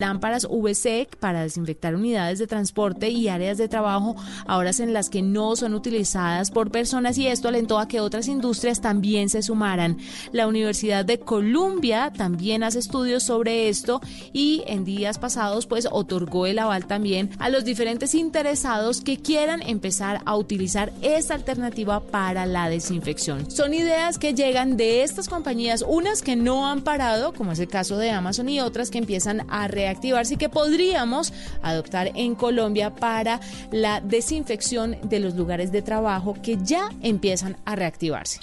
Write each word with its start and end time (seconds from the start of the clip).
lámparas 0.00 0.46
VC 0.48 1.08
para 1.18 1.42
desinfectar 1.42 1.96
unidades 1.96 2.38
de 2.38 2.46
transporte 2.46 3.08
y 3.08 3.26
áreas 3.26 3.58
de 3.58 3.66
trabajo 3.66 4.14
a 4.46 4.56
horas 4.56 4.78
en 4.78 4.92
las 4.92 5.10
que 5.10 5.22
no 5.22 5.56
son 5.56 5.74
utilizadas 5.74 6.52
por 6.52 6.70
personas 6.70 7.18
y 7.18 7.26
esto 7.26 7.48
alentó 7.48 7.80
a 7.80 7.88
que 7.88 7.98
otras 7.98 8.28
industrias 8.28 8.80
también 8.80 9.28
se 9.28 9.42
sumaran. 9.42 9.98
La 10.30 10.46
Universidad 10.46 11.04
de 11.04 11.18
Columbia 11.18 12.12
también 12.16 12.62
hace 12.62 12.78
estudios 12.78 13.24
sobre 13.24 13.68
esto 13.68 14.00
y 14.32 14.62
en 14.68 14.84
días 14.84 15.18
pasados 15.18 15.66
pues 15.66 15.88
otorgó 15.90 16.46
el 16.46 16.60
aval 16.60 16.86
también 16.86 17.30
a 17.40 17.48
los 17.48 17.64
diferentes 17.64 18.14
interesados 18.14 19.00
que 19.00 19.16
quieran 19.16 19.62
empezar 19.62 20.20
a 20.26 20.36
utilizar 20.36 20.92
esta 21.02 21.34
alternativa 21.34 21.98
para 21.98 22.46
la 22.46 22.68
desinfección. 22.70 23.50
Son 23.50 23.74
ideas 23.74 24.16
que 24.16 24.32
llegan 24.32 24.76
de 24.76 25.02
estas 25.02 25.28
compañías, 25.28 25.84
unas 25.84 26.22
que 26.22 26.36
no 26.36 26.68
han 26.68 26.82
parado, 26.82 27.32
como 27.32 27.50
es 27.50 27.58
el 27.58 27.66
caso 27.66 27.98
de 27.98 28.12
Amazon 28.12 28.48
y 28.48 28.60
otras 28.60 28.92
que 28.92 28.98
empiezan 28.98 29.44
a 29.50 29.66
reaccionar 29.66 29.87
activarse 29.88 30.34
y 30.34 30.36
que 30.36 30.48
podríamos 30.48 31.32
adoptar 31.62 32.12
en 32.14 32.34
Colombia 32.34 32.90
para 32.94 33.40
la 33.70 34.00
desinfección 34.00 34.96
de 35.02 35.20
los 35.20 35.34
lugares 35.34 35.72
de 35.72 35.82
trabajo 35.82 36.34
que 36.42 36.58
ya 36.62 36.90
empiezan 37.02 37.56
a 37.64 37.76
reactivarse. 37.76 38.40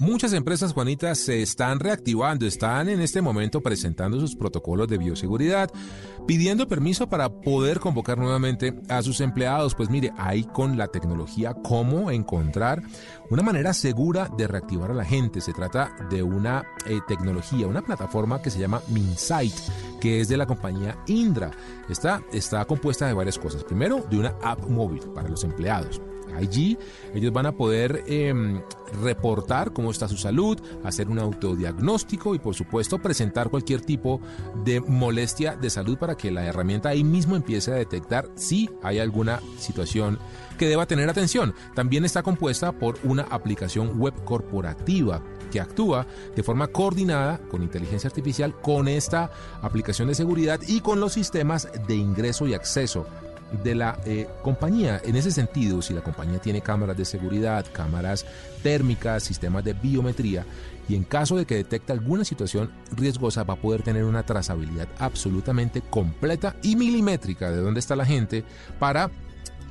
Muchas 0.00 0.32
empresas, 0.32 0.72
Juanitas, 0.72 1.18
se 1.18 1.40
están 1.40 1.78
reactivando, 1.78 2.46
están 2.46 2.88
en 2.88 3.00
este 3.00 3.22
momento 3.22 3.60
presentando 3.60 4.18
sus 4.18 4.34
protocolos 4.34 4.88
de 4.88 4.98
bioseguridad, 4.98 5.70
pidiendo 6.26 6.66
permiso 6.66 7.08
para 7.08 7.28
poder 7.28 7.78
convocar 7.78 8.18
nuevamente 8.18 8.74
a 8.88 9.02
sus 9.02 9.20
empleados. 9.20 9.76
Pues 9.76 9.90
mire, 9.90 10.12
hay 10.18 10.42
con 10.42 10.76
la 10.76 10.88
tecnología 10.88 11.54
cómo 11.62 12.10
encontrar 12.10 12.82
una 13.30 13.44
manera 13.44 13.72
segura 13.72 14.28
de 14.36 14.48
reactivar 14.48 14.90
a 14.90 14.94
la 14.94 15.04
gente. 15.04 15.40
Se 15.40 15.52
trata 15.52 15.94
de 16.10 16.24
una 16.24 16.66
eh, 16.86 16.98
tecnología, 17.06 17.68
una 17.68 17.82
plataforma 17.82 18.42
que 18.42 18.50
se 18.50 18.58
llama 18.58 18.82
Minsight, 18.88 19.54
que 20.00 20.20
es 20.20 20.26
de 20.26 20.36
la 20.36 20.46
compañía 20.46 20.98
Indra. 21.06 21.52
Esta 21.88 22.20
está 22.32 22.64
compuesta 22.64 23.06
de 23.06 23.14
varias 23.14 23.38
cosas. 23.38 23.62
Primero, 23.62 24.04
de 24.10 24.18
una 24.18 24.34
app 24.42 24.68
móvil 24.68 25.02
para 25.14 25.28
los 25.28 25.44
empleados. 25.44 26.00
Allí 26.34 26.78
ellos 27.14 27.32
van 27.32 27.46
a 27.46 27.52
poder 27.52 28.04
em, 28.06 28.60
reportar 29.02 29.72
cómo 29.72 29.90
está 29.90 30.08
su 30.08 30.16
salud, 30.16 30.60
hacer 30.82 31.08
un 31.08 31.18
autodiagnóstico 31.18 32.34
y 32.34 32.38
por 32.38 32.54
supuesto 32.54 32.98
presentar 32.98 33.50
cualquier 33.50 33.80
tipo 33.80 34.20
de 34.64 34.80
molestia 34.80 35.56
de 35.56 35.70
salud 35.70 35.98
para 35.98 36.16
que 36.16 36.30
la 36.30 36.44
herramienta 36.44 36.90
ahí 36.90 37.04
mismo 37.04 37.36
empiece 37.36 37.72
a 37.72 37.76
detectar 37.76 38.28
si 38.34 38.70
hay 38.82 38.98
alguna 38.98 39.40
situación 39.58 40.18
que 40.58 40.68
deba 40.68 40.86
tener 40.86 41.08
atención. 41.08 41.54
También 41.74 42.04
está 42.04 42.22
compuesta 42.22 42.72
por 42.72 42.98
una 43.02 43.22
aplicación 43.22 43.98
web 43.98 44.14
corporativa 44.24 45.22
que 45.50 45.60
actúa 45.60 46.06
de 46.34 46.42
forma 46.42 46.68
coordinada 46.68 47.38
con 47.48 47.62
inteligencia 47.62 48.08
artificial 48.08 48.60
con 48.60 48.88
esta 48.88 49.30
aplicación 49.62 50.08
de 50.08 50.14
seguridad 50.14 50.60
y 50.66 50.80
con 50.80 51.00
los 51.00 51.12
sistemas 51.12 51.68
de 51.86 51.94
ingreso 51.94 52.46
y 52.46 52.54
acceso 52.54 53.06
de 53.62 53.74
la 53.74 53.98
eh, 54.04 54.26
compañía. 54.42 55.00
En 55.04 55.16
ese 55.16 55.30
sentido, 55.30 55.82
si 55.82 55.94
la 55.94 56.02
compañía 56.02 56.38
tiene 56.38 56.60
cámaras 56.60 56.96
de 56.96 57.04
seguridad, 57.04 57.66
cámaras 57.72 58.24
térmicas, 58.62 59.22
sistemas 59.22 59.64
de 59.64 59.72
biometría, 59.74 60.44
y 60.88 60.96
en 60.96 61.04
caso 61.04 61.36
de 61.36 61.46
que 61.46 61.56
detecte 61.56 61.92
alguna 61.92 62.24
situación 62.24 62.70
riesgosa 62.94 63.42
va 63.42 63.54
a 63.54 63.60
poder 63.60 63.82
tener 63.82 64.04
una 64.04 64.24
trazabilidad 64.24 64.88
absolutamente 64.98 65.80
completa 65.80 66.56
y 66.62 66.76
milimétrica 66.76 67.50
de 67.50 67.60
dónde 67.60 67.80
está 67.80 67.96
la 67.96 68.04
gente 68.04 68.44
para 68.78 69.10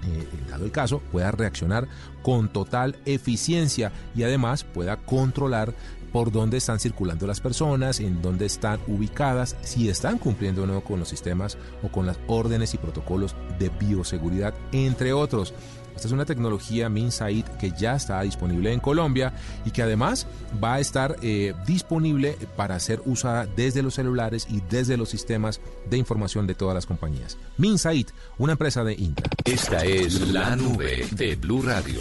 eh, 0.06 0.28
en 0.34 0.48
dado 0.50 0.66
el 0.66 0.72
caso, 0.72 1.00
pueda 1.12 1.32
reaccionar 1.32 1.88
con 2.22 2.52
total 2.52 2.98
eficiencia 3.06 3.92
y 4.16 4.24
además 4.24 4.64
pueda 4.64 4.98
controlar 4.98 5.74
por 6.14 6.32
dónde 6.32 6.58
están 6.58 6.80
circulando 6.80 7.28
las 7.28 7.42
personas, 7.42 8.00
en 8.00 8.22
dónde 8.22 8.46
están 8.46 8.80
ubicadas, 8.88 9.58
si 9.62 9.90
están 9.90 10.20
cumpliendo 10.20 10.64
o 10.64 10.68
no 10.68 10.82
con 10.82 11.00
los 11.00 11.10
sistemas 11.10 11.58
o 11.82 11.90
con 11.90 12.06
las 12.06 12.18
órdenes 12.28 12.74
y 12.74 12.78
protocolos 12.78 13.36
de 13.60 13.70
bioseguridad, 13.70 14.54
entre 14.72 15.12
otros. 15.12 15.54
Esta 15.96 16.08
es 16.08 16.12
una 16.12 16.26
tecnología 16.26 16.90
MinSight 16.90 17.48
que 17.58 17.72
ya 17.72 17.96
está 17.96 18.22
disponible 18.22 18.74
en 18.74 18.80
Colombia 18.80 19.34
y 19.64 19.72
que 19.72 19.84
además 19.84 20.28
va 20.64 20.76
a 20.76 20.80
estar 20.80 21.18
eh, 21.22 21.54
disponible 21.68 22.38
para 22.56 22.80
ser 22.80 23.02
usada 23.06 23.46
desde 23.46 23.84
los 23.84 23.94
celulares 23.94 24.48
y 24.50 24.62
desde 24.70 24.98
los 24.98 25.10
sistemas 25.10 25.62
de 25.90 25.98
información 25.98 26.48
de 26.48 26.56
todas 26.56 26.76
las 26.76 26.86
compañías. 26.86 27.38
MinSight, 27.58 28.10
una 28.38 28.54
empresa 28.54 28.84
de 28.84 28.94
Intra. 28.94 29.30
Esta 29.46 29.84
es 29.86 30.20
la 30.30 30.56
nube 30.56 31.08
de 31.12 31.36
Blue 31.36 31.62
Radio. 31.62 32.00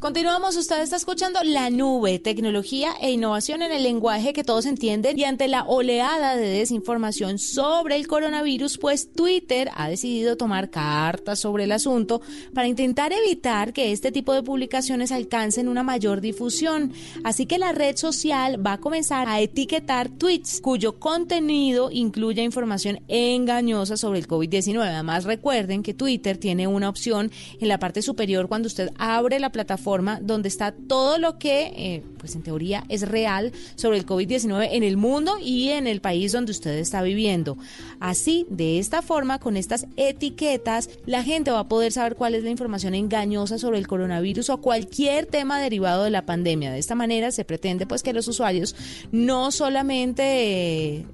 Continuamos, 0.00 0.56
usted 0.56 0.80
está 0.80 0.96
escuchando 0.96 1.40
La 1.42 1.70
Nube, 1.70 2.18
tecnología 2.20 2.92
e 3.00 3.10
innovación 3.10 3.47
en 3.54 3.62
el 3.62 3.82
lenguaje 3.82 4.34
que 4.34 4.44
todos 4.44 4.66
entienden 4.66 5.18
y 5.18 5.24
ante 5.24 5.48
la 5.48 5.64
oleada 5.64 6.36
de 6.36 6.48
desinformación 6.48 7.38
sobre 7.38 7.96
el 7.96 8.06
coronavirus, 8.06 8.76
pues 8.76 9.10
Twitter 9.10 9.70
ha 9.74 9.88
decidido 9.88 10.36
tomar 10.36 10.68
cartas 10.68 11.40
sobre 11.40 11.64
el 11.64 11.72
asunto 11.72 12.20
para 12.52 12.68
intentar 12.68 13.12
evitar 13.12 13.72
que 13.72 13.92
este 13.92 14.12
tipo 14.12 14.34
de 14.34 14.42
publicaciones 14.42 15.12
alcancen 15.12 15.68
una 15.68 15.82
mayor 15.82 16.20
difusión. 16.20 16.92
Así 17.24 17.46
que 17.46 17.56
la 17.56 17.72
red 17.72 17.96
social 17.96 18.64
va 18.64 18.74
a 18.74 18.80
comenzar 18.80 19.26
a 19.28 19.40
etiquetar 19.40 20.10
tweets 20.10 20.60
cuyo 20.60 20.98
contenido 20.98 21.90
incluya 21.90 22.42
información 22.42 23.00
engañosa 23.08 23.96
sobre 23.96 24.18
el 24.18 24.28
COVID-19. 24.28 24.82
Además, 24.82 25.24
recuerden 25.24 25.82
que 25.82 25.94
Twitter 25.94 26.36
tiene 26.36 26.66
una 26.66 26.90
opción 26.90 27.30
en 27.60 27.68
la 27.68 27.78
parte 27.78 28.02
superior 28.02 28.46
cuando 28.48 28.66
usted 28.66 28.90
abre 28.98 29.40
la 29.40 29.52
plataforma 29.52 30.20
donde 30.20 30.48
está 30.48 30.72
todo 30.72 31.18
lo 31.18 31.38
que, 31.38 31.72
eh, 31.74 32.02
pues 32.18 32.34
en 32.34 32.42
teoría, 32.42 32.84
es 32.88 33.08
real 33.08 33.37
sobre 33.74 33.98
el 33.98 34.06
COVID-19 34.06 34.68
en 34.72 34.82
el 34.82 34.96
mundo 34.96 35.36
y 35.40 35.70
en 35.70 35.86
el 35.86 36.00
país 36.00 36.32
donde 36.32 36.52
usted 36.52 36.78
está 36.78 37.02
viviendo. 37.02 37.56
Así, 38.00 38.46
de 38.48 38.78
esta 38.78 39.02
forma, 39.02 39.38
con 39.38 39.56
estas 39.56 39.86
etiquetas, 39.96 40.90
la 41.06 41.22
gente 41.22 41.50
va 41.50 41.60
a 41.60 41.68
poder 41.68 41.92
saber 41.92 42.14
cuál 42.14 42.34
es 42.34 42.44
la 42.44 42.50
información 42.50 42.94
engañosa 42.94 43.58
sobre 43.58 43.78
el 43.78 43.86
coronavirus 43.86 44.50
o 44.50 44.60
cualquier 44.60 45.26
tema 45.26 45.60
derivado 45.60 46.04
de 46.04 46.10
la 46.10 46.26
pandemia. 46.26 46.72
De 46.72 46.78
esta 46.78 46.94
manera 46.94 47.30
se 47.30 47.44
pretende 47.44 47.86
pues 47.86 48.02
que 48.02 48.12
los 48.12 48.28
usuarios 48.28 48.74
no 49.12 49.50
solamente 49.50 51.06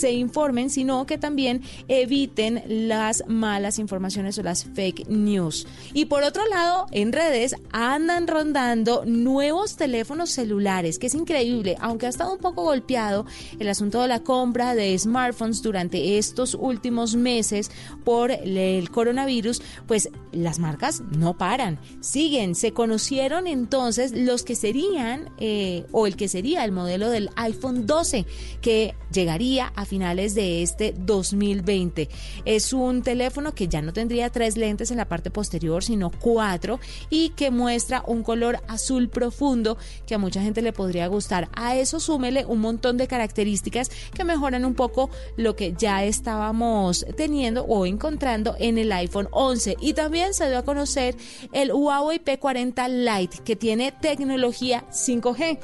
se 0.00 0.12
informen, 0.12 0.70
sino 0.70 1.06
que 1.06 1.18
también 1.18 1.62
eviten 1.88 2.62
las 2.66 3.24
malas 3.26 3.78
informaciones 3.78 4.38
o 4.38 4.42
las 4.42 4.64
fake 4.64 5.08
news. 5.08 5.66
Y 5.92 6.06
por 6.06 6.22
otro 6.22 6.46
lado, 6.46 6.86
en 6.90 7.12
redes 7.12 7.54
andan 7.72 8.26
rondando 8.26 9.04
nuevos 9.04 9.76
teléfonos 9.76 10.30
celulares, 10.30 10.98
que 10.98 11.06
es 11.06 11.14
increíble, 11.14 11.76
aunque 11.80 12.06
ha 12.06 12.10
estado 12.10 12.32
un 12.32 12.38
poco 12.38 12.64
golpeado 12.64 13.26
el 13.58 13.68
asunto 13.68 14.02
de 14.02 14.08
la 14.08 14.20
compra 14.20 14.74
de 14.74 14.98
smartphones 14.98 15.62
durante 15.62 16.18
estos 16.18 16.54
últimos 16.54 17.16
meses 17.16 17.70
por 18.04 18.30
el 18.30 18.90
coronavirus, 18.90 19.62
pues 19.86 20.10
las 20.32 20.58
marcas 20.58 21.02
no 21.16 21.36
paran, 21.36 21.78
siguen. 22.00 22.54
Se 22.54 22.72
conocieron 22.72 23.46
entonces 23.46 24.12
los 24.12 24.42
que 24.42 24.54
serían, 24.54 25.30
eh, 25.38 25.86
o 25.92 26.06
el 26.06 26.16
que 26.16 26.28
sería 26.28 26.64
el 26.64 26.72
modelo 26.72 27.10
del 27.10 27.30
iPhone 27.36 27.86
12, 27.86 28.26
que 28.60 28.94
llegaría 29.12 29.72
a 29.76 29.83
finales 29.84 30.34
de 30.34 30.62
este 30.62 30.94
2020. 30.96 32.08
Es 32.44 32.72
un 32.72 33.02
teléfono 33.02 33.54
que 33.54 33.68
ya 33.68 33.82
no 33.82 33.92
tendría 33.92 34.30
tres 34.30 34.56
lentes 34.56 34.90
en 34.90 34.96
la 34.96 35.08
parte 35.08 35.30
posterior, 35.30 35.82
sino 35.82 36.10
cuatro, 36.10 36.80
y 37.10 37.30
que 37.30 37.50
muestra 37.50 38.02
un 38.06 38.22
color 38.22 38.60
azul 38.68 39.08
profundo 39.08 39.76
que 40.06 40.14
a 40.14 40.18
mucha 40.18 40.42
gente 40.42 40.62
le 40.62 40.72
podría 40.72 41.06
gustar. 41.06 41.48
A 41.54 41.76
eso 41.76 42.00
súmele 42.00 42.44
un 42.44 42.60
montón 42.60 42.96
de 42.96 43.06
características 43.06 43.90
que 44.12 44.24
mejoran 44.24 44.64
un 44.64 44.74
poco 44.74 45.10
lo 45.36 45.56
que 45.56 45.74
ya 45.76 46.04
estábamos 46.04 47.06
teniendo 47.16 47.64
o 47.64 47.86
encontrando 47.86 48.56
en 48.58 48.78
el 48.78 48.92
iPhone 48.92 49.28
11. 49.30 49.76
Y 49.80 49.94
también 49.94 50.34
se 50.34 50.48
dio 50.48 50.58
a 50.58 50.64
conocer 50.64 51.16
el 51.52 51.72
Huawei 51.72 52.22
P40 52.22 52.88
Lite, 52.88 53.38
que 53.44 53.56
tiene 53.56 53.92
tecnología 53.92 54.84
5G. 54.90 55.58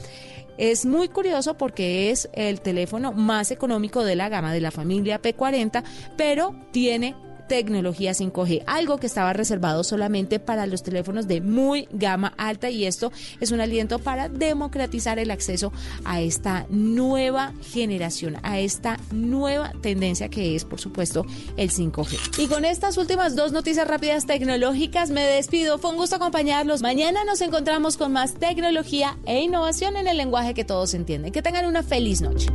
Es 0.59 0.85
muy 0.87 1.09
curioso 1.09 1.57
porque 1.57 2.11
es 2.11 2.29
el 2.33 2.61
teléfono 2.61 3.13
más 3.13 3.51
económico 3.51 4.05
de 4.05 4.17
la 4.17 4.29
gama 4.29 4.53
de 4.53 4.61
la 4.61 4.71
familia 4.71 5.21
P40, 5.23 5.83
pero 6.17 6.55
tiene 6.71 7.15
tecnología 7.51 8.13
5G, 8.13 8.63
algo 8.69 8.99
que 8.99 9.09
estaba 9.09 9.33
reservado 9.33 9.83
solamente 9.83 10.39
para 10.39 10.67
los 10.67 10.85
teléfonos 10.85 11.27
de 11.27 11.41
muy 11.41 11.89
gama 11.91 12.33
alta 12.37 12.71
y 12.71 12.85
esto 12.85 13.11
es 13.41 13.51
un 13.51 13.61
aliento 13.61 13.99
para 13.99 14.29
democratizar 14.29 15.19
el 15.19 15.33
acceso 15.33 15.73
a 16.05 16.21
esta 16.21 16.67
nueva 16.71 17.53
generación, 17.61 18.37
a 18.45 18.61
esta 18.61 18.99
nueva 19.11 19.73
tendencia 19.83 20.29
que 20.29 20.55
es, 20.55 20.65
por 20.65 20.81
supuesto, 20.81 21.27
el 21.57 21.73
5G. 21.73 22.39
Y 22.39 22.47
con 22.47 22.65
estas 22.65 22.97
últimas 22.99 23.35
dos 23.35 23.51
noticias 23.51 23.89
rápidas 23.89 24.27
tecnológicas 24.27 25.11
me 25.11 25.25
despido. 25.25 25.79
Fue 25.79 25.91
un 25.91 25.97
gusto 25.97 26.15
acompañarlos. 26.15 26.83
Mañana 26.83 27.25
nos 27.25 27.41
encontramos 27.41 27.97
con 27.97 28.13
más 28.13 28.35
tecnología 28.35 29.19
e 29.27 29.41
innovación 29.41 29.97
en 29.97 30.07
el 30.07 30.19
lenguaje 30.19 30.55
que 30.55 30.65
todos 30.65 30.95
entienden. 30.95 31.33
Que 31.33 31.43
tengan 31.43 31.67
una 31.67 31.83
feliz 31.83 32.21
noche. 32.21 32.47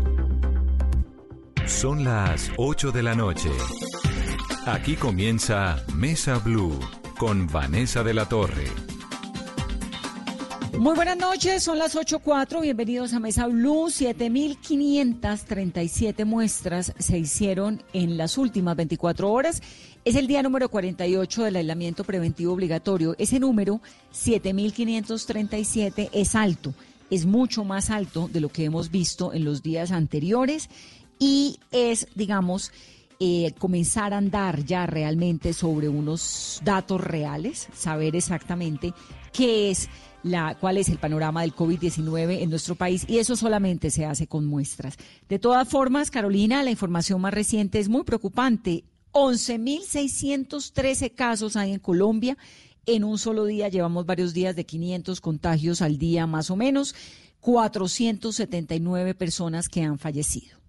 Son 1.67 2.05
las 2.05 2.49
8 2.55 2.93
de 2.93 3.03
la 3.03 3.13
noche. 3.13 3.49
Aquí 4.67 4.95
comienza 4.95 5.85
Mesa 5.93 6.39
Blue 6.39 6.79
con 7.19 7.45
Vanessa 7.45 8.03
de 8.03 8.15
la 8.15 8.27
Torre. 8.27 8.65
Muy 10.79 10.95
buenas 10.95 11.17
noches, 11.17 11.61
son 11.61 11.77
las 11.77 11.95
8.04, 11.95 12.61
bienvenidos 12.61 13.13
a 13.13 13.19
Mesa 13.19 13.45
Blue. 13.45 13.89
7.537 13.89 16.25
muestras 16.25 16.93
se 16.97 17.19
hicieron 17.19 17.83
en 17.93 18.17
las 18.17 18.39
últimas 18.39 18.75
24 18.75 19.31
horas. 19.31 19.61
Es 20.03 20.15
el 20.15 20.25
día 20.25 20.41
número 20.41 20.69
48 20.69 21.43
del 21.43 21.57
aislamiento 21.57 22.03
preventivo 22.03 22.53
obligatorio. 22.53 23.13
Ese 23.19 23.39
número, 23.39 23.81
7.537, 24.15 26.09
es 26.11 26.33
alto, 26.33 26.73
es 27.11 27.27
mucho 27.27 27.65
más 27.65 27.91
alto 27.91 28.27
de 28.33 28.41
lo 28.41 28.49
que 28.49 28.65
hemos 28.65 28.89
visto 28.89 29.31
en 29.31 29.45
los 29.45 29.61
días 29.61 29.91
anteriores 29.91 30.71
y 31.19 31.59
es, 31.71 32.07
digamos, 32.15 32.71
eh, 33.19 33.53
comenzar 33.57 34.13
a 34.13 34.17
andar 34.17 34.65
ya 34.65 34.85
realmente 34.85 35.53
sobre 35.53 35.87
unos 35.87 36.61
datos 36.63 37.01
reales, 37.01 37.67
saber 37.73 38.15
exactamente 38.15 38.93
qué 39.31 39.71
es 39.71 39.89
la, 40.23 40.57
cuál 40.59 40.77
es 40.77 40.89
el 40.89 40.97
panorama 40.97 41.41
del 41.41 41.55
COVID-19 41.55 42.41
en 42.41 42.49
nuestro 42.49 42.75
país 42.75 43.05
y 43.07 43.19
eso 43.19 43.35
solamente 43.35 43.91
se 43.91 44.05
hace 44.05 44.27
con 44.27 44.45
muestras. 44.45 44.97
De 45.29 45.39
todas 45.39 45.69
formas, 45.69 46.11
Carolina, 46.11 46.63
la 46.63 46.71
información 46.71 47.21
más 47.21 47.33
reciente 47.33 47.79
es 47.79 47.89
muy 47.89 48.03
preocupante. 48.03 48.83
11.613 49.11 51.13
casos 51.13 51.55
hay 51.55 51.73
en 51.73 51.79
Colombia. 51.79 52.37
En 52.85 53.03
un 53.03 53.17
solo 53.17 53.45
día 53.45 53.69
llevamos 53.69 54.05
varios 54.05 54.33
días 54.33 54.55
de 54.55 54.65
500 54.65 55.21
contagios 55.21 55.81
al 55.81 55.97
día 55.97 56.27
más 56.27 56.49
o 56.49 56.55
menos. 56.55 56.95
479 57.39 59.13
personas 59.13 59.69
que 59.69 59.83
han 59.83 59.99
fallecido. 59.99 60.64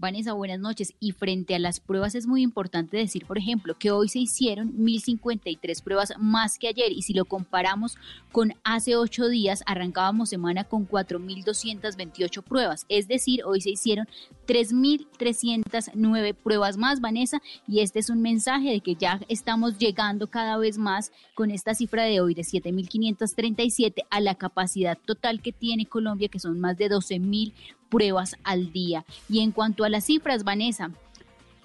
Vanessa, 0.00 0.32
buenas 0.32 0.58
noches. 0.58 0.94
Y 0.98 1.12
frente 1.12 1.54
a 1.54 1.58
las 1.58 1.78
pruebas 1.78 2.14
es 2.14 2.26
muy 2.26 2.40
importante 2.40 2.96
decir, 2.96 3.26
por 3.26 3.36
ejemplo, 3.36 3.76
que 3.78 3.90
hoy 3.90 4.08
se 4.08 4.18
hicieron 4.18 4.72
1.053 4.78 5.82
pruebas 5.82 6.14
más 6.18 6.58
que 6.58 6.68
ayer 6.68 6.90
y 6.90 7.02
si 7.02 7.12
lo 7.12 7.26
comparamos 7.26 7.98
con 8.32 8.54
hace 8.64 8.96
ocho 8.96 9.28
días, 9.28 9.62
arrancábamos 9.66 10.30
semana 10.30 10.64
con 10.64 10.88
4.228 10.88 12.42
pruebas. 12.42 12.86
Es 12.88 13.08
decir, 13.08 13.44
hoy 13.44 13.60
se 13.60 13.70
hicieron 13.70 14.08
3.309 14.46 16.34
pruebas 16.34 16.78
más, 16.78 17.02
Vanessa, 17.02 17.42
y 17.68 17.80
este 17.80 17.98
es 17.98 18.08
un 18.08 18.22
mensaje 18.22 18.70
de 18.70 18.80
que 18.80 18.94
ya 18.94 19.20
estamos 19.28 19.76
llegando 19.78 20.28
cada 20.28 20.56
vez 20.56 20.78
más 20.78 21.12
con 21.34 21.50
esta 21.50 21.74
cifra 21.74 22.04
de 22.04 22.22
hoy 22.22 22.32
de 22.32 22.42
7.537 22.42 24.04
a 24.08 24.20
la 24.20 24.34
capacidad 24.34 24.96
total 24.96 25.42
que 25.42 25.52
tiene 25.52 25.84
Colombia, 25.84 26.28
que 26.28 26.38
son 26.38 26.58
más 26.58 26.78
de 26.78 26.88
12.000 26.88 27.52
pruebas 27.90 28.36
al 28.44 28.72
día. 28.72 29.04
Y 29.28 29.40
en 29.40 29.52
cuanto 29.52 29.84
a 29.84 29.88
las 29.88 30.04
cifras, 30.04 30.44
Vanessa, 30.44 30.90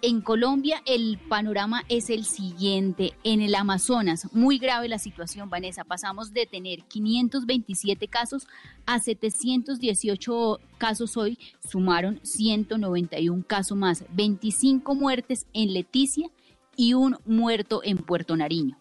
en 0.02 0.22
Colombia 0.22 0.84
el 0.86 1.18
panorama 1.18 1.84
es 1.90 2.10
el 2.10 2.26
siguiente. 2.26 3.14
En 3.24 3.42
el 3.42 3.56
Amazonas, 3.56 4.28
muy 4.34 4.60
grave 4.60 4.88
la 4.88 5.00
situación, 5.00 5.50
Vanessa. 5.50 5.84
Pasamos 5.84 6.32
de 6.32 6.46
tener 6.46 6.84
527 6.84 8.08
casos 8.08 8.48
a 8.86 9.00
718 9.00 10.60
casos 10.78 11.18
hoy. 11.18 11.40
Sumaron 11.68 12.20
191 12.22 13.44
casos 13.48 13.78
más, 13.78 14.04
25 14.12 14.94
muertes 14.94 15.48
en 15.54 15.74
Leticia 15.74 16.30
y 16.76 16.94
un 16.94 17.18
muerto 17.26 17.82
en 17.84 17.98
Puerto 17.98 18.36
Nariño. 18.36 18.78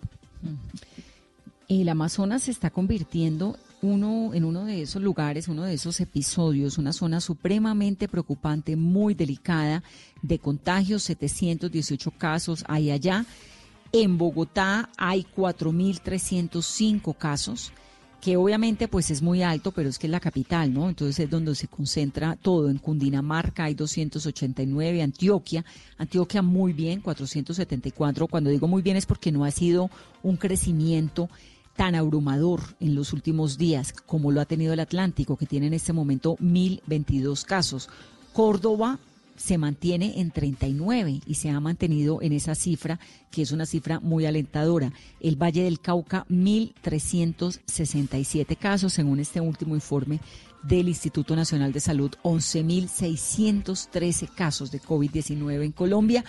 El 1.69 1.89
Amazonas 1.89 2.43
se 2.43 2.51
está 2.51 2.69
convirtiendo 2.69 3.57
uno, 3.85 4.33
en 4.33 4.45
uno 4.45 4.65
de 4.65 4.81
esos 4.81 5.03
lugares, 5.03 5.47
uno 5.47 5.65
de 5.65 5.75
esos 5.75 6.01
episodios, 6.01 6.79
una 6.79 6.95
zona 6.95 7.21
supremamente 7.21 8.09
preocupante, 8.09 8.77
muy 8.77 9.13
delicada, 9.13 9.83
de 10.23 10.39
contagios, 10.39 11.03
718 11.03 12.11
casos 12.13 12.65
hay 12.67 12.91
allá. 12.91 13.27
En 13.93 14.17
Bogotá 14.17 14.89
hay 14.97 15.27
4.305 15.37 17.15
casos, 17.17 17.73
que 18.23 18.39
obviamente 18.39 18.89
pues 18.89 19.11
es 19.11 19.21
muy 19.21 19.43
alto, 19.43 19.71
pero 19.71 19.91
es 19.91 19.99
que 19.99 20.07
es 20.07 20.11
la 20.11 20.19
capital, 20.19 20.73
¿no? 20.73 20.89
Entonces 20.89 21.21
es 21.21 21.29
donde 21.31 21.55
se 21.55 21.69
concentra 21.69 22.37
todo. 22.37 22.71
En 22.71 22.79
Cundinamarca 22.79 23.65
hay 23.65 23.75
289, 23.75 25.03
Antioquia, 25.03 25.63
Antioquia 25.99 26.41
muy 26.41 26.73
bien, 26.73 27.03
474. 27.03 28.29
Cuando 28.29 28.49
digo 28.49 28.67
muy 28.67 28.81
bien 28.81 28.97
es 28.97 29.05
porque 29.05 29.31
no 29.31 29.45
ha 29.45 29.51
sido 29.51 29.91
un 30.23 30.39
crecimiento 30.39 31.29
tan 31.77 31.95
abrumador 31.95 32.61
en 32.81 32.95
los 32.95 33.13
últimos 33.13 33.59
días 33.59 33.93
como 33.93 34.33
lo 34.33 34.41
ha 34.41 34.47
tenido 34.47 34.73
el 34.73 34.81
Atlántico, 34.81 35.37
que 35.37 35.47
tiene 35.47 35.67
en 35.67 35.75
este 35.75 35.93
momento 35.93 36.37
1.022 36.37 37.45
casos. 37.45 37.91
Córdoba 38.33 38.99
se 39.37 39.59
mantiene 39.59 40.21
en 40.21 40.31
39 40.31 41.21
y 41.27 41.35
se 41.35 41.51
ha 41.51 41.61
mantenido 41.61 42.23
en 42.23 42.33
esa 42.33 42.55
cifra, 42.55 42.99
que 43.31 43.43
es 43.43 43.53
una 43.53 43.67
cifra 43.67 44.01
muy 44.01 44.25
alentadora. 44.27 44.91
El 45.21 45.37
Valle 45.37 45.65
del 45.65 45.81
Cauca, 45.81 46.25
1.367 46.31 48.57
casos, 48.57 48.93
según 48.93 49.21
este 49.21 49.41
último 49.41 49.75
informe 49.75 50.21
del 50.63 50.89
Instituto 50.89 51.37
Nacional 51.37 51.73
de 51.73 51.81
Salud, 51.81 52.13
11.613 52.23 54.29
casos 54.35 54.71
de 54.71 54.81
COVID-19 54.81 55.65
en 55.65 55.73
Colombia 55.73 56.25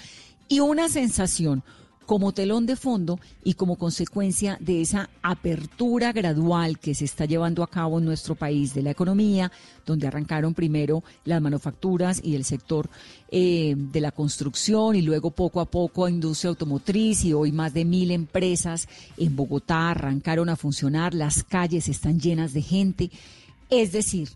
y 0.47 0.59
una 0.59 0.89
sensación 0.89 1.63
como 2.05 2.33
telón 2.33 2.65
de 2.65 2.75
fondo 2.75 3.19
y 3.43 3.55
como 3.55 3.77
consecuencia 3.77 4.57
de 4.59 4.81
esa 4.81 5.09
apertura 5.21 6.11
gradual 6.11 6.79
que 6.79 6.95
se 6.95 7.05
está 7.05 7.25
llevando 7.25 7.63
a 7.63 7.69
cabo 7.69 7.99
en 7.99 8.05
nuestro 8.05 8.35
país 8.35 8.73
de 8.73 8.83
la 8.83 8.91
economía, 8.91 9.51
donde 9.85 10.07
arrancaron 10.07 10.53
primero 10.53 11.03
las 11.23 11.41
manufacturas 11.41 12.21
y 12.23 12.35
el 12.35 12.45
sector 12.45 12.89
eh, 13.29 13.75
de 13.75 14.01
la 14.01 14.11
construcción 14.11 14.95
y 14.95 15.01
luego 15.01 15.31
poco 15.31 15.59
a 15.59 15.65
poco 15.65 16.07
industria 16.07 16.49
automotriz 16.49 17.23
y 17.25 17.33
hoy 17.33 17.51
más 17.51 17.73
de 17.73 17.85
mil 17.85 18.11
empresas 18.11 18.87
en 19.17 19.35
Bogotá 19.35 19.91
arrancaron 19.91 20.49
a 20.49 20.55
funcionar, 20.55 21.13
las 21.13 21.43
calles 21.43 21.89
están 21.89 22.19
llenas 22.19 22.53
de 22.53 22.61
gente. 22.61 23.11
Es 23.69 23.91
decir, 23.91 24.29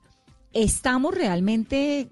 estamos 0.54 1.14
realmente 1.14 2.10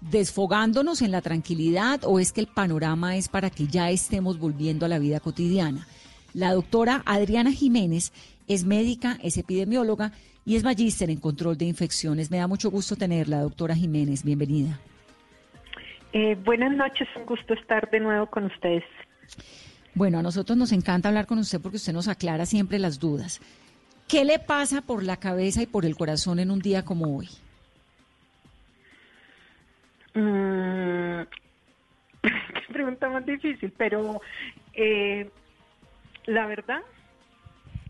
desfogándonos 0.00 1.02
en 1.02 1.10
la 1.10 1.20
tranquilidad 1.20 2.00
o 2.04 2.18
es 2.18 2.32
que 2.32 2.40
el 2.40 2.46
panorama 2.46 3.16
es 3.16 3.28
para 3.28 3.50
que 3.50 3.66
ya 3.66 3.90
estemos 3.90 4.38
volviendo 4.38 4.86
a 4.86 4.88
la 4.88 4.98
vida 4.98 5.20
cotidiana? 5.20 5.86
La 6.32 6.52
doctora 6.52 7.02
Adriana 7.06 7.52
Jiménez 7.52 8.12
es 8.48 8.64
médica, 8.64 9.18
es 9.22 9.36
epidemióloga 9.36 10.12
y 10.44 10.56
es 10.56 10.64
magíster 10.64 11.10
en 11.10 11.18
control 11.18 11.56
de 11.58 11.66
infecciones. 11.66 12.30
Me 12.30 12.38
da 12.38 12.46
mucho 12.46 12.70
gusto 12.70 12.96
tenerla, 12.96 13.40
doctora 13.40 13.74
Jiménez. 13.74 14.24
Bienvenida. 14.24 14.78
Eh, 16.12 16.36
buenas 16.44 16.72
noches, 16.72 17.08
un 17.16 17.26
gusto 17.26 17.54
estar 17.54 17.88
de 17.90 18.00
nuevo 18.00 18.26
con 18.26 18.44
ustedes. 18.46 18.84
Bueno, 19.94 20.18
a 20.18 20.22
nosotros 20.22 20.56
nos 20.56 20.72
encanta 20.72 21.08
hablar 21.08 21.26
con 21.26 21.38
usted 21.38 21.60
porque 21.60 21.76
usted 21.76 21.92
nos 21.92 22.08
aclara 22.08 22.46
siempre 22.46 22.78
las 22.78 22.98
dudas. 22.98 23.40
¿Qué 24.08 24.24
le 24.24 24.38
pasa 24.38 24.82
por 24.82 25.04
la 25.04 25.18
cabeza 25.18 25.62
y 25.62 25.66
por 25.66 25.84
el 25.84 25.96
corazón 25.96 26.40
en 26.40 26.50
un 26.50 26.58
día 26.58 26.84
como 26.84 27.16
hoy? 27.16 27.28
Mm, 30.14 31.22
qué 32.22 32.72
pregunta 32.72 33.08
más 33.08 33.24
difícil, 33.24 33.72
pero 33.76 34.20
eh, 34.74 35.30
la 36.26 36.46
verdad. 36.46 36.82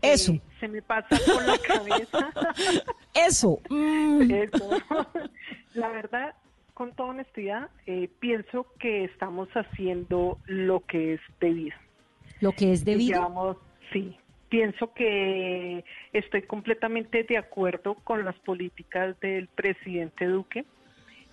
Eso. 0.01 0.33
Eh, 0.33 0.41
se 0.59 0.67
me 0.67 0.81
pasa 0.81 1.15
por 1.25 1.45
la 1.45 1.57
cabeza. 1.57 2.31
Eso. 3.13 3.59
Mm. 3.69 4.31
Eso. 4.31 4.69
La 5.73 5.89
verdad, 5.89 6.35
con 6.73 6.93
toda 6.93 7.09
honestidad, 7.09 7.69
eh, 7.85 8.09
pienso 8.19 8.65
que 8.79 9.05
estamos 9.05 9.47
haciendo 9.49 10.39
lo 10.45 10.81
que 10.81 11.13
es 11.13 11.21
debido. 11.39 11.75
¿Lo 12.39 12.51
que 12.51 12.73
es 12.73 12.83
debido? 12.83 13.19
Digamos, 13.19 13.57
sí. 13.93 14.17
Pienso 14.49 14.93
que 14.93 15.85
estoy 16.11 16.41
completamente 16.41 17.23
de 17.23 17.37
acuerdo 17.37 17.95
con 17.95 18.25
las 18.25 18.35
políticas 18.39 19.17
del 19.21 19.47
presidente 19.47 20.25
Duque 20.25 20.65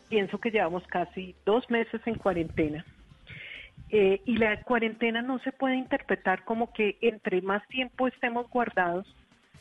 pienso 0.08 0.38
que 0.38 0.50
llevamos 0.50 0.86
casi 0.86 1.34
dos 1.44 1.68
meses 1.70 2.00
en 2.06 2.14
cuarentena. 2.16 2.84
Eh, 3.90 4.20
y 4.26 4.36
la 4.36 4.60
cuarentena 4.62 5.22
no 5.22 5.38
se 5.38 5.52
puede 5.52 5.76
interpretar 5.76 6.44
como 6.44 6.72
que 6.72 6.98
entre 7.00 7.40
más 7.40 7.66
tiempo 7.68 8.06
estemos 8.06 8.48
guardados, 8.50 9.06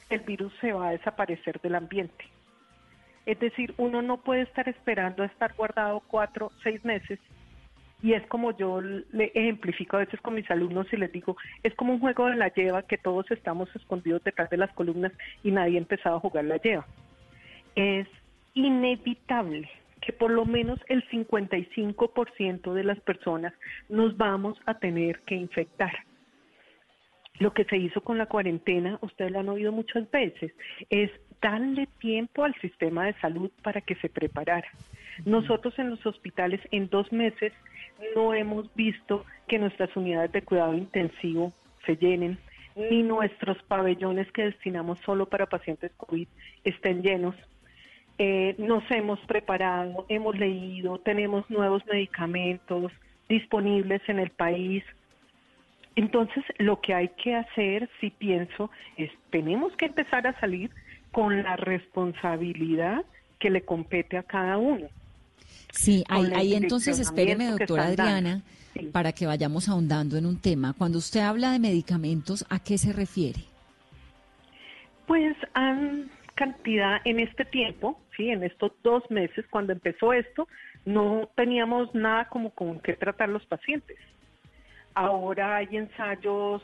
el 0.10 0.20
virus 0.22 0.54
se 0.60 0.74
va 0.74 0.89
a 0.89 0.92
desaparecer 0.92 1.62
del 1.62 1.75
ambiente. 1.75 2.25
Es 3.25 3.39
decir, 3.39 3.74
uno 3.77 4.01
no 4.01 4.18
puede 4.18 4.42
estar 4.42 4.68
esperando 4.70 5.24
a 5.24 5.27
estar 5.27 5.54
guardado 5.54 6.01
cuatro, 6.08 6.51
seis 6.63 6.84
meses. 6.84 7.20
Y 8.01 8.13
es 8.13 8.25
como 8.27 8.56
yo 8.56 8.80
le 8.80 9.32
ejemplifico 9.34 9.98
a 9.98 10.01
veces 10.01 10.22
con 10.22 10.36
mis 10.36 10.50
alumnos 10.51 10.88
y 10.94 10.98
les 10.98 11.12
digo, 11.12 11.36
es 11.63 11.74
como 11.75 11.94
un 11.94 12.00
juego 12.00 12.27
de 12.27 12.36
la 12.36 12.50
lleva 12.50 12.84
que 12.84 12.98
todos 12.98 13.30
estamos 13.32 13.75
escondidos 13.75 14.24
detrás 14.24 14.50
de 14.50 14.58
las 14.58 14.72
columnas 14.74 15.12
y 15.44 15.51
nadie 15.51 15.75
ha 15.75 15.82
empezado 15.82 16.18
a 16.18 16.20
jugar 16.20 16.46
la 16.46 16.58
lleva. 16.58 16.86
Es 17.75 18.08
inevitable 18.54 19.70
que 20.07 20.13
por 20.13 20.31
lo 20.31 20.45
menos 20.45 20.79
el 20.87 21.05
55% 21.09 22.71
de 22.71 22.83
las 22.85 22.97
personas 23.01 23.53
nos 23.89 24.15
vamos 24.15 24.57
a 24.65 24.75
tener 24.75 25.19
que 25.25 25.35
infectar. 25.35 25.91
Lo 27.39 27.53
que 27.53 27.65
se 27.65 27.75
hizo 27.75 27.99
con 27.99 28.17
la 28.17 28.27
cuarentena, 28.27 28.99
ustedes 29.01 29.33
lo 29.33 29.41
han 29.41 29.49
oído 29.49 29.73
muchas 29.73 30.09
veces, 30.09 30.53
es 30.89 31.11
darle 31.41 31.89
tiempo 31.99 32.45
al 32.45 32.55
sistema 32.61 33.05
de 33.05 33.19
salud 33.19 33.51
para 33.61 33.81
que 33.81 33.95
se 33.95 34.07
preparara. 34.07 34.69
Nosotros 35.25 35.77
en 35.77 35.89
los 35.89 36.05
hospitales 36.05 36.61
en 36.71 36.87
dos 36.87 37.11
meses 37.11 37.51
no 38.15 38.33
hemos 38.33 38.73
visto 38.75 39.25
que 39.49 39.59
nuestras 39.59 39.93
unidades 39.97 40.31
de 40.31 40.41
cuidado 40.41 40.73
intensivo 40.73 41.51
se 41.85 41.97
llenen, 41.97 42.37
ni 42.77 43.03
nuestros 43.03 43.61
pabellones 43.63 44.31
que 44.31 44.45
destinamos 44.45 44.99
solo 44.99 45.25
para 45.25 45.47
pacientes 45.47 45.91
COVID 45.97 46.29
estén 46.63 47.03
llenos. 47.03 47.35
Eh, 48.19 48.55
nos 48.57 48.83
hemos 48.89 49.19
preparado, 49.21 50.05
hemos 50.09 50.38
leído, 50.38 50.97
tenemos 51.00 51.47
nuevos 51.50 51.86
medicamentos 51.86 52.91
disponibles 53.29 54.01
en 54.07 54.19
el 54.19 54.31
país. 54.31 54.83
Entonces, 55.95 56.43
lo 56.57 56.81
que 56.81 56.93
hay 56.93 57.09
que 57.09 57.36
hacer, 57.36 57.89
si 58.00 58.09
pienso, 58.09 58.71
es 58.97 59.12
tenemos 59.29 59.75
que 59.75 59.86
empezar 59.86 60.25
a 60.25 60.39
salir 60.39 60.71
con 61.12 61.43
la 61.43 61.55
responsabilidad 61.57 63.03
que 63.39 63.50
le 63.50 63.62
compete 63.62 64.17
a 64.17 64.24
cada 64.24 64.57
uno. 64.57 64.88
Sí, 65.71 66.03
ahí, 66.09 66.55
entonces 66.55 67.00
espéreme, 67.00 67.51
doctora 67.51 67.86
Adriana, 67.86 68.41
para 68.91 69.12
que 69.12 69.27
vayamos 69.27 69.69
ahondando 69.69 70.17
en 70.17 70.25
un 70.25 70.39
tema. 70.39 70.74
Cuando 70.74 70.97
usted 70.97 71.19
habla 71.19 71.51
de 71.51 71.59
medicamentos, 71.59 72.45
¿a 72.50 72.59
qué 72.59 72.77
se 72.77 72.93
refiere? 72.93 73.41
Pues 75.05 75.36
a 75.53 75.75
cantidad 76.38 77.01
en 77.03 77.20
este 77.20 77.44
tiempo, 77.44 78.00
sí, 78.15 78.29
en 78.29 78.44
estos 78.44 78.72
dos 78.84 79.03
meses, 79.10 79.46
cuando 79.50 79.74
empezó 79.74 80.13
esto, 80.13 80.48
no 80.86 81.29
teníamos 81.36 81.94
nada 81.94 82.29
como 82.29 82.51
con 82.51 82.79
qué 82.79 82.94
tratar 82.94 83.29
los 83.29 83.46
pacientes. 83.48 83.98
Ahora 84.94 85.58
hay 85.58 85.67
ensayos 85.72 86.62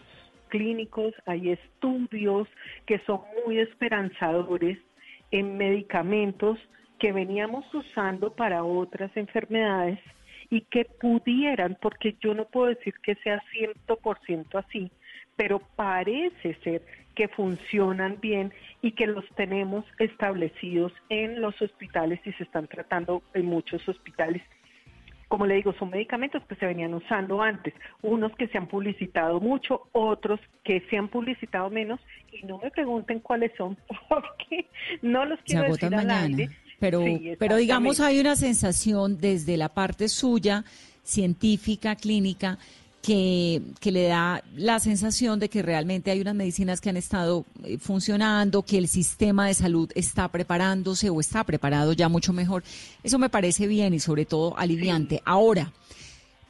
clínicos, 0.48 1.14
hay 1.26 1.50
estudios 1.50 2.48
que 2.86 3.00
son 3.00 3.22
muy 3.46 3.60
esperanzadores 3.60 4.78
en 5.32 5.58
medicamentos 5.58 6.60
que 7.00 7.12
veníamos 7.12 7.66
usando 7.74 8.34
para 8.34 8.64
otras 8.64 9.12
enfermedades 9.18 10.00
y 10.52 10.62
que 10.62 10.86
pudieran, 10.86 11.76
porque 11.82 12.16
yo 12.22 12.36
no 12.36 12.46
puedo 12.46 12.68
decir 12.68 12.94
que 13.02 13.16
sea 13.16 13.42
100% 13.52 14.64
así, 14.64 14.92
pero 15.36 15.60
parece 15.76 16.56
ser 16.64 16.84
que 17.16 17.28
funcionan 17.28 18.18
bien 18.20 18.54
y 18.82 18.92
que 18.92 19.08
los 19.08 19.26
tenemos 19.36 19.86
establecidos 20.00 20.92
en 21.10 21.42
los 21.42 21.62
hospitales 21.62 22.20
y 22.26 22.32
se 22.34 22.44
están 22.44 22.68
tratando 22.68 23.22
en 23.34 23.46
muchos 23.46 23.88
hospitales 23.88 24.42
como 25.34 25.48
le 25.48 25.56
digo, 25.56 25.74
son 25.80 25.90
medicamentos 25.90 26.44
que 26.48 26.54
se 26.54 26.68
venían 26.68 26.94
usando 26.94 27.42
antes, 27.42 27.74
unos 28.04 28.32
que 28.36 28.48
se 28.50 28.60
han 28.60 28.68
publicitado 28.68 29.40
mucho, 29.40 29.88
otros 29.92 30.40
que 30.64 30.82
se 30.92 30.96
han 30.96 31.08
publicitado 31.08 31.72
menos, 31.72 32.00
y 32.32 32.46
no 32.46 32.60
me 32.60 32.70
pregunten 32.70 33.20
cuáles 33.20 33.52
son, 33.58 33.76
porque 34.10 34.68
no 35.02 35.26
los 35.26 35.40
quiero 35.42 35.64
decir 35.64 35.96
al 35.96 36.12
aire. 36.12 36.50
Pero, 36.80 37.04
pero 37.40 37.56
digamos 37.56 38.00
hay 38.00 38.20
una 38.20 38.36
sensación 38.36 39.18
desde 39.18 39.58
la 39.58 39.70
parte 39.70 40.08
suya, 40.08 40.66
científica, 41.02 41.96
clínica, 41.96 42.60
que, 43.04 43.62
le 43.84 44.04
da 44.08 44.42
la 44.56 44.80
sensación 44.80 45.38
de 45.38 45.50
que 45.50 45.62
realmente 45.62 46.10
hay 46.10 46.22
unas 46.22 46.36
medicinas 46.36 46.80
que 46.80 46.90
han 46.90 46.96
estado 46.96 47.46
eh, 47.66 47.78
funcionando, 47.78 48.64
que 48.64 48.78
el 48.78 48.88
sistema 48.88 49.48
de 49.48 49.54
salud 49.54 49.92
está 49.94 50.30
preparándose 50.30 51.10
o 51.10 51.20
está 51.20 51.44
preparado 51.44 51.92
ya 51.92 52.08
mucho 52.08 52.32
mejor. 52.32 52.64
Eso 53.04 53.20
me 53.20 53.30
parece 53.30 53.68
bien 53.68 53.94
y 53.94 54.00
sobre 54.00 54.26
todo 54.26 54.58
aliviante. 54.58 55.22
Ahora, 55.26 55.74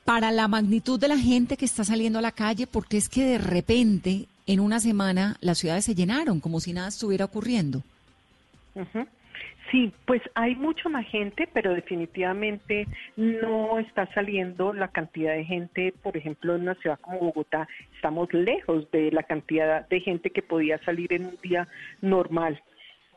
para 0.06 0.32
la 0.32 0.48
magnitud 0.48 1.00
de 1.00 1.08
la 1.08 1.18
gente 1.18 1.58
que 1.58 1.66
está 1.66 1.84
saliendo 1.84 2.20
a 2.20 2.22
la 2.22 2.32
calle, 2.32 2.68
porque 2.68 2.98
es 2.98 3.10
que 3.10 3.26
de 3.26 3.38
repente 3.40 4.28
en 4.46 4.60
una 4.60 4.80
semana 4.80 5.38
las 5.42 5.58
ciudades 5.58 5.86
se 5.86 5.96
llenaron 5.96 6.40
como 6.40 6.60
si 6.60 6.72
nada 6.72 6.90
estuviera 6.90 7.26
ocurriendo. 7.26 7.82
Sí, 9.74 9.92
pues 10.06 10.22
hay 10.36 10.56
mucha 10.56 10.88
más 10.88 11.04
gente, 11.08 11.50
pero 11.52 11.74
definitivamente 11.74 12.86
no 13.18 13.80
está 13.80 14.06
saliendo 14.14 14.72
la 14.72 14.90
cantidad 14.90 15.34
de 15.34 15.46
gente, 15.46 15.96
por 16.04 16.16
ejemplo, 16.16 16.54
en 16.54 16.62
una 16.62 16.76
ciudad 16.76 17.00
como 17.00 17.18
Bogotá, 17.18 17.68
estamos 17.96 18.32
lejos 18.32 18.92
de 18.92 19.12
la 19.12 19.24
cantidad 19.24 19.90
de 19.90 20.00
gente 20.00 20.30
que 20.30 20.44
podía 20.44 20.78
salir 20.86 21.12
en 21.12 21.26
un 21.26 21.38
día 21.42 21.68
normal. 22.02 22.62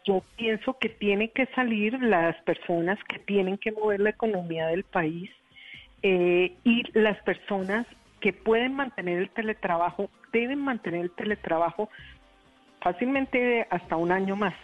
Yo 0.07 0.23
pienso 0.39 0.79
que 0.79 0.89
tienen 0.89 1.29
que 1.29 1.45
salir 1.55 1.93
las 2.03 2.35
personas 2.45 2.99
que 3.05 3.19
tienen 3.19 3.59
que 3.59 3.73
mover 3.73 4.01
la 4.01 4.11
economía 4.11 4.69
del 4.69 4.85
país 4.85 5.31
eh, 6.03 6.55
y 6.65 6.85
las 6.99 7.19
personas 7.25 7.87
que 8.21 8.33
pueden 8.33 8.73
mantener 8.73 9.19
el 9.19 9.29
teletrabajo 9.29 10.09
deben 10.33 10.61
mantener 10.61 11.03
el 11.03 11.11
teletrabajo 11.11 11.91
fácilmente 12.81 13.67
hasta 13.69 13.97
un 13.97 14.11
año 14.11 14.37
más. 14.37 14.55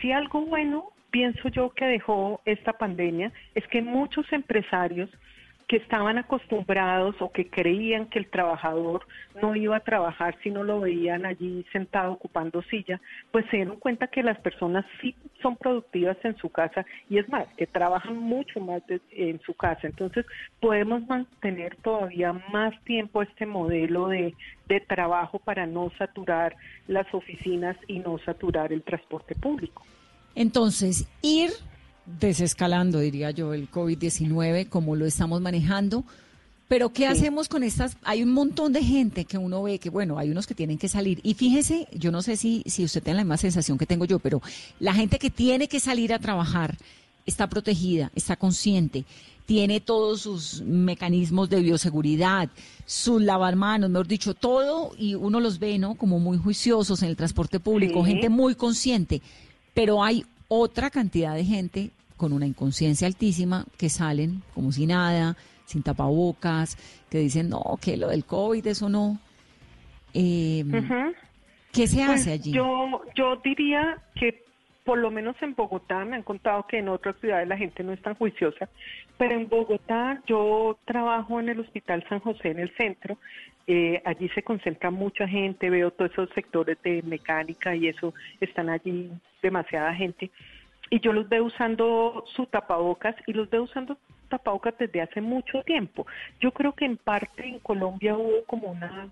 Si 0.00 0.12
algo 0.12 0.42
bueno 0.42 0.93
pienso 1.14 1.48
yo 1.48 1.70
que 1.70 1.84
dejó 1.84 2.40
esta 2.44 2.72
pandemia 2.72 3.30
es 3.54 3.64
que 3.68 3.82
muchos 3.82 4.26
empresarios 4.32 5.08
que 5.68 5.76
estaban 5.76 6.18
acostumbrados 6.18 7.14
o 7.20 7.30
que 7.30 7.48
creían 7.48 8.06
que 8.06 8.18
el 8.18 8.28
trabajador 8.28 9.06
no 9.40 9.54
iba 9.54 9.76
a 9.76 9.84
trabajar 9.84 10.36
si 10.42 10.50
no 10.50 10.64
lo 10.64 10.80
veían 10.80 11.24
allí 11.24 11.64
sentado 11.70 12.14
ocupando 12.14 12.62
silla, 12.62 13.00
pues 13.30 13.46
se 13.48 13.58
dieron 13.58 13.76
cuenta 13.76 14.08
que 14.08 14.24
las 14.24 14.40
personas 14.40 14.84
sí 15.00 15.14
son 15.40 15.56
productivas 15.56 16.16
en 16.24 16.36
su 16.36 16.48
casa 16.48 16.84
y 17.08 17.18
es 17.18 17.28
más, 17.28 17.46
que 17.56 17.68
trabajan 17.68 18.16
mucho 18.16 18.58
más 18.58 18.82
en 19.12 19.40
su 19.42 19.54
casa. 19.54 19.86
Entonces 19.86 20.26
podemos 20.58 21.06
mantener 21.06 21.76
todavía 21.76 22.32
más 22.52 22.74
tiempo 22.82 23.22
este 23.22 23.46
modelo 23.46 24.08
de, 24.08 24.34
de 24.66 24.80
trabajo 24.80 25.38
para 25.38 25.64
no 25.64 25.92
saturar 25.96 26.56
las 26.88 27.06
oficinas 27.14 27.76
y 27.86 28.00
no 28.00 28.18
saturar 28.18 28.72
el 28.72 28.82
transporte 28.82 29.36
público. 29.36 29.84
Entonces, 30.34 31.06
ir 31.22 31.50
desescalando, 32.06 33.00
diría 33.00 33.30
yo, 33.30 33.54
el 33.54 33.70
COVID-19 33.70 34.68
como 34.68 34.96
lo 34.96 35.06
estamos 35.06 35.40
manejando. 35.40 36.04
Pero 36.66 36.92
¿qué 36.92 37.06
hacemos 37.06 37.48
con 37.48 37.62
estas? 37.62 37.96
Hay 38.04 38.22
un 38.22 38.32
montón 38.32 38.72
de 38.72 38.82
gente 38.82 39.26
que 39.26 39.36
uno 39.36 39.62
ve 39.62 39.78
que, 39.78 39.90
bueno, 39.90 40.18
hay 40.18 40.30
unos 40.30 40.46
que 40.46 40.54
tienen 40.54 40.78
que 40.78 40.88
salir. 40.88 41.20
Y 41.22 41.34
fíjese, 41.34 41.86
yo 41.92 42.10
no 42.10 42.22
sé 42.22 42.36
si, 42.36 42.62
si 42.66 42.84
usted 42.84 43.02
tiene 43.02 43.18
la 43.18 43.24
misma 43.24 43.36
sensación 43.36 43.76
que 43.76 43.86
tengo 43.86 44.06
yo, 44.06 44.18
pero 44.18 44.40
la 44.80 44.94
gente 44.94 45.18
que 45.18 45.30
tiene 45.30 45.68
que 45.68 45.78
salir 45.78 46.12
a 46.12 46.18
trabajar 46.18 46.76
está 47.26 47.48
protegida, 47.48 48.10
está 48.14 48.36
consciente, 48.36 49.04
tiene 49.46 49.80
todos 49.80 50.22
sus 50.22 50.62
mecanismos 50.62 51.50
de 51.50 51.60
bioseguridad, 51.60 52.48
sus 52.86 53.22
manos, 53.22 53.90
mejor 53.90 54.08
dicho, 54.08 54.32
todo, 54.32 54.92
y 54.98 55.14
uno 55.14 55.40
los 55.40 55.58
ve, 55.58 55.78
¿no? 55.78 55.96
Como 55.96 56.18
muy 56.18 56.38
juiciosos 56.38 57.02
en 57.02 57.10
el 57.10 57.16
transporte 57.16 57.60
público, 57.60 58.04
gente 58.04 58.30
muy 58.30 58.54
consciente 58.54 59.20
pero 59.74 60.02
hay 60.02 60.24
otra 60.48 60.90
cantidad 60.90 61.34
de 61.34 61.44
gente 61.44 61.90
con 62.16 62.32
una 62.32 62.46
inconsciencia 62.46 63.06
altísima 63.06 63.66
que 63.76 63.88
salen 63.88 64.42
como 64.54 64.72
si 64.72 64.86
nada, 64.86 65.36
sin 65.66 65.82
tapabocas, 65.82 66.78
que 67.10 67.18
dicen, 67.18 67.48
no, 67.48 67.78
que 67.80 67.96
lo 67.96 68.08
del 68.08 68.24
COVID, 68.24 68.66
eso 68.66 68.88
no. 68.88 69.18
Eh, 70.14 70.64
¿Qué 71.72 71.88
se 71.88 72.02
hace 72.02 72.12
pues 72.12 72.26
allí? 72.28 72.52
Yo, 72.52 73.02
yo 73.16 73.36
diría 73.42 73.98
que 74.14 74.43
por 74.84 74.98
lo 74.98 75.10
menos 75.10 75.34
en 75.40 75.54
Bogotá, 75.54 76.04
me 76.04 76.16
han 76.16 76.22
contado 76.22 76.66
que 76.66 76.78
en 76.78 76.90
otras 76.90 77.16
ciudades 77.16 77.48
la 77.48 77.56
gente 77.56 77.82
no 77.82 77.92
es 77.92 78.02
tan 78.02 78.14
juiciosa, 78.14 78.68
pero 79.16 79.34
en 79.34 79.48
Bogotá 79.48 80.20
yo 80.26 80.78
trabajo 80.84 81.40
en 81.40 81.48
el 81.48 81.60
Hospital 81.60 82.04
San 82.08 82.20
José 82.20 82.50
en 82.50 82.58
el 82.58 82.74
centro, 82.76 83.16
eh, 83.66 84.02
allí 84.04 84.28
se 84.30 84.42
concentra 84.42 84.90
mucha 84.90 85.26
gente, 85.26 85.70
veo 85.70 85.90
todos 85.90 86.12
esos 86.12 86.28
sectores 86.30 86.76
de 86.82 87.02
mecánica 87.02 87.74
y 87.74 87.88
eso, 87.88 88.12
están 88.40 88.68
allí 88.68 89.10
demasiada 89.42 89.94
gente, 89.94 90.30
y 90.90 91.00
yo 91.00 91.14
los 91.14 91.28
veo 91.30 91.44
usando 91.44 92.24
su 92.36 92.44
tapabocas 92.46 93.16
y 93.26 93.32
los 93.32 93.48
veo 93.48 93.62
usando 93.62 93.96
tapabocas 94.28 94.76
desde 94.78 95.00
hace 95.00 95.22
mucho 95.22 95.62
tiempo. 95.62 96.06
Yo 96.40 96.52
creo 96.52 96.72
que 96.72 96.84
en 96.84 96.98
parte 96.98 97.46
en 97.46 97.58
Colombia 97.60 98.16
hubo 98.16 98.44
como 98.46 98.70
una 98.70 99.08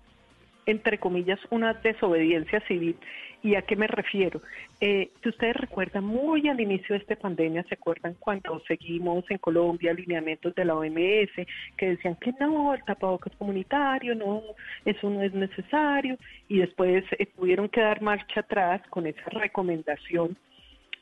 entre 0.65 0.97
comillas, 0.97 1.39
una 1.49 1.73
desobediencia 1.73 2.59
civil. 2.67 2.95
¿Y 3.43 3.55
a 3.55 3.61
qué 3.61 3.75
me 3.75 3.87
refiero? 3.87 4.41
Eh, 4.79 5.09
si 5.21 5.29
ustedes 5.29 5.57
recuerdan, 5.57 6.05
muy 6.05 6.47
al 6.47 6.61
inicio 6.61 6.95
de 6.95 7.01
esta 7.01 7.17
pandemia, 7.17 7.63
¿se 7.63 7.75
acuerdan 7.75 8.15
cuando 8.17 8.61
seguimos 8.67 9.29
en 9.29 9.37
Colombia 9.37 9.91
alineamientos 9.91 10.55
de 10.55 10.63
la 10.63 10.75
OMS 10.75 11.45
que 11.77 11.89
decían 11.89 12.15
que 12.15 12.33
no, 12.39 12.73
el 12.73 12.83
tapabocas 12.85 13.35
comunitario, 13.35 14.15
no, 14.15 14.41
eso 14.85 15.09
no 15.09 15.21
es 15.21 15.33
necesario? 15.33 16.17
Y 16.47 16.59
después 16.59 17.03
eh, 17.19 17.25
tuvieron 17.35 17.67
que 17.67 17.81
dar 17.81 18.01
marcha 18.01 18.39
atrás 18.39 18.81
con 18.89 19.07
esa 19.07 19.29
recomendación. 19.29 20.37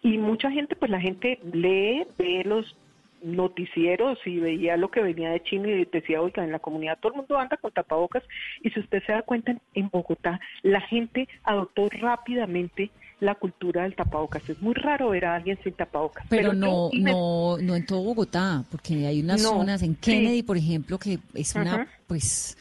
Y 0.02 0.18
mucha 0.18 0.50
gente, 0.50 0.76
pues 0.76 0.90
la 0.90 1.00
gente 1.00 1.38
lee, 1.54 2.08
ve 2.18 2.42
los 2.44 2.76
noticieros 3.22 4.20
y 4.26 4.40
veía 4.40 4.78
lo 4.78 4.90
que 4.90 5.02
venía 5.02 5.30
de 5.30 5.44
China 5.44 5.70
y 5.70 5.86
decía, 5.86 6.22
oiga, 6.22 6.44
en 6.44 6.52
la 6.52 6.60
comunidad 6.60 6.98
todo 7.00 7.12
el 7.12 7.18
mundo 7.20 7.38
anda 7.38 7.58
con 7.58 7.72
tapabocas 7.72 8.24
y 8.62 8.70
si 8.72 8.80
usted 8.80 9.04
se 9.06 9.12
da 9.12 9.22
cuenta 9.22 9.56
en 9.74 9.90
Bogotá, 9.90 10.40
la 10.64 10.82
gente 10.82 11.28
adoptó 11.44 11.88
rápidamente 11.90 12.92
la 13.20 13.36
cultura 13.36 13.84
del 13.84 13.96
tapabocas. 13.96 14.50
Es 14.50 14.62
muy 14.62 14.74
raro 14.74 15.10
ver 15.10 15.26
a 15.26 15.36
alguien 15.36 15.58
sin 15.64 15.74
tapabocas. 15.74 16.26
Pero, 16.30 16.54
no, 16.54 16.90
no, 16.94 17.58
no 17.58 17.76
en 17.76 17.86
todo 17.86 18.04
Bogotá, 18.04 18.66
porque 18.72 19.06
hay 19.06 19.22
unas 19.22 19.42
zonas 19.42 19.84
en 19.84 19.96
Kennedy, 19.96 20.44
por 20.44 20.58
ejemplo, 20.58 20.98
que 20.98 21.20
es 21.36 21.56
una, 21.56 21.88
pues 22.08 22.58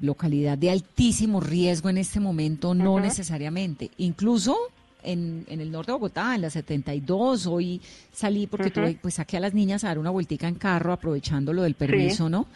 localidad 0.00 0.56
de 0.56 0.70
altísimo 0.70 1.40
riesgo 1.40 1.90
en 1.90 1.98
este 1.98 2.20
momento, 2.20 2.74
no 2.74 3.00
necesariamente. 3.00 3.90
Incluso 3.98 4.56
en, 5.02 5.44
en, 5.48 5.60
el 5.60 5.70
norte 5.70 5.92
de 5.92 5.94
Bogotá, 5.94 6.34
en 6.34 6.42
la 6.42 6.50
72. 6.50 7.46
Hoy 7.46 7.80
salí 8.12 8.46
porque 8.46 8.70
tuve, 8.70 8.98
pues 9.00 9.14
saqué 9.14 9.36
a 9.36 9.40
las 9.40 9.54
niñas 9.54 9.84
a 9.84 9.88
dar 9.88 9.98
una 9.98 10.10
vueltica 10.10 10.48
en 10.48 10.54
carro, 10.56 10.92
aprovechando 10.92 11.52
lo 11.52 11.62
del 11.62 11.74
permiso, 11.74 12.28
¿no? 12.28 12.46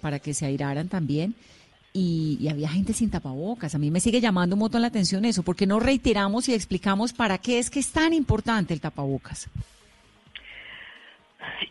Para 0.00 0.18
que 0.18 0.34
se 0.34 0.46
airaran 0.46 0.88
también. 0.88 1.34
y, 1.92 2.48
había 2.48 2.68
gente 2.68 2.92
sin 2.92 3.10
tapabocas. 3.10 3.74
A 3.74 3.78
mí 3.78 3.90
me 3.90 4.00
sigue 4.00 4.20
llamando 4.20 4.56
un 4.56 4.60
montón 4.60 4.82
la 4.82 4.88
atención 4.88 5.24
eso, 5.24 5.42
porque 5.42 5.66
no 5.66 5.78
reiteramos 5.80 6.48
y 6.48 6.54
explicamos 6.54 7.12
para 7.12 7.38
qué 7.38 7.58
es 7.58 7.70
que 7.70 7.80
es 7.80 7.90
tan 7.90 8.12
importante 8.12 8.74
el 8.74 8.80
tapabocas. 8.80 9.48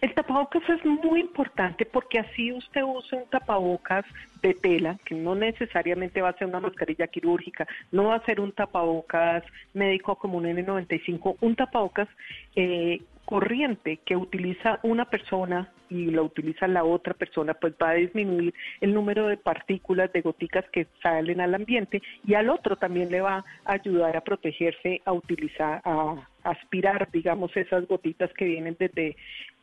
El 0.02 0.14
tapabocas 0.14 0.64
es 0.70 0.84
muy 0.86 1.22
importante 1.22 1.86
porque 1.86 2.20
así 2.20 2.52
usted 2.52 2.84
usa 2.84 3.20
un 3.20 3.30
tapabocas 3.30 4.06
de 4.42 4.54
tela, 4.54 4.98
que 5.06 5.16
no 5.16 5.36
necesariamente 5.36 6.22
va 6.22 6.30
a 6.30 6.38
ser 6.38 6.48
una 6.48 6.60
mascarilla 6.60 7.08
quirúrgica, 7.08 7.68
no 7.92 8.06
va 8.06 8.16
a 8.16 8.26
ser 8.26 8.40
un 8.40 8.52
tapabocas 8.52 9.44
médico 9.74 10.16
como 10.16 10.38
un 10.38 10.46
N95, 10.46 11.38
un 11.40 11.56
tapabocas 11.56 12.10
eh, 12.56 13.02
corriente 13.26 14.00
que 14.06 14.16
utiliza 14.16 14.80
una 14.84 15.06
persona 15.06 15.72
y 15.90 16.08
lo 16.08 16.24
utiliza 16.24 16.68
la 16.68 16.84
otra 16.84 17.14
persona, 17.14 17.54
pues 17.54 17.74
va 17.82 17.92
a 17.92 17.94
disminuir 17.94 18.54
el 18.82 18.94
número 18.94 19.28
de 19.28 19.38
partículas, 19.38 20.12
de 20.12 20.22
goticas 20.22 20.66
que 20.72 20.88
salen 21.02 21.40
al 21.40 21.56
ambiente 21.56 22.02
y 22.26 22.34
al 22.34 22.50
otro 22.50 22.76
también 22.76 23.12
le 23.12 23.22
va 23.22 23.46
a 23.66 23.74
ayudar 23.74 24.18
a 24.18 24.22
protegerse, 24.22 25.02
a 25.06 25.14
utilizar, 25.14 25.82
a 25.86 26.16
aspirar, 26.44 27.10
digamos, 27.12 27.56
esas 27.56 27.88
gotitas 27.88 28.32
que 28.34 28.46
vienen 28.46 28.76
desde 28.80 29.16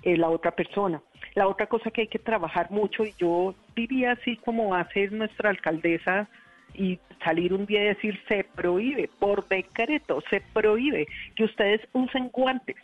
eh, 0.03 0.17
la 0.17 0.29
otra 0.31 0.53
persona. 0.53 1.03
La 1.35 1.47
otra 1.49 1.67
cosa 1.67 1.91
que 1.91 2.03
hay 2.03 2.09
que 2.09 2.19
trabajar 2.19 2.71
mucho, 2.71 3.05
y 3.05 3.15
yo 3.19 3.55
diría 3.77 4.13
así 4.13 4.37
como 4.39 4.75
hace 4.75 5.09
nuestra 5.11 5.51
alcaldesa 5.51 6.29
y 6.75 6.99
salir 7.25 7.53
un 7.53 7.67
día 7.67 7.83
y 7.83 7.89
decir 7.89 8.19
se 8.29 8.45
prohíbe, 8.45 9.11
por 9.19 9.47
decreto, 9.49 10.23
se 10.31 10.41
prohíbe 10.53 11.07
que 11.35 11.45
ustedes 11.45 11.81
usen 11.93 12.29
guantes 12.29 12.77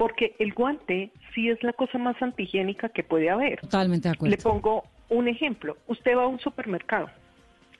porque 0.00 0.34
el 0.38 0.54
guante 0.54 1.10
sí 1.34 1.50
es 1.50 1.62
la 1.62 1.74
cosa 1.74 1.98
más 1.98 2.16
antihigiénica 2.22 2.88
que 2.88 3.02
puede 3.02 3.28
haber. 3.28 3.60
Totalmente 3.60 4.08
de 4.08 4.14
acuerdo. 4.14 4.34
Le 4.34 4.42
pongo 4.42 4.84
un 5.10 5.28
ejemplo. 5.28 5.76
Usted 5.88 6.16
va 6.16 6.22
a 6.22 6.26
un 6.26 6.40
supermercado. 6.40 7.10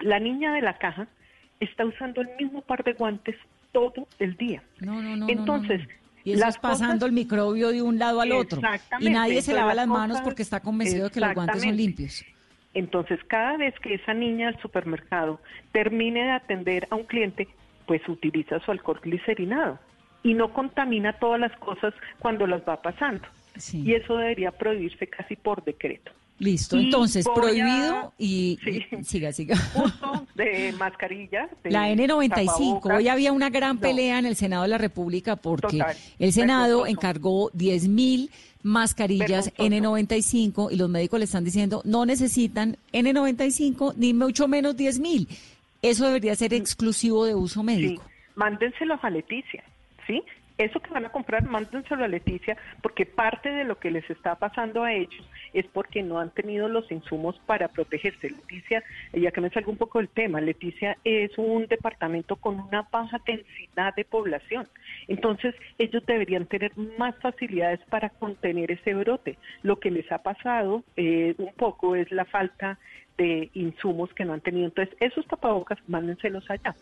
La 0.01 0.21
niña 0.21 0.53
de 0.53 0.61
la 0.61 0.77
caja 0.77 1.09
está 1.61 1.87
usando 1.87 2.21
el 2.21 2.29
mismo 2.39 2.61
par 2.61 2.85
de 2.85 2.93
guantes 2.93 3.37
todo 3.73 4.07
el 4.19 4.37
día. 4.37 4.63
No, 4.81 5.03
no, 5.03 5.17
no. 5.17 5.29
Entonces, 5.29 5.83
Y 6.25 6.33
eso 6.33 6.47
es 6.47 6.59
pasando 6.59 7.07
el 7.07 7.13
microbio 7.13 7.71
de 7.71 7.83
un 7.83 7.99
lado 7.99 8.21
al 8.21 8.33
otro. 8.33 8.61
Y 9.01 9.11
nadie 9.11 9.43
se 9.43 9.53
lava 9.53 9.75
las 9.75 9.87
manos 9.87 10.21
porque 10.23 10.43
está 10.43 10.61
convencido 10.61 11.05
de 11.05 11.11
que 11.11 11.21
los 11.21 11.35
guantes 11.35 11.63
son 11.63 11.77
limpios. 11.77 12.25
Entonces, 12.73 13.19
cada 13.27 13.57
vez 13.57 13.75
que 13.81 13.95
esa 13.95 14.15
niña 14.15 14.47
del 14.47 14.61
supermercado 14.61 15.41
termine 15.73 16.23
de 16.23 16.31
atender 16.31 16.87
a 16.91 16.95
un 16.95 17.05
cliente, 17.05 17.49
pues 17.87 18.07
utiliza 18.09 18.61
su 18.61 18.71
alcohol 18.71 19.01
glicerinado 19.03 19.79
y 20.23 20.35
no 20.35 20.53
contamina 20.53 21.15
todas 21.15 21.41
las 21.41 21.57
cosas 21.57 21.95
cuando 22.19 22.47
las 22.47 22.63
va 22.63 22.81
pasando. 22.81 23.27
Y 23.73 23.95
eso 23.95 24.17
debería 24.17 24.53
prohibirse 24.53 25.09
casi 25.09 25.35
por 25.35 25.65
decreto. 25.65 26.13
Listo, 26.41 26.79
entonces 26.79 27.27
prohibido 27.35 28.15
y, 28.19 28.59
siga, 29.03 29.31
siga. 29.31 29.57
Uso 29.75 30.27
de 30.35 30.73
mascarilla. 30.79 31.51
la 31.65 31.91
N95. 31.91 32.97
Hoy 32.97 33.09
había 33.09 33.31
una 33.31 33.51
gran 33.51 33.77
pelea 33.77 34.19
en 34.19 34.25
el 34.25 34.37
Senado 34.37 34.63
de 34.63 34.69
la 34.69 34.79
República 34.79 35.37
porque 35.37 35.85
el 36.19 36.33
Senado 36.33 36.87
encargó 36.87 37.51
10 37.53 37.89
mil 37.89 38.31
mascarillas 38.63 39.55
N95 39.57 40.73
y 40.73 40.77
los 40.77 40.89
médicos 40.89 41.19
le 41.19 41.25
están 41.27 41.45
diciendo 41.45 41.83
no 41.85 42.07
necesitan 42.07 42.79
N95 42.93 43.95
ni 43.97 44.15
mucho 44.15 44.49
menos 44.49 44.75
10 44.79 44.99
mil. 44.99 45.29
Eso 45.83 46.07
debería 46.07 46.35
ser 46.37 46.55
exclusivo 46.55 47.27
de 47.27 47.35
uso 47.35 47.63
médico. 47.63 48.03
Sí. 48.03 48.11
Mándenselos 48.37 48.99
a 49.03 49.11
Leticia. 49.11 49.63
¿sí? 50.07 50.23
Eso 50.61 50.79
que 50.81 50.91
van 50.91 51.07
a 51.07 51.09
comprar, 51.09 51.43
mándenselo 51.45 52.05
a 52.05 52.09
Leticia, 52.09 52.55
porque 52.83 53.07
parte 53.07 53.51
de 53.51 53.65
lo 53.65 53.79
que 53.79 53.91
les 53.91 54.09
está 54.11 54.35
pasando 54.35 54.85
a 54.85 54.93
ellos 54.93 55.27
es 55.55 55.65
porque 55.69 56.03
no 56.03 56.21
han 56.21 56.29
tenido 56.33 56.69
los 56.69 56.93
insumos 56.93 57.41
para 57.47 57.69
protegerse. 57.69 58.29
Leticia, 58.29 58.85
ya 59.15 59.31
que 59.31 59.41
me 59.41 59.49
salgo 59.49 59.73
un 59.73 59.79
poco 59.79 60.01
del 60.01 60.11
tema, 60.11 60.39
Leticia 60.43 60.99
es 61.03 61.31
un 61.39 61.67
departamento 61.67 62.37
con 62.37 62.61
una 62.61 62.87
baja 62.93 63.19
densidad 63.27 63.95
de 63.95 64.05
población. 64.05 64.69
Entonces, 65.09 65.55
ellos 65.79 66.05
deberían 66.05 66.45
tener 66.45 66.77
más 66.77 67.17
facilidades 67.21 67.81
para 67.89 68.11
contener 68.11 68.71
ese 68.71 68.93
brote. 68.93 69.39
Lo 69.63 69.81
que 69.81 69.91
les 69.91 70.13
ha 70.13 70.19
pasado 70.19 70.85
eh, 70.95 71.35
un 71.39 71.55
poco 71.55 71.97
es 71.97 72.13
la 72.13 72.27
falta 72.27 72.79
de 73.17 73.51
insumos 73.55 74.13
que 74.13 74.27
no 74.27 74.35
han 74.35 74.43
tenido. 74.43 74.67
Entonces, 74.67 74.95
esos 75.01 75.27
tapabocas, 75.27 75.79
mándenselos 75.89 76.51
allá. 76.51 76.75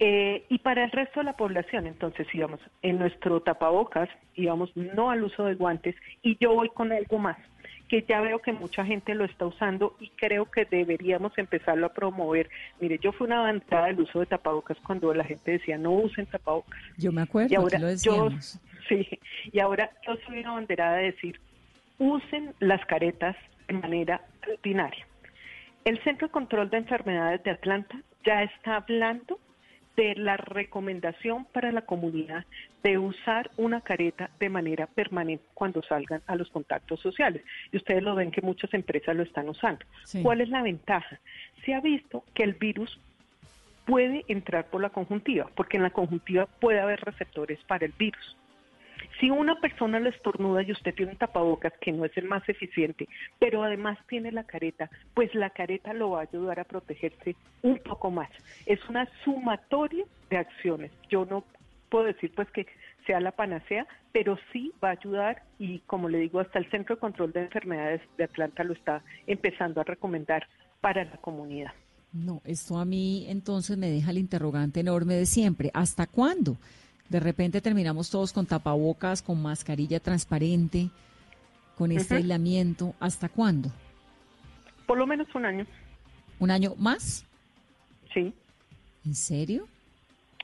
Eh, 0.00 0.44
y 0.48 0.58
para 0.58 0.84
el 0.84 0.92
resto 0.92 1.20
de 1.20 1.24
la 1.24 1.32
población, 1.32 1.86
entonces 1.86 2.26
íbamos 2.32 2.60
en 2.82 2.98
nuestro 2.98 3.40
tapabocas, 3.40 4.08
íbamos 4.36 4.74
no 4.76 5.10
al 5.10 5.24
uso 5.24 5.44
de 5.44 5.54
guantes 5.54 5.96
y 6.22 6.36
yo 6.40 6.54
voy 6.54 6.68
con 6.68 6.92
algo 6.92 7.18
más, 7.18 7.36
que 7.88 8.04
ya 8.08 8.20
veo 8.20 8.38
que 8.38 8.52
mucha 8.52 8.84
gente 8.84 9.16
lo 9.16 9.24
está 9.24 9.46
usando 9.46 9.96
y 9.98 10.10
creo 10.10 10.44
que 10.44 10.66
deberíamos 10.66 11.36
empezarlo 11.36 11.86
a 11.86 11.92
promover. 11.92 12.48
Mire, 12.80 12.98
yo 13.02 13.10
fui 13.10 13.26
una 13.26 13.40
avanzada 13.40 13.86
del 13.86 14.00
uso 14.00 14.20
de 14.20 14.26
tapabocas 14.26 14.78
cuando 14.86 15.12
la 15.12 15.24
gente 15.24 15.52
decía 15.52 15.76
no 15.76 15.90
usen 15.90 16.26
tapabocas. 16.26 16.78
Yo 16.96 17.10
me 17.10 17.22
acuerdo, 17.22 17.52
y 17.52 17.56
ahora 17.56 17.78
lo 17.80 17.94
yo, 17.96 18.28
sí, 18.88 19.08
y 19.50 19.58
ahora 19.58 19.90
yo 20.06 20.14
soy 20.26 20.40
una 20.40 20.52
banderada 20.52 20.98
de 20.98 21.06
decir 21.06 21.40
usen 21.98 22.54
las 22.60 22.84
caretas 22.86 23.34
de 23.66 23.74
manera 23.74 24.20
rutinaria. 24.42 25.04
El 25.84 26.00
Centro 26.04 26.28
de 26.28 26.32
Control 26.32 26.70
de 26.70 26.76
Enfermedades 26.76 27.42
de 27.42 27.50
Atlanta 27.50 28.00
ya 28.24 28.44
está 28.44 28.76
hablando 28.76 29.40
de 29.98 30.14
la 30.14 30.36
recomendación 30.36 31.44
para 31.46 31.72
la 31.72 31.82
comunidad 31.82 32.44
de 32.84 32.98
usar 32.98 33.50
una 33.56 33.80
careta 33.80 34.30
de 34.38 34.48
manera 34.48 34.86
permanente 34.86 35.44
cuando 35.54 35.82
salgan 35.82 36.22
a 36.28 36.36
los 36.36 36.48
contactos 36.50 37.00
sociales. 37.00 37.42
Y 37.72 37.78
ustedes 37.78 38.04
lo 38.04 38.14
ven 38.14 38.30
que 38.30 38.40
muchas 38.40 38.72
empresas 38.74 39.16
lo 39.16 39.24
están 39.24 39.48
usando. 39.48 39.84
¿Cuál 40.22 40.40
es 40.40 40.50
la 40.50 40.62
ventaja? 40.62 41.18
Se 41.64 41.74
ha 41.74 41.80
visto 41.80 42.22
que 42.32 42.44
el 42.44 42.52
virus 42.52 43.00
puede 43.86 44.24
entrar 44.28 44.66
por 44.66 44.82
la 44.82 44.90
conjuntiva, 44.90 45.50
porque 45.56 45.78
en 45.78 45.82
la 45.82 45.90
conjuntiva 45.90 46.46
puede 46.46 46.78
haber 46.78 47.00
receptores 47.00 47.58
para 47.66 47.84
el 47.84 47.92
virus. 47.98 48.36
Si 49.18 49.30
una 49.30 49.60
persona 49.60 49.98
le 49.98 50.10
estornuda 50.10 50.62
y 50.62 50.72
usted 50.72 50.94
tiene 50.94 51.12
un 51.12 51.18
tapabocas 51.18 51.72
que 51.80 51.92
no 51.92 52.04
es 52.04 52.16
el 52.16 52.26
más 52.26 52.48
eficiente, 52.48 53.08
pero 53.38 53.64
además 53.64 53.98
tiene 54.08 54.30
la 54.30 54.44
careta, 54.44 54.90
pues 55.14 55.34
la 55.34 55.50
careta 55.50 55.92
lo 55.92 56.10
va 56.10 56.20
a 56.20 56.22
ayudar 56.22 56.60
a 56.60 56.64
protegerse 56.64 57.34
un 57.62 57.78
poco 57.78 58.10
más. 58.10 58.30
Es 58.66 58.80
una 58.88 59.08
sumatoria 59.24 60.04
de 60.30 60.36
acciones. 60.36 60.92
Yo 61.10 61.24
no 61.24 61.44
puedo 61.88 62.04
decir 62.04 62.32
pues 62.34 62.50
que 62.50 62.66
sea 63.06 63.20
la 63.20 63.32
panacea, 63.32 63.86
pero 64.12 64.38
sí 64.52 64.72
va 64.82 64.88
a 64.88 64.92
ayudar 64.92 65.42
y 65.58 65.80
como 65.80 66.08
le 66.08 66.18
digo, 66.18 66.40
hasta 66.40 66.58
el 66.58 66.70
Centro 66.70 66.96
de 66.96 67.00
Control 67.00 67.32
de 67.32 67.42
Enfermedades 67.42 68.02
de 68.16 68.24
Atlanta 68.24 68.62
lo 68.64 68.74
está 68.74 69.02
empezando 69.26 69.80
a 69.80 69.84
recomendar 69.84 70.46
para 70.80 71.04
la 71.04 71.16
comunidad. 71.16 71.72
No, 72.12 72.40
esto 72.44 72.78
a 72.78 72.84
mí 72.84 73.26
entonces 73.28 73.76
me 73.76 73.90
deja 73.90 74.10
el 74.10 74.18
interrogante 74.18 74.80
enorme 74.80 75.14
de 75.14 75.26
siempre. 75.26 75.70
¿Hasta 75.74 76.06
cuándo? 76.06 76.56
De 77.08 77.20
repente 77.20 77.60
terminamos 77.60 78.10
todos 78.10 78.32
con 78.32 78.46
tapabocas, 78.46 79.22
con 79.22 79.40
mascarilla 79.40 79.98
transparente, 80.00 80.90
con 81.76 81.90
este 81.90 82.16
aislamiento. 82.16 82.94
¿Hasta 83.00 83.28
cuándo? 83.28 83.70
Por 84.86 84.98
lo 84.98 85.06
menos 85.06 85.26
un 85.34 85.46
año. 85.46 85.66
¿Un 86.38 86.50
año 86.50 86.74
más? 86.76 87.24
Sí. 88.12 88.32
¿En 89.04 89.14
serio? 89.14 89.66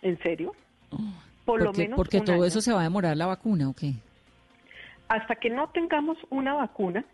¿En 0.02 0.18
serio? 0.22 0.54
Oh, 0.90 0.98
Por 1.44 1.62
lo 1.62 1.72
menos. 1.72 1.96
Porque 1.96 2.20
todo 2.20 2.44
eso 2.44 2.60
se 2.60 2.72
va 2.72 2.80
a 2.80 2.84
demorar 2.84 3.16
la 3.16 3.26
vacuna, 3.26 3.68
¿o 3.68 3.74
qué? 3.74 3.94
Hasta 5.08 5.36
que 5.36 5.50
no 5.50 5.68
tengamos 5.68 6.16
una 6.30 6.54
vacuna, 6.54 7.04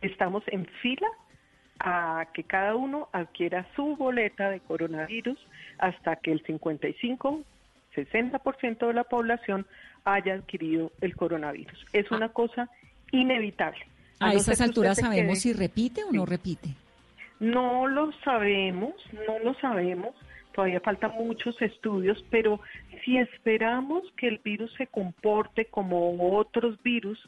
estamos 0.00 0.42
en 0.48 0.66
fila 0.82 1.06
a 1.78 2.26
que 2.34 2.42
cada 2.42 2.74
uno 2.74 3.08
adquiera 3.12 3.66
su 3.76 3.96
boleta 3.96 4.50
de 4.50 4.60
coronavirus 4.60 5.38
hasta 5.78 6.16
que 6.16 6.32
el 6.32 6.42
55 6.44 7.42
60% 7.96 8.86
de 8.86 8.92
la 8.92 9.04
población 9.04 9.66
haya 10.04 10.34
adquirido 10.34 10.92
el 11.00 11.16
coronavirus. 11.16 11.86
Es 11.92 12.10
una 12.10 12.28
cosa 12.28 12.70
inevitable. 13.10 13.84
A, 14.20 14.32
esas 14.32 14.60
alturas 14.60 14.98
sabemos 14.98 15.40
si 15.40 15.52
repite 15.52 16.04
o 16.04 16.12
no 16.12 16.24
repite. 16.24 16.70
No 17.40 17.86
lo 17.86 18.12
sabemos, 18.24 18.94
no 19.26 19.38
lo 19.40 19.54
sabemos. 19.60 20.14
Todavía 20.54 20.80
faltan 20.80 21.12
muchos 21.12 21.60
estudios, 21.60 22.24
pero 22.30 22.60
si 23.04 23.18
esperamos 23.18 24.04
que 24.16 24.28
el 24.28 24.38
virus 24.38 24.72
se 24.78 24.86
comporte 24.86 25.66
como 25.66 26.16
otros 26.34 26.82
virus, 26.82 27.18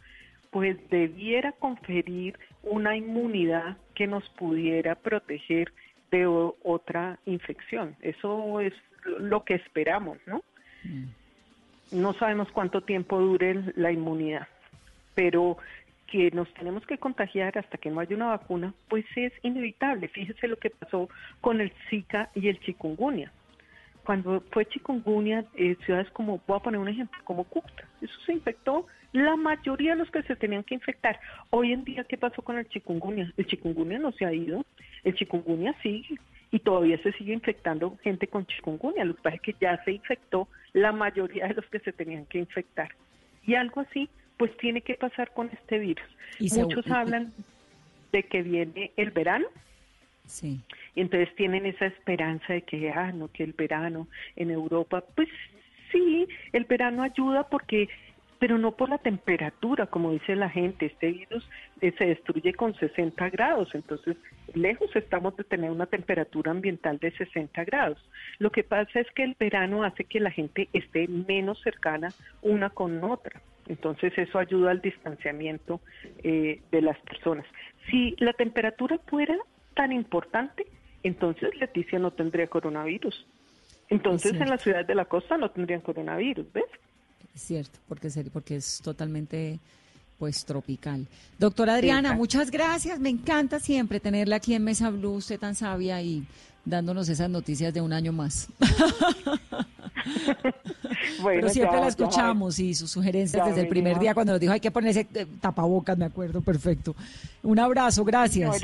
pues 0.51 0.79
debiera 0.89 1.53
conferir 1.53 2.39
una 2.63 2.97
inmunidad 2.97 3.77
que 3.95 4.07
nos 4.07 4.27
pudiera 4.31 4.95
proteger 4.95 5.73
de 6.11 6.27
otra 6.27 7.19
infección. 7.27 7.97
Eso 8.01 8.61
es 8.61 8.73
lo 9.05 9.45
que 9.45 9.55
esperamos, 9.55 10.17
¿no? 10.27 10.43
Mm. 10.85 11.05
No 11.91 12.13
sabemos 12.15 12.49
cuánto 12.53 12.83
tiempo 12.83 13.19
dure 13.19 13.63
la 13.77 13.91
inmunidad, 13.91 14.47
pero 15.15 15.57
que 16.07 16.31
nos 16.31 16.53
tenemos 16.55 16.87
que 16.87 16.99
contagiar 16.99 17.57
hasta 17.59 17.79
que 17.79 17.91
no 17.91 18.01
haya 18.01 18.17
una 18.17 18.29
vacuna, 18.29 18.75
pues 18.89 19.05
es 19.15 19.33
inevitable. 19.43 20.09
Fíjese 20.09 20.49
lo 20.49 20.57
que 20.57 20.71
pasó 20.71 21.09
con 21.41 21.61
el 21.61 21.73
Zika 21.89 22.31
y 22.35 22.49
el 22.49 22.61
chikungunya. 22.61 23.31
Cuando 24.05 24.43
fue 24.51 24.65
chikungunya, 24.65 25.45
eh, 25.55 25.77
ciudades 25.85 26.11
como, 26.11 26.41
voy 26.47 26.57
a 26.57 26.63
poner 26.63 26.81
un 26.81 26.89
ejemplo, 26.89 27.19
como 27.25 27.45
Cúcuta, 27.45 27.85
eso 28.01 28.15
se 28.25 28.33
infectó 28.33 28.87
la 29.13 29.37
mayoría 29.37 29.93
de 29.93 29.99
los 29.99 30.11
que 30.11 30.23
se 30.23 30.37
tenían 30.37 30.65
que 30.65 30.75
infectar. 30.75 31.21
Hoy 31.51 31.73
en 31.73 31.85
día, 31.85 32.05
¿qué 32.05 32.17
pasó 32.17 32.41
con 32.41 32.57
el 32.59 32.69
chikungunya? 32.69 33.33
El 33.37 33.47
chikungunya 33.47 33.99
no 33.99 34.13
se 34.13 34.25
ha 34.25 34.33
ido, 34.33 34.65
el 35.05 35.15
chikungunya 35.15 35.75
sigue 35.83 36.19
y 36.51 36.61
todavía 36.61 36.99
se 37.03 37.13
sigue 37.13 37.33
infectando 37.33 37.97
gente 38.03 38.27
con 38.27 38.47
chikungunya. 38.47 39.05
Lo 39.05 39.15
que 39.17 39.23
pasa 39.23 39.37
es 39.37 39.43
que 39.43 39.57
ya 39.61 39.83
se 39.85 39.93
infectó 39.93 40.49
la 40.73 40.93
mayoría 40.93 41.47
de 41.47 41.55
los 41.55 41.67
que 41.67 41.81
se 41.81 41.93
tenían 41.93 42.27
que 42.27 42.39
infectar. 42.39 42.91
Y 43.47 43.55
algo 43.55 43.81
así, 43.83 44.09
pues 44.37 44.57
tiene 44.59 44.81
que 44.81 44.95
pasar 44.95 45.33
con 45.33 45.51
este 45.51 45.79
virus. 45.79 46.07
Muchos 46.57 46.91
hablan 46.91 47.33
de 48.13 48.23
que 48.23 48.43
viene 48.43 48.93
el 48.97 49.11
verano. 49.11 49.47
Sí. 50.27 50.61
Y 50.95 51.01
entonces 51.01 51.35
tienen 51.37 51.67
esa 51.67 51.87
esperanza 51.87 52.53
de 52.53 52.63
que, 52.63 52.91
ah, 52.91 53.13
no, 53.13 53.29
que 53.29 53.45
el 53.45 53.53
verano 53.53 54.09
en 54.37 54.51
Europa, 54.51 55.03
pues 55.15 55.29
sí, 55.91 56.27
el 56.53 56.65
verano 56.65 57.03
ayuda 57.03 57.49
porque 57.49 57.89
pero 58.39 58.59
no 58.59 58.73
por 58.73 58.89
la 58.89 58.99
temperatura, 58.99 59.87
como 59.87 60.13
dice 60.13 60.37
la 60.37 60.49
gente. 60.49 60.87
Este 60.87 61.13
virus 61.13 61.49
eh, 61.81 61.93
se 61.99 62.07
destruye 62.07 62.55
con 62.55 62.75
60 62.75 63.31
grados, 63.31 63.75
entonces 63.75 64.17
lejos 64.55 64.95
estamos 64.95 65.37
de 65.37 65.45
tener 65.45 65.71
una 65.71 65.87
temperatura 65.87 66.51
ambiental 66.51 66.99
de 66.99 67.11
60 67.13 67.65
grados. 67.65 67.99
Lo 68.39 68.51
que 68.51 68.65
pasa 68.65 69.01
es 69.01 69.11
que 69.13 69.25
el 69.25 69.37
verano 69.39 69.85
hace 69.85 70.05
que 70.05 70.21
la 70.21 70.31
gente 70.31 70.69
esté 70.73 71.09
menos 71.09 71.61
cercana 71.63 72.13
una 72.43 72.71
con 72.71 73.03
otra. 73.03 73.41
Entonces 73.67 74.17
eso 74.17 74.39
ayuda 74.39 74.71
al 74.71 74.81
distanciamiento 74.81 75.81
eh, 76.23 76.61
de 76.71 76.83
las 76.83 76.99
personas. 77.01 77.45
Si 77.91 78.15
la 78.19 78.33
temperatura 78.33 78.99
fuera 79.07 79.37
tan 79.75 79.93
importante, 79.93 80.67
entonces 81.03 81.55
Leticia 81.57 81.99
no 81.99 82.11
tendría 82.13 82.47
coronavirus. 82.47 83.27
Entonces 83.91 84.35
en 84.35 84.49
las 84.49 84.63
ciudades 84.63 84.87
de 84.87 84.95
la 84.95 85.07
costa 85.07 85.37
no 85.37 85.51
tendrían 85.51 85.81
coronavirus, 85.81 86.53
¿ves? 86.53 86.65
Cierto, 87.43 87.79
porque, 87.89 88.11
porque 88.33 88.57
es 88.57 88.81
totalmente 88.83 89.59
pues 90.19 90.45
tropical. 90.45 91.07
Doctora 91.39 91.75
Adriana, 91.75 92.15
muchas 92.15 92.51
gracias. 92.51 92.99
Me 92.99 93.09
encanta 93.09 93.61
siempre 93.61 94.01
tenerla 94.01 94.37
aquí 94.37 94.55
en 94.55 94.65
Mesa 94.65 94.91
Blue, 94.91 95.13
usted 95.13 95.39
tan 95.39 95.55
sabia 95.55 96.03
y 96.03 96.27
dándonos 96.65 97.09
esas 97.09 97.31
noticias 97.31 97.73
de 97.73 97.81
un 97.81 97.93
año 97.93 98.13
más. 98.13 98.49
Pero 101.23 101.49
siempre 101.49 101.81
la 101.81 101.89
escuchamos 101.89 102.59
y 102.59 102.75
sus 102.75 102.91
sugerencias 102.91 103.47
desde 103.47 103.61
el 103.63 103.69
primer 103.69 103.99
día 103.99 104.15
cuando 104.15 104.33
nos 104.33 104.41
dijo 104.41 104.53
hay 104.53 104.61
que 104.61 104.71
ponerse 104.71 105.07
eh, 105.15 105.27
tapabocas, 105.41 105.97
me 105.97 106.05
acuerdo, 106.07 106.41
perfecto. 106.41 106.95
Un 107.43 107.59
abrazo, 107.59 108.05
gracias. 108.05 108.63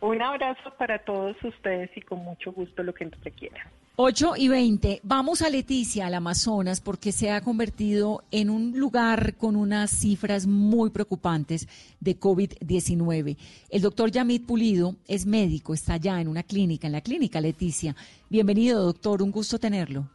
Un 0.00 0.22
abrazo 0.22 0.72
para 0.78 0.98
todos 0.98 1.36
ustedes 1.42 1.90
y 1.96 2.00
con 2.00 2.20
mucho 2.20 2.52
gusto 2.52 2.82
lo 2.82 2.94
que 2.94 3.04
nos 3.04 3.22
requieran. 3.22 3.66
8 3.96 4.32
y 4.38 4.48
20. 4.48 5.00
Vamos 5.02 5.42
a 5.42 5.50
Leticia, 5.50 6.06
al 6.06 6.14
Amazonas, 6.14 6.80
porque 6.80 7.12
se 7.12 7.30
ha 7.30 7.42
convertido 7.42 8.22
en 8.30 8.48
un 8.48 8.72
lugar 8.78 9.34
con 9.36 9.56
unas 9.56 9.90
cifras 9.90 10.46
muy 10.46 10.88
preocupantes 10.88 11.68
de 12.00 12.18
COVID-19. 12.18 13.36
El 13.68 13.82
doctor 13.82 14.10
Yamit 14.10 14.46
Pulido 14.46 14.94
es 15.06 15.26
médico, 15.26 15.74
está 15.74 15.94
allá 15.94 16.18
en 16.18 16.28
una 16.28 16.44
clínica, 16.44 16.86
en 16.86 16.94
la 16.94 17.02
clínica 17.02 17.42
Leticia. 17.42 17.94
Bienvenido, 18.30 18.82
doctor, 18.82 19.20
un 19.20 19.30
gusto 19.30 19.58
tenerlo. 19.58 20.08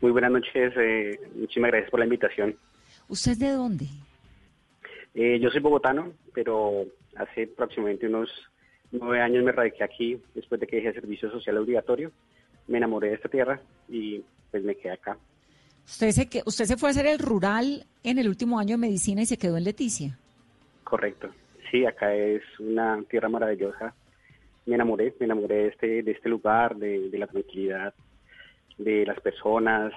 Muy 0.00 0.10
buenas 0.10 0.32
noches, 0.32 0.72
eh, 0.76 1.20
muchísimas 1.36 1.70
gracias 1.70 1.90
por 1.92 2.00
la 2.00 2.06
invitación. 2.06 2.56
¿Usted 3.06 3.32
es 3.32 3.38
de 3.38 3.50
dónde? 3.50 3.86
Eh, 5.14 5.38
yo 5.38 5.48
soy 5.50 5.60
bogotano, 5.60 6.12
pero 6.34 6.86
hace 7.14 7.44
aproximadamente 7.44 8.08
unos 8.08 8.28
nueve 8.94 9.20
años 9.20 9.44
me 9.44 9.52
radiqué 9.52 9.84
aquí 9.84 10.20
después 10.34 10.60
de 10.60 10.66
que 10.66 10.76
dejé 10.76 10.92
servicio 10.92 11.30
social 11.30 11.58
obligatorio 11.58 12.12
me 12.66 12.78
enamoré 12.78 13.08
de 13.08 13.14
esta 13.14 13.28
tierra 13.28 13.60
y 13.88 14.22
pues 14.50 14.62
me 14.62 14.74
quedé 14.74 14.92
acá. 14.92 15.16
Usted 15.84 16.10
se, 16.10 16.28
que, 16.28 16.42
usted 16.46 16.64
se 16.64 16.76
fue 16.76 16.88
a 16.88 16.92
hacer 16.92 17.06
el 17.06 17.18
rural 17.18 17.84
en 18.02 18.18
el 18.18 18.28
último 18.28 18.58
año 18.58 18.72
de 18.72 18.78
medicina 18.78 19.22
y 19.22 19.26
se 19.26 19.36
quedó 19.36 19.56
en 19.56 19.64
Leticia. 19.64 20.18
Correcto. 20.82 21.28
Sí, 21.70 21.84
acá 21.84 22.14
es 22.14 22.42
una 22.58 23.02
tierra 23.08 23.28
maravillosa. 23.28 23.94
Me 24.66 24.76
enamoré, 24.76 25.14
me 25.20 25.26
enamoré 25.26 25.54
de 25.56 25.68
este, 25.68 26.02
de 26.02 26.12
este 26.12 26.28
lugar, 26.28 26.76
de, 26.76 27.10
la 27.12 27.26
tranquilidad, 27.26 27.92
de 28.78 29.04
las 29.04 29.20
personas, 29.20 29.92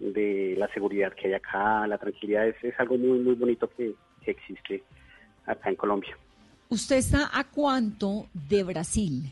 de 0.00 0.56
la 0.58 0.68
seguridad 0.72 1.12
que 1.12 1.28
hay 1.28 1.34
acá. 1.34 1.86
La 1.86 1.98
tranquilidad 1.98 2.48
es, 2.48 2.56
es 2.64 2.74
algo 2.80 2.98
muy, 2.98 3.20
muy 3.20 3.34
bonito 3.34 3.70
que, 3.70 3.94
que 4.24 4.32
existe 4.32 4.82
acá 5.46 5.68
en 5.70 5.76
Colombia. 5.76 6.16
¿Usted 6.70 6.96
está 6.96 7.30
a 7.32 7.44
cuánto 7.44 8.26
de 8.34 8.62
Brasil? 8.62 9.22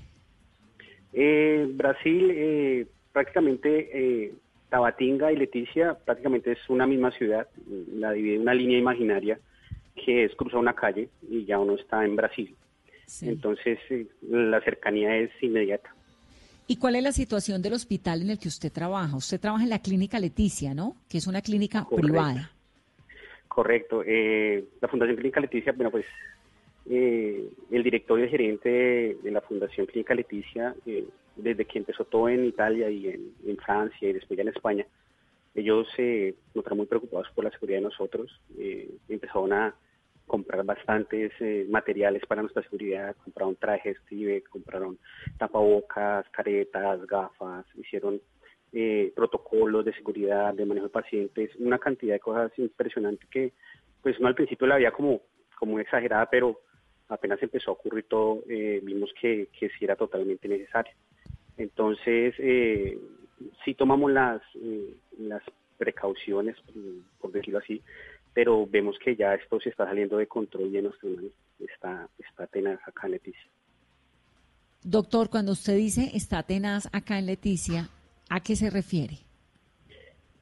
Eh, 1.12 1.66
Brasil, 1.70 2.31
eh, 2.31 2.87
prácticamente 3.12 3.90
eh, 3.92 4.35
Tabatinga 4.70 5.33
y 5.33 5.37
Leticia 5.37 5.94
prácticamente 5.94 6.53
es 6.53 6.59
una 6.68 6.87
misma 6.87 7.11
ciudad, 7.11 7.46
la 7.94 8.12
divide 8.12 8.38
una 8.38 8.55
línea 8.55 8.79
imaginaria 8.79 9.38
que 9.94 10.25
es 10.25 10.35
cruzar 10.35 10.61
una 10.61 10.75
calle 10.75 11.09
y 11.29 11.44
ya 11.44 11.59
uno 11.59 11.75
está 11.75 12.05
en 12.05 12.16
Brasil. 12.16 12.55
Entonces 13.22 13.79
eh, 13.90 14.07
la 14.29 14.61
cercanía 14.62 15.16
es 15.16 15.31
inmediata. 15.42 15.94
¿Y 16.66 16.77
cuál 16.77 16.96
es 16.96 17.03
la 17.03 17.12
situación 17.12 17.62
del 17.62 17.75
hospital 17.75 18.22
en 18.22 18.31
el 18.31 18.38
que 18.38 18.49
usted 18.49 18.72
trabaja? 18.72 19.14
Usted 19.14 19.38
trabaja 19.38 19.62
en 19.62 19.70
la 19.70 19.81
clínica 19.81 20.18
Leticia, 20.18 20.75
¿no? 20.75 20.96
Que 21.09 21.18
es 21.18 21.27
una 21.27 21.42
clínica 21.42 21.87
privada. 21.94 22.51
Correcto. 23.46 24.03
la 24.03 24.88
Fundación 24.88 25.16
Clínica 25.16 25.40
Leticia, 25.40 25.72
bueno, 25.72 25.90
pues 25.90 26.05
eh, 26.88 27.49
el 27.70 27.83
directorio 27.83 28.29
gerente 28.29 29.16
de, 29.20 29.31
la 29.31 29.40
Fundación 29.40 29.87
Clínica 29.87 30.14
Leticia, 30.14 30.75
eh, 30.87 31.05
desde 31.35 31.64
que 31.64 31.79
empezó 31.79 32.05
todo 32.05 32.29
en 32.29 32.44
Italia 32.44 32.88
y 32.90 33.09
en, 33.09 33.57
Francia 33.59 34.09
y 34.09 34.12
después 34.12 34.37
ya 34.37 34.42
en 34.42 34.49
España, 34.49 34.87
ellos 35.55 35.88
se 35.96 36.29
eh, 36.29 36.35
notaron 36.55 36.79
muy 36.79 36.87
preocupados 36.87 37.29
por 37.35 37.44
la 37.44 37.51
seguridad 37.51 37.79
de 37.79 37.85
nosotros. 37.85 38.40
Eh, 38.59 38.88
empezaron 39.09 39.53
a 39.53 39.75
comprar 40.27 40.64
bastantes 40.64 41.33
materiales 41.68 42.22
para 42.27 42.42
nuestra 42.42 42.62
seguridad, 42.62 43.14
compraron 43.22 43.55
trajes, 43.57 43.96
compraron 44.51 44.99
tapabocas, 45.38 46.29
caretas, 46.31 47.07
gafas, 47.07 47.64
hicieron 47.77 48.20
protocolos 49.14 49.85
de 49.85 49.94
seguridad, 49.94 50.53
de 50.53 50.66
manejo 50.66 50.88
de 50.88 50.92
pacientes, 50.92 51.55
una 51.57 51.79
cantidad 51.79 52.14
de 52.14 52.20
cosas 52.20 52.51
impresionantes 52.59 53.27
que 53.31 53.53
pues 54.03 54.18
uno 54.18 54.29
al 54.29 54.35
principio 54.35 54.66
la 54.66 54.77
veía 54.77 54.90
como, 54.90 55.22
como 55.59 55.79
exagerada, 55.79 56.29
pero 56.29 56.61
apenas 57.09 57.42
empezó 57.42 57.71
a 57.71 57.75
ocurrir 57.75 58.05
todo, 58.09 58.42
eh, 58.49 58.81
vimos 58.83 59.11
que, 59.21 59.49
que 59.59 59.69
sí 59.71 59.85
era 59.85 59.97
totalmente 59.97 60.49
necesario. 60.49 60.92
Entonces, 61.57 62.35
eh, 62.38 62.99
sí 63.64 63.75
tomamos 63.75 64.11
las, 64.11 64.42
eh, 64.57 64.95
las 65.19 65.42
precauciones, 65.79 66.57
por 67.21 67.33
decirlo 67.33 67.59
así, 67.59 67.83
pero 68.35 68.66
vemos 68.66 68.99
que 68.99 69.16
ya 69.16 69.35
esto 69.35 69.61
se 69.61 69.71
está 69.71 69.87
saliendo 69.87 70.16
de 70.16 70.27
control 70.27 70.69
y 70.73 70.79
en 70.79 70.85
nuestro 70.85 71.11
está, 71.59 72.09
está 72.19 72.47
tenaz 72.47 72.79
acá 72.87 73.07
en 73.07 73.12
Leticia. 73.12 73.51
Doctor, 74.83 75.31
cuando 75.31 75.53
usted 75.53 75.77
dice 75.77 76.11
está 76.14 76.42
tenaz 76.42 76.88
acá 76.92 77.19
en 77.19 77.27
Leticia, 77.27 77.88
¿a 78.29 78.40
qué 78.40 78.55
se 78.57 78.71
refiere? 78.71 79.26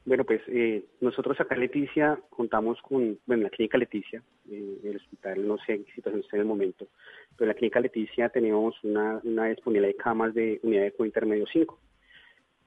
Bueno, 0.06 0.24
pues 0.24 0.42
eh, 0.48 0.84
nosotros 1.00 1.40
acá 1.40 1.54
en 1.54 1.62
Leticia 1.62 2.18
contamos 2.28 2.80
con, 2.82 3.18
bueno, 3.24 3.44
la 3.44 3.50
clínica 3.50 3.78
Leticia, 3.78 4.22
eh, 4.50 4.78
el 4.84 4.96
hospital, 4.96 5.48
no 5.48 5.56
sé 5.58 5.72
en 5.74 5.84
qué 5.84 5.92
situación 5.92 6.20
está 6.20 6.36
en 6.36 6.42
el 6.42 6.48
momento, 6.48 6.88
pero 7.36 7.46
en 7.46 7.48
la 7.48 7.54
clínica 7.54 7.80
Leticia 7.80 8.28
tenemos 8.28 8.74
una, 8.84 9.20
una 9.24 9.46
disponibilidad 9.46 9.88
de 9.88 10.02
camas 10.02 10.34
de 10.34 10.60
unidad 10.62 10.82
de 10.82 10.92
cuidado 10.92 11.06
intermedio 11.06 11.46
5, 11.50 11.80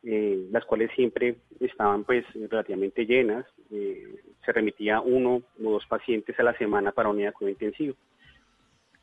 eh, 0.03 0.47
las 0.51 0.65
cuales 0.65 0.89
siempre 0.95 1.35
estaban 1.59 2.05
pues 2.05 2.25
relativamente 2.49 3.05
llenas, 3.05 3.45
se 3.69 4.51
remitía 4.53 5.01
uno 5.01 5.43
o 5.63 5.71
dos 5.71 5.85
pacientes 5.85 6.39
a 6.39 6.43
la 6.43 6.57
semana 6.57 6.91
para 6.91 7.09
unidad 7.09 7.29
de 7.29 7.33
cuidado 7.33 7.51
intensivo. 7.51 7.95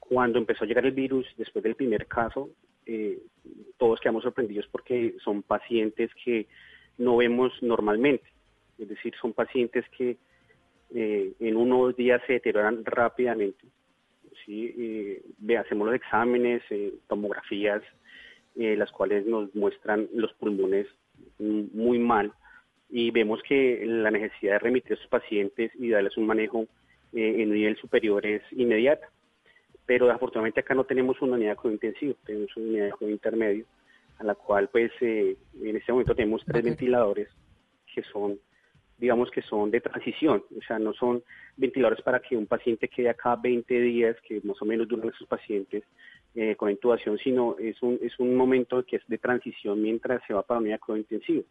Cuando 0.00 0.38
empezó 0.38 0.64
a 0.64 0.66
llegar 0.66 0.86
el 0.86 0.92
virus, 0.92 1.26
después 1.36 1.62
del 1.62 1.76
primer 1.76 2.06
caso, 2.06 2.50
todos 3.76 4.00
quedamos 4.00 4.22
sorprendidos 4.22 4.66
porque 4.72 5.14
son 5.22 5.42
pacientes 5.42 6.10
que 6.24 6.46
no 6.98 7.16
vemos 7.16 7.52
normalmente. 7.62 8.24
Es 8.78 8.88
decir, 8.88 9.14
son 9.20 9.32
pacientes 9.32 9.84
que 9.96 10.16
eh, 10.94 11.32
en 11.40 11.56
unos 11.56 11.96
días 11.96 12.20
se 12.26 12.34
deterioran 12.34 12.84
rápidamente. 12.84 13.64
¿sí? 14.44 14.74
Eh, 14.76 15.56
hacemos 15.56 15.86
los 15.86 15.96
exámenes, 15.96 16.62
eh, 16.70 16.94
tomografías, 17.08 17.82
las 18.56 18.92
cuales 18.92 19.26
nos 19.26 19.52
muestran 19.56 20.08
los 20.14 20.32
pulmones 20.34 20.86
muy 21.40 21.98
mal 21.98 22.32
y 22.88 23.10
vemos 23.10 23.42
que 23.42 23.82
la 23.84 24.12
necesidad 24.12 24.52
de 24.52 24.58
remitir 24.60 24.92
a 24.92 24.94
esos 24.94 25.08
pacientes 25.08 25.72
y 25.74 25.88
darles 25.88 26.16
un 26.16 26.26
manejo 26.26 26.64
en 27.14 27.50
nivel 27.50 27.76
superior 27.78 28.24
es 28.24 28.42
inmediata. 28.52 29.08
Pero 29.86 30.08
afortunadamente 30.08 30.60
acá 30.60 30.72
no 30.72 30.84
tenemos 30.84 31.20
una 31.20 31.34
unidad 31.34 31.50
de 31.50 31.56
cuidado 31.56 31.74
intensivo, 31.74 32.14
tenemos 32.24 32.56
una 32.56 32.66
unidad 32.66 32.84
de 32.84 32.92
cuidado 32.92 33.14
intermedio 33.14 33.66
a 34.18 34.24
la 34.24 34.34
cual 34.34 34.68
pues 34.68 34.92
eh, 35.00 35.36
en 35.62 35.76
este 35.76 35.92
momento 35.92 36.14
tenemos 36.14 36.42
tres 36.44 36.62
ventiladores 36.64 37.28
que 37.92 38.02
son 38.04 38.38
digamos 38.96 39.30
que 39.30 39.42
son 39.42 39.70
de 39.70 39.80
transición, 39.80 40.44
o 40.56 40.62
sea, 40.66 40.78
no 40.78 40.92
son 40.94 41.22
ventiladores 41.56 42.02
para 42.02 42.20
que 42.20 42.36
un 42.36 42.46
paciente 42.46 42.88
quede 42.88 43.08
acá 43.08 43.36
20 43.36 43.80
días, 43.80 44.16
que 44.26 44.40
más 44.44 44.60
o 44.62 44.64
menos 44.64 44.86
duran 44.86 45.08
esos 45.08 45.26
pacientes 45.26 45.82
eh, 46.34 46.54
con 46.56 46.70
intubación, 46.70 47.18
sino 47.18 47.56
es 47.58 47.82
un, 47.82 47.98
es 48.00 48.18
un 48.18 48.34
momento 48.36 48.84
que 48.84 48.96
es 48.96 49.02
de 49.08 49.18
transición 49.18 49.82
mientras 49.82 50.22
se 50.26 50.34
va 50.34 50.42
para 50.42 50.60
unidad 50.60 50.80
intensivo. 50.88 51.44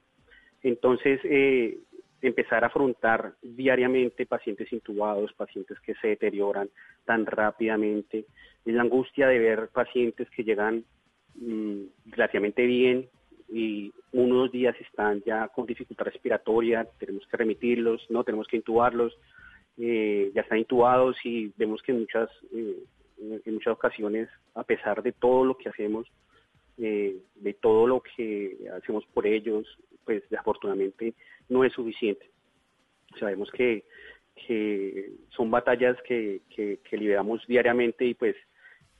Entonces, 0.62 1.19
eh, 1.26 1.78
empezar 2.21 2.63
a 2.63 2.67
afrontar 2.67 3.34
diariamente 3.41 4.26
pacientes 4.26 4.71
intubados, 4.71 5.34
pacientes 5.34 5.78
que 5.82 5.93
se 5.95 6.08
deterioran 6.10 6.69
tan 7.06 7.26
rápidamente, 7.26 8.26
es 8.65 8.73
la 8.73 8.84
angustia 8.84 9.28
de 9.28 9.39
ver 9.39 9.69
pacientes 9.73 10.30
que 10.30 10.43
llegan 10.43 10.86
mm, 11.36 11.84
relativamente 12.12 12.65
bien 12.65 13.10
y 13.50 13.93
unos 14.12 14.52
días 14.52 14.76
están 14.82 15.22
ya 15.26 15.48
con 15.50 15.65
dificultad 15.65 16.06
respiratoria, 16.06 16.88
tenemos 17.00 17.26
que 17.28 17.38
remitirlos, 17.38 18.06
no 18.10 18.24
tenemos 18.24 18.48
que 18.48 18.58
intubarlos, 18.58 19.17
eh, 19.78 20.32
ya 20.34 20.41
están 20.41 20.60
intubados 20.60 21.15
y 21.24 21.52
vemos 21.58 21.82
que 21.82 21.91
en 21.91 22.02
muchas, 22.02 22.30
eh, 22.54 22.84
en 23.46 23.54
muchas 23.54 23.74
ocasiones, 23.74 24.30
a 24.56 24.63
pesar 24.63 25.02
de 25.02 25.12
todo 25.12 25.46
lo 25.46 25.58
que 25.58 25.69
hacemos, 25.69 26.08
eh, 26.78 27.17
de 27.36 27.54
todo 27.54 27.88
lo 27.88 28.02
que 28.02 28.58
hacemos 28.76 29.06
por 29.13 29.28
ellos, 29.28 29.67
pues 30.06 30.28
desafortunadamente 30.30 31.13
no 31.50 31.63
es 31.63 31.74
suficiente. 31.74 32.30
Sabemos 33.19 33.52
que, 33.52 33.84
que 34.48 35.12
son 35.30 35.52
batallas 35.52 35.96
que, 36.08 36.41
que, 36.50 36.80
que 36.84 36.98
liberamos 36.98 37.46
diariamente 37.48 38.06
y 38.06 38.13
pues 38.13 38.36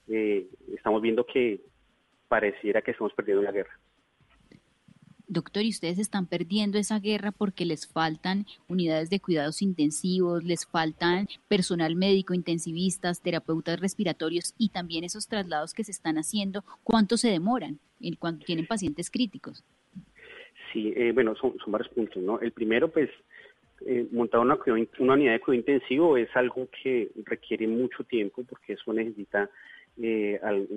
estamos 0.06 1.02
viendo 1.02 1.26
que 1.26 1.62
pareciera 2.28 2.82
que 2.82 2.92
estamos 2.92 3.14
perdiendo 3.14 3.44
la 3.44 3.52
guerra. 3.52 3.80
Doctor, 5.34 5.64
y 5.64 5.70
ustedes 5.70 5.98
están 5.98 6.28
perdiendo 6.28 6.78
esa 6.78 7.00
guerra 7.00 7.32
porque 7.32 7.66
les 7.66 7.92
faltan 7.92 8.46
unidades 8.68 9.10
de 9.10 9.20
cuidados 9.20 9.64
intensivos, 9.64 10.44
les 10.44 10.68
faltan 10.68 11.28
personal 11.48 11.96
médico, 11.96 12.36
intensivistas, 12.36 13.24
terapeutas 13.24 13.80
respiratorios 13.80 14.54
y 14.60 14.70
también 14.70 15.04
esos 15.04 15.28
traslados 15.28 15.74
que 15.74 15.84
se 15.84 15.92
están 15.92 16.18
haciendo, 16.18 16.64
¿cuánto 16.84 17.18
se 17.18 17.32
demoran 17.32 17.80
cuando 18.20 18.46
tienen 18.46 18.68
pacientes 18.68 19.10
críticos? 19.10 19.64
Sí, 20.72 20.94
eh, 20.96 21.12
bueno, 21.14 21.36
son, 21.36 21.56
varios 21.68 21.90
puntos, 21.94 22.22
¿no? 22.22 22.40
El 22.40 22.52
primero, 22.52 22.92
pues, 22.92 23.10
eh, 23.86 24.08
montar 24.12 24.40
una, 24.42 24.60
una 25.00 25.14
unidad 25.14 25.34
de 25.34 25.40
cuidado 25.40 25.60
intensivo 25.60 26.18
es 26.18 26.30
algo 26.36 26.68
que 26.84 27.12
requiere 27.26 27.68
mucho 27.68 28.04
tiempo 28.04 28.44
porque 28.44 28.74
eso 28.74 28.94
necesita 28.94 29.50
eh, 30.02 30.40
al, 30.42 30.68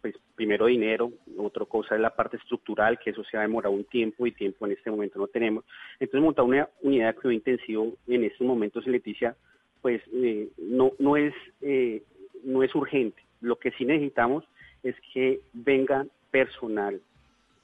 pues, 0.00 0.14
primero 0.34 0.66
dinero, 0.66 1.12
otra 1.36 1.64
cosa 1.66 1.94
es 1.94 2.00
la 2.00 2.14
parte 2.14 2.36
estructural, 2.36 2.98
que 2.98 3.10
eso 3.10 3.22
se 3.24 3.36
ha 3.36 3.42
demorado 3.42 3.74
un 3.74 3.84
tiempo 3.84 4.26
y 4.26 4.32
tiempo 4.32 4.66
en 4.66 4.72
este 4.72 4.90
momento 4.90 5.18
no 5.18 5.26
tenemos. 5.26 5.64
Entonces 6.00 6.24
montar 6.24 6.44
una 6.44 6.68
unidad 6.80 7.08
de 7.08 7.14
cuidado 7.14 7.32
intensivo 7.32 7.92
en 8.06 8.24
estos 8.24 8.46
momentos 8.46 8.86
en 8.86 8.92
Leticia, 8.92 9.36
pues 9.80 10.00
eh, 10.12 10.48
no, 10.58 10.92
no, 10.98 11.16
es, 11.16 11.34
eh, 11.60 12.02
no 12.44 12.62
es 12.62 12.74
urgente. 12.74 13.22
Lo 13.40 13.56
que 13.56 13.72
sí 13.72 13.84
necesitamos 13.84 14.44
es 14.82 14.94
que 15.12 15.40
venga 15.52 16.06
personal 16.30 17.00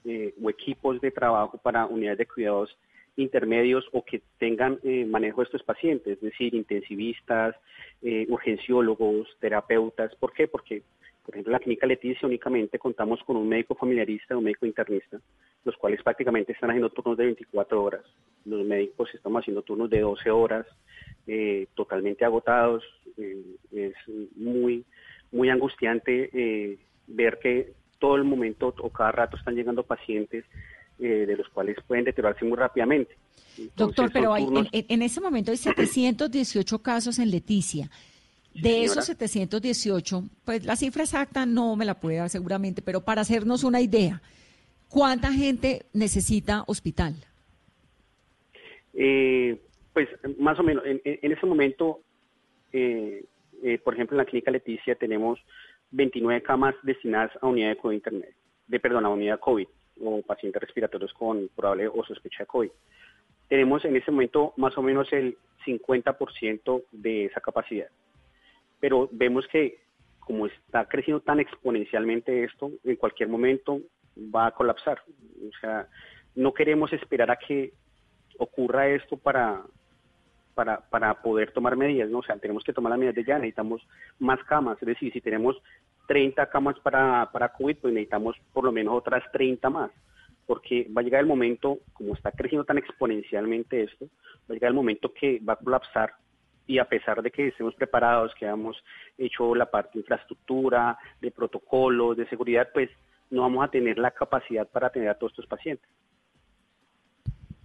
eh, 0.05 0.35
o 0.43 0.51
equipos 0.51 1.01
de 1.01 1.11
trabajo 1.11 1.59
para 1.59 1.87
unidades 1.87 2.19
de 2.19 2.27
cuidados 2.27 2.77
intermedios 3.17 3.85
o 3.93 4.05
que 4.05 4.23
tengan 4.39 4.79
eh, 4.85 5.05
manejo 5.05 5.41
de 5.41 5.47
estos 5.47 5.63
pacientes, 5.63 6.17
es 6.17 6.21
decir, 6.21 6.55
intensivistas, 6.55 7.57
eh, 8.03 8.27
urgenciólogos, 8.29 9.29
terapeutas. 9.41 10.15
¿Por 10.17 10.33
qué? 10.33 10.47
Porque, 10.47 10.83
por 11.29 11.35
ejemplo, 11.35 11.51
en 11.51 11.53
la 11.53 11.59
clínica 11.59 11.87
Leticia 11.87 12.27
únicamente 12.27 12.79
contamos 12.79 13.23
con 13.23 13.37
un 13.37 13.47
médico 13.47 13.75
familiarista 13.75 14.33
y 14.33 14.39
un 14.39 14.45
médico 14.45 14.65
internista, 14.65 15.21
los 15.63 15.77
cuales 15.77 16.03
prácticamente 16.03 16.53
están 16.53 16.71
haciendo 16.71 16.89
turnos 16.89 17.19
de 17.19 17.27
24 17.27 17.85
horas. 17.85 18.01
Los 18.47 18.65
médicos 18.65 19.11
estamos 19.13 19.43
haciendo 19.43 19.61
turnos 19.61 19.91
de 19.91 20.01
12 20.01 20.31
horas, 20.31 20.67
eh, 21.27 21.67
totalmente 21.75 22.25
agotados. 22.25 22.83
es 23.19 23.95
muy, 24.37 24.87
muy 25.31 25.51
angustiante 25.51 26.79
ver 27.07 27.39
que 27.39 27.75
todo 27.99 28.17
el 28.17 28.25
momento 28.25 28.75
o 28.79 28.89
cada 28.89 29.13
rato 29.13 29.37
están 29.37 29.55
llegando 29.55 29.83
pacientes 29.83 30.47
eh, 30.99 31.27
de 31.27 31.37
los 31.37 31.47
cuales 31.51 31.77
pueden 31.87 32.07
deteriorarse 32.07 32.45
muy 32.45 32.57
rápidamente. 32.57 33.15
Doctor, 33.77 34.11
pero 34.13 34.35
en, 34.37 35.03
ese 35.03 35.21
momento 35.21 35.51
hay 35.51 35.57
718 35.59 36.79
casos 36.81 37.19
en 37.19 37.31
Leticia. 37.31 37.91
De 38.63 38.85
esos 38.85 39.05
718, 39.05 40.23
pues 40.45 40.65
la 40.65 40.77
cifra 40.77 41.03
exacta 41.03 41.47
no 41.47 41.77
me 41.77 41.85
la 41.85 42.01
puede 42.01 42.17
dar 42.17 42.29
seguramente, 42.29 42.83
pero 42.83 43.05
para 43.05 43.21
hacernos 43.21 43.65
una 43.65 43.81
idea, 43.81 44.21
¿cuánta 44.89 45.33
gente 45.33 45.87
necesita 45.93 46.65
hospital? 46.67 47.15
Eh, 48.95 49.61
pues 49.93 50.09
más 50.39 50.59
o 50.59 50.63
menos, 50.63 50.83
en, 50.87 51.33
ese 51.33 51.47
momento, 51.47 52.01
eh, 52.73 53.25
por 53.85 53.95
ejemplo, 53.95 54.15
en 54.15 54.19
la 54.19 54.25
clínica 54.25 54.51
Leticia 54.51 54.95
tenemos 54.95 55.39
29 55.91 56.43
camas 56.43 56.75
destinadas 56.83 57.31
a 57.41 57.47
unidad 57.47 57.71
de 57.71 57.77
COVID 57.77 57.95
internet, 57.95 58.35
de 58.67 58.81
perdón, 58.81 59.07
a 59.07 59.09
unidad 59.09 59.41
COVID 59.41 59.67
o 60.01 60.23
pacientes 60.23 60.63
respiratorios 60.63 61.13
con 61.13 61.49
probable 61.55 61.89
o 61.89 62.05
sospecha 62.05 62.41
de 62.41 62.47
COVID. 62.47 62.71
Tenemos 63.49 63.85
en 63.85 63.97
este 63.97 64.11
momento 64.11 64.53
más 64.57 64.77
o 64.77 64.83
menos 64.83 65.13
el 65.13 65.37
50% 65.67 66.83
de 66.93 67.27
esa 67.27 67.41
capacidad. 67.41 67.89
Pero 68.81 69.09
vemos 69.13 69.47
que 69.49 69.79
como 70.19 70.47
está 70.47 70.87
creciendo 70.87 71.23
tan 71.23 71.41
exponencialmente 71.41 72.45
esto, 72.45 72.71
en 72.85 72.97
cualquier 72.97 73.31
momento 73.31 73.81
va 74.35 74.47
a 74.47 74.51
colapsar. 74.51 75.01
O 75.09 75.59
sea, 75.59 75.89
no 76.35 76.53
queremos 76.53 76.93
esperar 76.93 77.31
a 77.31 77.37
que 77.37 77.73
ocurra 78.39 78.89
esto 78.89 79.17
para, 79.17 79.63
para, 80.55 80.81
para 80.91 81.23
poder 81.23 81.53
tomar 81.53 81.77
medidas, 81.77 82.11
¿no? 82.11 82.19
O 82.19 82.23
sea, 82.23 82.37
tenemos 82.37 82.63
que 82.63 82.73
tomar 82.73 82.91
las 82.91 82.99
medidas 82.99 83.15
de 83.15 83.25
ya, 83.25 83.39
necesitamos 83.39 83.87
más 84.19 84.43
camas, 84.45 84.77
es 84.81 84.87
decir, 84.87 85.13
si 85.13 85.21
tenemos 85.21 85.57
30 86.09 86.49
camas 86.51 86.79
para, 86.81 87.31
para 87.33 87.53
COVID, 87.53 87.77
pues 87.79 87.95
necesitamos 87.95 88.37
por 88.53 88.65
lo 88.65 88.73
menos 88.73 88.95
otras 88.95 89.23
30 89.33 89.71
más, 89.71 89.91
porque 90.47 90.89
va 90.97 91.01
a 91.01 91.05
llegar 91.05 91.21
el 91.21 91.27
momento, 91.27 91.79
como 91.93 92.15
está 92.15 92.33
creciendo 92.33 92.65
tan 92.65 92.79
exponencialmente 92.79 93.83
esto, 93.83 94.07
va 94.07 94.51
a 94.51 94.53
llegar 94.55 94.69
el 94.69 94.75
momento 94.75 95.13
que 95.13 95.41
va 95.41 95.55
a 95.55 95.57
colapsar 95.57 96.13
y 96.69 96.79
a 96.79 96.85
pesar 96.85 97.23
de 97.23 97.31
que 97.33 97.49
estemos 97.49 97.75
preparados, 97.75 98.33
que 98.39 98.45
hayamos 98.45 98.77
hecho 99.17 99.55
la 99.55 99.69
parte 99.69 99.93
de 99.95 100.01
infraestructura, 100.01 100.97
de 101.21 101.31
protocolos, 101.31 102.17
de 102.17 102.29
seguridad, 102.29 102.69
pues 102.73 102.91
no 103.31 103.43
vamos 103.43 103.65
a 103.65 103.71
tener 103.71 103.99
la 103.99 104.11
capacidad 104.13 104.69
para 104.69 104.89
atender 104.89 105.11
a 105.11 105.15
todos 105.19 105.33
estos 105.33 105.47
pacientes. 105.47 105.89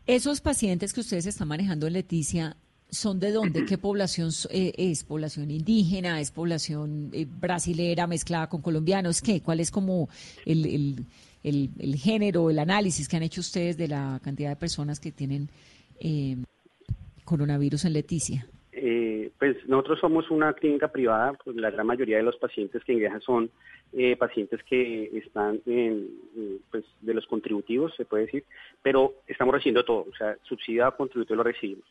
Esos 0.08 0.42
pacientes 0.42 0.94
que 0.94 1.02
ustedes 1.02 1.28
están 1.28 1.50
manejando 1.50 1.86
en 1.86 1.94
Leticia, 1.94 2.56
¿Son 2.90 3.20
de 3.20 3.32
dónde? 3.32 3.66
¿Qué 3.68 3.80
población 3.80 4.30
eh, 4.52 4.72
es? 4.78 5.04
¿Población 5.04 5.50
indígena? 5.50 6.20
¿Es 6.20 6.30
población 6.30 7.10
eh, 7.12 7.26
brasilera 7.26 8.06
mezclada 8.06 8.48
con 8.48 8.62
colombianos? 8.62 9.22
¿Qué? 9.22 9.42
¿Cuál 9.42 9.60
es 9.62 9.72
como 9.72 10.10
el, 10.46 10.66
el, 11.44 11.70
el, 11.80 11.96
género, 11.96 12.52
el 12.52 12.60
análisis 12.60 13.10
que 13.10 13.18
han 13.18 13.24
hecho 13.24 13.42
ustedes 13.42 13.78
de 13.78 13.88
la 13.88 14.20
cantidad 14.24 14.50
de 14.50 14.58
personas 14.58 15.00
que 15.00 15.12
tienen 15.12 15.50
eh, 16.00 16.38
coronavirus 17.26 17.86
en 17.86 17.94
Leticia? 17.94 18.48
Pues 19.38 19.68
nosotros 19.68 20.00
somos 20.00 20.32
una 20.32 20.54
clínica 20.54 20.88
privada, 20.88 21.34
pues 21.34 21.56
la 21.56 21.72
gran 21.72 21.88
mayoría 21.88 22.18
de 22.18 22.24
los 22.24 22.38
pacientes 22.38 22.84
que 22.84 22.94
ingresan 22.94 23.22
son 23.22 23.52
pacientes 24.18 24.64
que 24.64 25.12
están 25.18 25.62
en, 25.66 26.10
pues 26.72 26.84
de 27.02 27.14
los 27.14 27.28
contributivos, 27.28 27.94
se 27.96 28.06
puede 28.06 28.26
decir, 28.26 28.44
pero 28.82 29.14
estamos 29.28 29.54
recibiendo 29.54 29.86
todo, 29.86 30.08
o 30.10 30.16
sea, 30.18 30.36
subsidiado 30.44 30.96
contributivo 30.98 31.38
lo 31.38 31.44
recibimos 31.44 31.86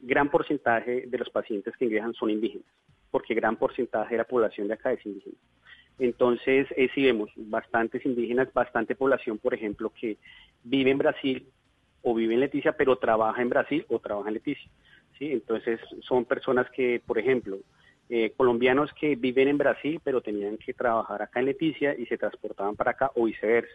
gran 0.00 0.30
porcentaje 0.30 1.06
de 1.06 1.18
los 1.18 1.30
pacientes 1.30 1.76
que 1.76 1.84
ingresan 1.84 2.14
son 2.14 2.30
indígenas, 2.30 2.66
porque 3.10 3.34
gran 3.34 3.56
porcentaje 3.56 4.14
de 4.14 4.18
la 4.18 4.24
población 4.24 4.68
de 4.68 4.74
acá 4.74 4.92
es 4.92 5.04
indígena. 5.04 5.36
Entonces, 5.98 6.68
eh, 6.76 6.88
sí 6.94 7.02
vemos 7.02 7.30
bastantes 7.34 8.04
indígenas, 8.06 8.52
bastante 8.52 8.94
población, 8.94 9.38
por 9.38 9.54
ejemplo, 9.54 9.92
que 10.00 10.16
vive 10.62 10.90
en 10.90 10.98
Brasil 10.98 11.46
o 12.02 12.14
vive 12.14 12.34
en 12.34 12.40
Leticia, 12.40 12.72
pero 12.72 12.96
trabaja 12.96 13.42
en 13.42 13.48
Brasil 13.48 13.84
o 13.88 13.98
trabaja 13.98 14.28
en 14.28 14.34
Leticia. 14.34 14.70
¿Sí? 15.18 15.32
Entonces, 15.32 15.80
son 16.00 16.24
personas 16.24 16.70
que, 16.70 17.00
por 17.04 17.18
ejemplo, 17.18 17.58
eh, 18.08 18.32
colombianos 18.36 18.90
que 18.98 19.16
viven 19.16 19.48
en 19.48 19.58
Brasil, 19.58 20.00
pero 20.02 20.20
tenían 20.20 20.56
que 20.56 20.72
trabajar 20.72 21.22
acá 21.22 21.40
en 21.40 21.46
Leticia 21.46 21.94
y 21.98 22.06
se 22.06 22.18
transportaban 22.18 22.76
para 22.76 22.92
acá 22.92 23.10
o 23.14 23.24
viceversa. 23.24 23.74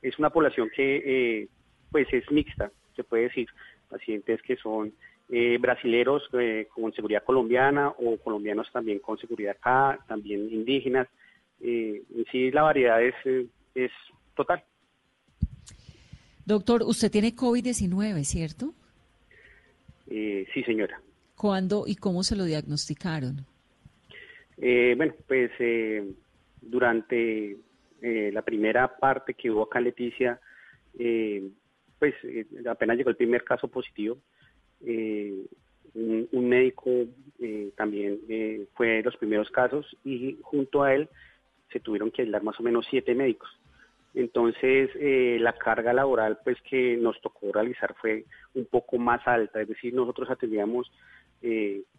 Es 0.00 0.18
una 0.18 0.30
población 0.30 0.70
que, 0.74 1.02
eh, 1.04 1.48
pues, 1.90 2.06
es 2.12 2.30
mixta, 2.30 2.70
se 2.94 3.04
puede 3.04 3.24
decir, 3.24 3.48
pacientes 3.88 4.40
que 4.42 4.56
son 4.56 4.92
eh, 5.28 5.56
brasileros 5.58 6.22
eh, 6.34 6.68
con 6.74 6.92
seguridad 6.92 7.24
colombiana 7.24 7.88
o 7.88 8.18
colombianos 8.18 8.70
también 8.70 8.98
con 8.98 9.16
seguridad 9.18 9.56
acá, 9.58 9.98
también 10.06 10.52
indígenas. 10.52 11.08
Eh, 11.60 12.02
en 12.14 12.26
sí, 12.30 12.50
la 12.50 12.62
variedad 12.62 13.02
es, 13.02 13.14
es 13.74 13.90
total. 14.34 14.62
Doctor, 16.44 16.82
usted 16.82 17.10
tiene 17.10 17.34
COVID-19, 17.34 18.24
¿cierto? 18.24 18.74
Eh, 20.14 20.46
sí, 20.52 20.62
señora. 20.62 21.00
¿Cuándo 21.36 21.84
y 21.86 21.96
cómo 21.96 22.22
se 22.22 22.36
lo 22.36 22.44
diagnosticaron? 22.44 23.46
bueno, 24.58 25.14
pues 25.26 25.50
durante 26.60 27.56
la 28.00 28.42
primera 28.42 28.96
parte 28.96 29.34
que 29.34 29.50
hubo 29.50 29.62
acá 29.62 29.80
en 29.80 29.84
Leticia, 29.86 30.40
pues 31.98 32.14
apenas 32.70 32.96
llegó 32.96 33.10
el 33.10 33.16
primer 33.16 33.42
caso 33.42 33.66
positivo, 33.66 34.18
eh, 34.84 35.46
un, 35.94 36.48
médico 36.48 36.90
eh, 37.38 37.70
también 37.76 38.18
eh, 38.28 38.66
fue 38.74 38.88
de 38.88 39.02
los 39.02 39.16
primeros 39.16 39.50
casos 39.50 39.86
y 40.04 40.38
junto 40.42 40.82
a 40.82 40.94
él 40.94 41.08
se 41.70 41.80
tuvieron 41.80 42.10
que 42.10 42.22
aislar 42.22 42.42
más 42.42 42.58
o 42.58 42.62
menos 42.62 42.86
siete 42.88 43.14
médicos. 43.14 43.50
Entonces, 44.14 44.90
eh, 44.96 45.38
la 45.40 45.54
carga 45.54 45.92
laboral 45.92 46.38
pues 46.44 46.60
que 46.62 46.96
nos 46.96 47.20
tocó 47.20 47.50
realizar 47.52 47.94
fue 48.00 48.24
un 48.54 48.66
poco 48.66 48.98
más 48.98 49.26
alta, 49.26 49.60
es 49.60 49.68
decir, 49.68 49.94
nosotros 49.94 50.30
atendíamos 50.30 50.90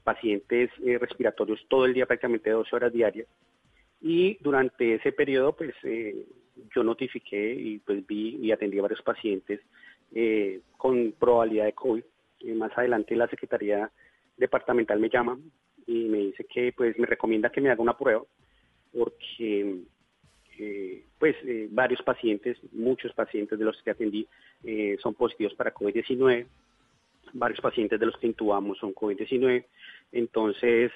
pacientes 0.05 0.69
respiratorios 1.01 1.59
todo 1.67 1.85
el 1.85 1.93
día, 1.93 2.05
prácticamente 2.05 2.49
12 2.49 2.73
horas 2.77 2.93
diarias, 2.93 3.27
y 3.99 4.37
durante 4.39 4.95
ese 4.95 5.11
periodo 5.11 5.51
pues 5.53 5.75
yo 6.73 6.83
notifiqué 6.83 7.53
y 7.53 7.79
pues 7.79 8.05
vi 8.05 8.37
y 8.41 8.51
atendí 8.51 8.79
a 8.79 8.83
varios 8.83 9.01
pacientes 9.01 9.59
eh, 10.13 10.61
con 10.77 11.13
probabilidad 11.13 11.65
de 11.65 11.73
COVID. 11.73 12.03
más 12.55 12.77
adelante 12.77 13.15
la 13.15 13.27
Secretaría 13.27 13.91
Departamental 14.37 14.99
me 14.99 15.09
llama 15.09 15.39
y 15.85 16.05
me 16.05 16.17
dice 16.19 16.45
que 16.45 16.73
pues 16.73 16.97
me 16.97 17.07
recomienda 17.07 17.51
que 17.51 17.61
me 17.61 17.69
haga 17.69 17.81
una 17.81 17.97
prueba 17.97 18.23
porque 18.91 19.81
eh, 20.59 21.03
pues 21.19 21.35
eh, 21.45 21.67
varios 21.71 22.01
pacientes, 22.01 22.57
muchos 22.71 23.13
pacientes 23.13 23.57
de 23.57 23.65
los 23.65 23.81
que 23.81 23.91
atendí 23.91 24.27
son 25.01 25.13
positivos 25.13 25.53
para 25.55 25.73
COVID-19, 25.73 26.45
varios 27.33 27.59
pacientes 27.59 27.99
de 27.99 28.05
los 28.05 28.17
que 28.17 28.27
intubamos 28.27 28.77
son 28.77 28.93
COVID-19, 28.93 29.65
entonces 30.13 30.91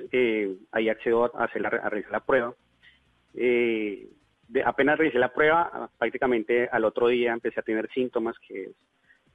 ahí 0.72 0.90
accedo 0.90 1.26
a, 1.26 1.44
hacer 1.44 1.62
la, 1.62 1.70
a 1.70 1.90
realizar 1.90 2.12
la 2.12 2.20
prueba. 2.22 2.54
Eh, 3.36 4.08
apenas 4.66 4.98
realicé 4.98 5.20
la 5.20 5.34
prueba, 5.34 5.90
prácticamente 5.98 6.68
al 6.72 6.86
otro 6.86 7.08
día 7.08 7.34
empecé 7.34 7.60
a 7.60 7.64
tener 7.64 7.90
síntomas 7.92 8.36
que 8.40 8.72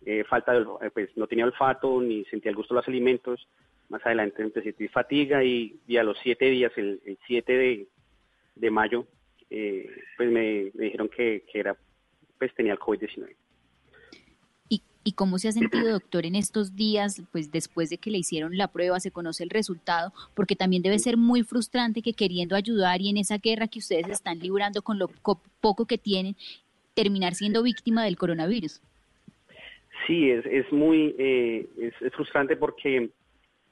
eh, 0.05 0.25
falta 0.25 0.53
de, 0.53 0.61
eh, 0.61 0.91
pues 0.93 1.17
no 1.17 1.27
tenía 1.27 1.45
olfato 1.45 2.01
ni 2.01 2.25
sentía 2.25 2.51
el 2.51 2.57
gusto 2.57 2.75
de 2.75 2.81
los 2.81 2.89
alimentos. 2.89 3.47
Más 3.89 4.05
adelante 4.05 4.43
empecé 4.43 4.71
a 4.71 4.73
sentir 4.73 4.91
fatiga 4.91 5.45
y, 5.45 5.79
a 5.97 6.03
los 6.03 6.19
siete 6.23 6.47
días, 6.47 6.73
el, 6.77 7.01
7 7.27 7.87
de, 8.57 8.71
mayo, 8.71 9.07
eh, 9.53 9.91
pues 10.17 10.31
me, 10.31 10.71
dijeron 10.75 11.09
que, 11.09 11.45
que, 11.51 11.61
era, 11.61 11.77
pues 12.39 12.55
tenía 12.55 12.73
el 12.73 12.79
COVID-19. 12.79 13.35
¿Y 15.05 15.13
cómo 15.13 15.39
se 15.39 15.49
ha 15.49 15.53
sentido, 15.53 15.91
doctor, 15.91 16.27
en 16.27 16.37
estos 16.37 16.77
días, 16.77 17.23
pues 17.33 17.51
después 17.51 17.91
de 17.91 17.99
que 17.99 18.11
le 18.11 18.19
hicieron 18.19 18.57
la 18.57 18.69
prueba, 18.69 19.01
se 19.01 19.11
conoce 19.11 19.43
el 19.43 19.51
resultado? 19.51 20.13
Porque 20.35 20.55
también 20.55 20.83
debe 20.83 20.99
ser 21.01 21.17
muy 21.17 21.43
frustrante 21.43 22.03
que 22.03 22.13
queriendo 22.13 22.55
ayudar 22.55 23.01
y 23.01 23.09
en 23.11 23.17
esa 23.17 23.39
guerra 23.39 23.67
que 23.67 23.81
ustedes 23.81 24.09
están 24.09 24.39
librando 24.39 24.83
con 24.83 25.01
lo 25.01 25.09
poco 25.61 25.87
que 25.87 25.99
tienen, 25.99 26.37
terminar 26.95 27.35
siendo 27.35 27.65
víctima 27.65 28.05
del 28.05 28.17
coronavirus. 28.17 28.81
Sí, 30.07 30.31
es, 30.31 30.47
es 30.47 30.71
muy 30.73 31.17
eh, 31.19 31.69
es, 31.79 32.13
frustrante 32.13 32.57
porque 32.57 33.11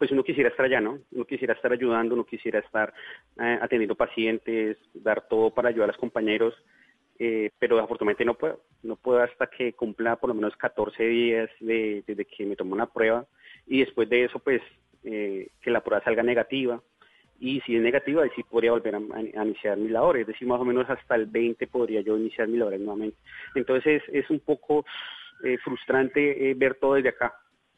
pues 0.01 0.11
uno 0.13 0.25
quisiera 0.25 0.49
estar 0.49 0.65
allá, 0.65 0.81
¿no? 0.81 0.99
Uno 1.13 1.27
quisiera 1.27 1.53
estar 1.53 1.71
ayudando, 1.71 2.15
uno 2.15 2.25
quisiera 2.25 2.61
estar 2.61 2.91
eh, 3.39 3.59
atendiendo 3.61 3.95
pacientes, 3.95 4.79
dar 4.95 5.29
todo 5.29 5.51
para 5.51 5.69
ayudar 5.69 5.91
a 5.91 5.93
los 5.93 6.01
compañeros, 6.01 6.55
eh, 7.19 7.51
pero 7.59 7.79
afortunadamente 7.79 8.25
no 8.25 8.33
puedo. 8.33 8.63
No 8.83 8.97
puedo 8.97 9.23
hasta 9.23 9.49
que 9.49 9.75
cumpla 9.75 10.17
por 10.17 10.29
lo 10.29 10.35
menos 10.35 10.57
14 10.57 11.05
días 11.05 11.51
de, 11.61 12.03
desde 12.07 12.25
que 12.25 12.47
me 12.47 12.57
tomo 12.57 12.73
una 12.73 12.87
prueba 12.87 13.27
y 13.67 13.81
después 13.81 14.09
de 14.09 14.25
eso, 14.25 14.39
pues, 14.39 14.63
eh, 15.05 15.49
que 15.61 15.71
la 15.71 15.83
prueba 15.83 16.03
salga 16.03 16.23
negativa. 16.23 16.81
Y 17.39 17.61
si 17.67 17.77
es 17.77 17.83
negativa, 17.83 18.25
sí 18.35 18.43
podría 18.43 18.73
volver 18.73 18.95
a, 18.95 19.45
iniciar 19.45 19.77
mis 19.77 19.91
labores. 19.91 20.23
Es 20.23 20.29
decir, 20.29 20.49
más 20.49 20.63
o 20.63 20.65
menos 20.65 20.89
hasta 20.89 21.15
el 21.15 21.27
20 21.27 21.67
podría 21.67 22.01
yo 22.01 22.17
iniciar 22.17 22.49
mis 22.49 22.59
labores 22.59 22.81
nuevamente. 22.81 23.19
Entonces 23.55 24.03
es, 24.11 24.31
un 24.31 24.41
poco 24.41 24.87
eh, 25.45 25.59
frustrante 25.59 26.55
ver 26.57 26.77
todo 26.77 26.95
desde 26.95 27.11
acá 27.11 27.35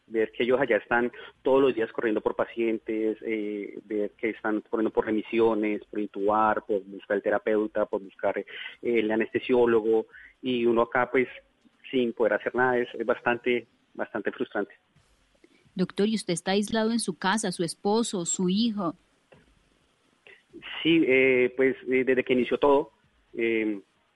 ver 0.06 0.32
que 0.32 0.42
ellos 0.44 0.60
allá 0.60 0.76
están 0.76 1.10
todos 1.42 1.60
los 1.60 1.74
días 1.74 1.90
corriendo 1.92 2.20
por 2.20 2.36
pacientes, 2.36 3.18
eh, 3.22 3.78
ver 3.84 4.12
que 4.12 4.30
están 4.30 4.60
corriendo 4.62 4.90
por 4.90 5.06
remisiones, 5.06 5.84
por 5.86 6.00
intubar, 6.00 6.64
por 6.66 6.82
buscar 6.84 7.16
el 7.16 7.22
terapeuta, 7.22 7.86
por 7.86 8.02
buscar 8.02 8.38
eh, 8.38 8.44
el 8.82 9.10
anestesiólogo 9.10 10.06
y 10.42 10.66
uno 10.66 10.82
acá 10.82 11.10
pues 11.10 11.28
sin 11.90 12.12
poder 12.12 12.34
hacer 12.34 12.54
nada 12.54 12.78
es, 12.78 12.88
bastante, 13.04 13.66
bastante 13.94 14.32
frustrante. 14.32 14.74
Doctor, 15.74 16.08
¿y 16.08 16.16
usted 16.16 16.34
está 16.34 16.52
aislado 16.52 16.90
en 16.90 17.00
su 17.00 17.18
casa, 17.18 17.52
su 17.52 17.64
esposo, 17.64 18.26
su 18.26 18.48
hijo? 18.48 18.94
Sí, 20.82 21.02
eh, 21.06 21.52
pues 21.56 21.76
desde 21.86 22.24
que 22.24 22.34
inició 22.34 22.58
todo, 22.58 22.92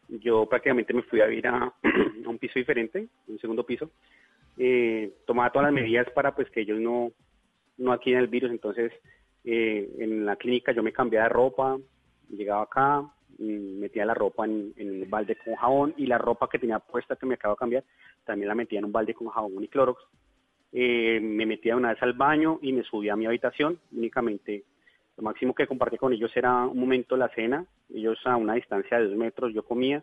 yo 0.09 0.47
prácticamente 0.47 0.93
me 0.93 1.03
fui 1.03 1.21
a 1.21 1.27
vivir 1.27 1.47
a, 1.47 1.65
a 1.65 1.75
un 2.27 2.39
piso 2.39 2.59
diferente, 2.59 3.09
un 3.27 3.39
segundo 3.39 3.65
piso, 3.65 3.91
eh, 4.57 5.13
tomaba 5.27 5.51
todas 5.51 5.67
las 5.67 5.75
medidas 5.75 6.09
para 6.11 6.35
pues 6.35 6.51
que 6.51 6.63
ellos 6.63 6.81
no, 6.81 7.13
no 7.79 7.93
adquieran 7.93 8.23
el 8.23 8.29
virus. 8.29 8.51
Entonces, 8.51 8.93
eh, 9.45 9.89
en 9.99 10.27
la 10.27 10.37
clínica 10.37 10.73
yo 10.73 10.83
me 10.83 10.93
cambiaba 10.93 11.29
de 11.29 11.35
ropa, 11.35 11.79
llegaba 12.29 12.63
acá, 12.63 13.05
metía 13.39 14.07
la 14.07 14.15
ropa 14.15 14.45
en, 14.45 14.73
en, 14.77 15.03
un 15.03 15.11
balde 15.11 15.37
con 15.37 15.55
jabón 15.55 15.95
y 15.97 16.07
la 16.07 16.19
ropa 16.19 16.49
que 16.49 16.59
tenía 16.59 16.79
puesta 16.79 17.17
que 17.17 17.27
me 17.27 17.35
acabo 17.35 17.55
de 17.55 17.59
cambiar, 17.59 17.85
también 18.25 18.49
la 18.49 18.55
metía 18.55 18.79
en 18.79 18.87
un 18.87 18.93
balde 18.93 19.15
con 19.15 19.29
jabón 19.29 19.63
y 19.63 19.69
clorox. 19.69 20.03
Eh, 20.73 21.21
me 21.21 21.47
metía 21.47 21.77
una 21.77 21.91
vez 21.91 22.03
al 22.03 22.13
baño 22.13 22.59
y 22.61 22.73
me 22.73 22.83
subía 22.83 23.13
a 23.13 23.17
mi 23.17 23.27
habitación, 23.27 23.79
únicamente 23.93 24.65
lo 25.17 25.23
máximo 25.23 25.55
que 25.55 25.67
compartí 25.67 25.97
con 25.97 26.13
ellos 26.13 26.31
era 26.37 26.67
un 26.67 26.79
momento 26.79 27.17
la 27.17 27.29
cena, 27.31 27.65
ellos 27.95 28.19
a 28.27 28.37
una 28.37 28.55
distancia 28.55 28.99
de 28.99 29.07
dos 29.07 29.17
metros, 29.17 29.55
yo 29.55 29.65
comía, 29.65 30.03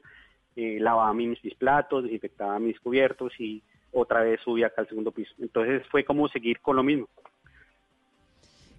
eh, 0.56 0.80
lavaba 0.80 1.14
mis, 1.14 1.44
mis 1.44 1.54
platos, 1.56 2.04
desinfectaba 2.04 2.58
mis 2.60 2.80
cubiertos 2.80 3.40
y 3.40 3.62
otra 3.94 4.24
vez 4.24 4.40
subí 4.42 4.64
acá 4.64 4.82
al 4.82 4.90
segundo 4.90 5.12
piso. 5.12 5.34
Entonces 5.40 5.84
fue 5.90 6.04
como 6.04 6.28
seguir 6.28 6.60
con 6.60 6.76
lo 6.76 6.84
mismo. 6.84 7.08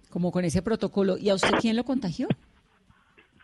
Como 0.09 0.31
con 0.31 0.45
ese 0.45 0.61
protocolo. 0.61 1.17
¿Y 1.17 1.29
a 1.29 1.35
usted 1.35 1.51
quién 1.59 1.75
lo 1.75 1.83
contagió? 1.83 2.27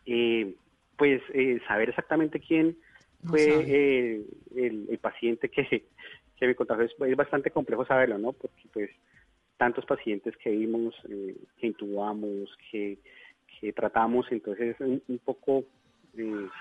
Eh, 0.06 0.56
pues 0.98 1.22
eh, 1.34 1.60
saber 1.68 1.90
exactamente 1.90 2.40
quién 2.40 2.78
fue 3.26 3.44
eh, 3.68 4.26
el, 4.56 4.98
paciente 5.00 5.50
que, 5.50 5.64
que 6.38 6.48
me 6.48 6.56
contagió 6.56 6.86
es, 6.86 7.16
bastante 7.16 7.52
complejo 7.52 7.86
saberlo, 7.86 8.18
¿no? 8.18 8.34
Porque 8.34 8.64
pues 8.74 8.90
tantos 9.58 9.86
pacientes 9.86 10.36
que 10.38 10.50
vimos, 10.50 10.96
que 11.58 11.68
intubamos, 11.68 12.50
que, 12.72 12.98
que 13.60 13.74
tratamos, 13.74 14.26
entonces 14.32 14.76
es 14.76 14.80
un, 14.82 15.04
un 15.08 15.20
poco 15.20 15.66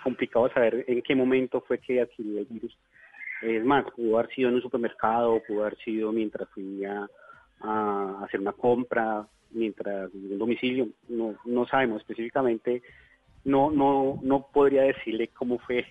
complicado 0.05 0.49
saber 0.53 0.85
en 0.87 1.03
qué 1.03 1.14
momento 1.14 1.61
fue 1.62 1.79
que 1.79 2.01
adquirió 2.01 2.40
el 2.40 2.46
virus 2.46 2.77
es 3.42 3.64
más, 3.64 3.85
pudo 3.94 4.18
haber 4.18 4.35
sido 4.35 4.48
en 4.48 4.57
un 4.57 4.62
supermercado, 4.62 5.42
pudo 5.46 5.62
haber 5.62 5.79
sido 5.79 6.12
mientras 6.12 6.48
fui 6.50 6.85
a, 6.85 7.09
hacer 8.22 8.40
una 8.40 8.53
compra, 8.53 9.26
mientras 9.50 10.12
en 10.14 10.33
un 10.33 10.38
domicilio, 10.38 10.88
no, 11.09 11.35
no 11.44 11.66
sabemos 11.66 12.00
específicamente, 12.00 12.83
no, 13.44 13.70
no, 13.70 14.18
no 14.22 14.46
podría 14.53 14.83
decirle 14.83 15.29
cómo 15.29 15.59
fue 15.59 15.85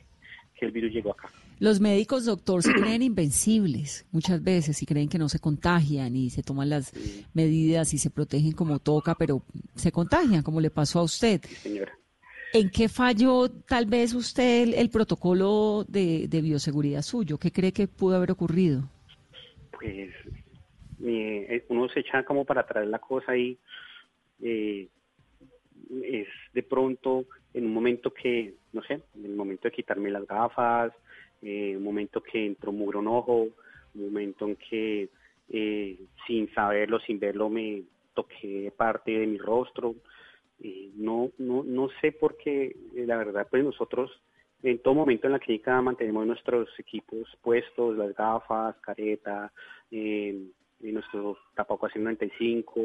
que 0.56 0.66
el 0.66 0.72
virus 0.72 0.92
llegó 0.92 1.12
acá. 1.12 1.30
Los 1.60 1.80
médicos, 1.80 2.26
doctor, 2.26 2.64
se 2.64 2.74
creen 2.74 3.02
invencibles 3.02 4.06
muchas 4.12 4.42
veces 4.42 4.82
y 4.82 4.86
creen 4.86 5.10
que 5.10 5.18
no 5.18 5.28
se 5.28 5.40
contagian 5.40 6.16
y 6.16 6.30
se 6.30 6.42
toman 6.42 6.70
las 6.70 6.94
medidas 7.34 7.94
y 7.94 7.98
se 7.98 8.10
protegen 8.10 8.54
como 8.54 8.80
toca, 8.80 9.16
pero 9.16 9.44
se 9.76 9.92
contagian, 9.92 10.42
como 10.42 10.62
le 10.62 10.70
pasó 10.70 11.00
a 11.00 11.04
usted. 11.04 11.42
señora. 11.42 11.92
¿En 12.52 12.70
qué 12.72 12.90
falló 12.90 13.50
tal 13.50 13.86
vez 13.86 14.14
usted 14.14 14.74
el, 14.76 14.90
protocolo 14.90 15.86
de, 15.88 16.28
bioseguridad 16.42 17.04
suyo? 17.04 17.38
¿Qué 17.38 17.52
cree 17.52 17.72
que 17.72 17.88
pudo 17.88 18.16
haber 18.16 18.32
ocurrido? 18.32 18.84
Pues 19.72 20.10
eh, 21.06 21.66
uno 21.70 21.88
se 21.90 22.00
echa 22.00 22.24
como 22.24 22.46
para 22.46 22.66
traer 22.66 22.88
la 22.88 23.00
cosa 23.00 23.38
y 23.38 23.58
eh, 24.42 24.88
es 26.04 26.28
de 26.54 26.64
pronto 26.64 27.26
en 27.54 27.66
un 27.66 27.74
momento 27.74 28.12
que, 28.12 28.56
no 28.74 28.82
sé, 28.84 29.02
en 29.16 29.26
el 29.26 29.36
momento 29.36 29.68
de 29.68 29.72
quitarme 29.72 30.10
las 30.10 30.26
gafas, 30.26 30.92
eh, 31.44 31.76
un 31.78 31.84
momento 31.84 32.22
que 32.22 32.48
entró 32.48 32.72
mugre 32.72 32.98
un 32.98 33.08
ojo, 33.08 33.48
un 33.94 34.06
momento 34.06 34.48
en 34.48 34.56
que 34.56 35.10
sin 36.28 36.54
saberlo, 36.54 37.00
sin 37.00 37.20
verlo, 37.20 37.50
me 37.50 37.84
toqué 38.14 38.72
parte 38.76 39.12
de 39.12 39.26
mi 39.26 39.38
rostro 39.38 39.96
no, 40.96 41.32
no, 41.38 41.64
no 41.64 41.90
sé 42.02 42.12
por 42.12 42.38
qué, 42.38 42.76
eh, 42.96 43.06
la 43.06 43.18
verdad, 43.18 43.48
pues 43.50 43.64
nosotros 43.64 44.12
en 44.62 44.80
todo 44.80 44.94
momento 44.94 45.28
en 45.28 45.34
la 45.34 45.40
clínica 45.40 45.82
mantenemos 45.82 46.26
nuestros 46.28 46.68
equipos 46.78 47.28
puestos, 47.42 47.96
las 47.98 48.14
gafas, 48.14 48.76
careta, 48.82 49.52
eh, 49.92 50.38
nuestro 50.82 51.38
tapabocas 51.56 51.96
95, 51.96 52.82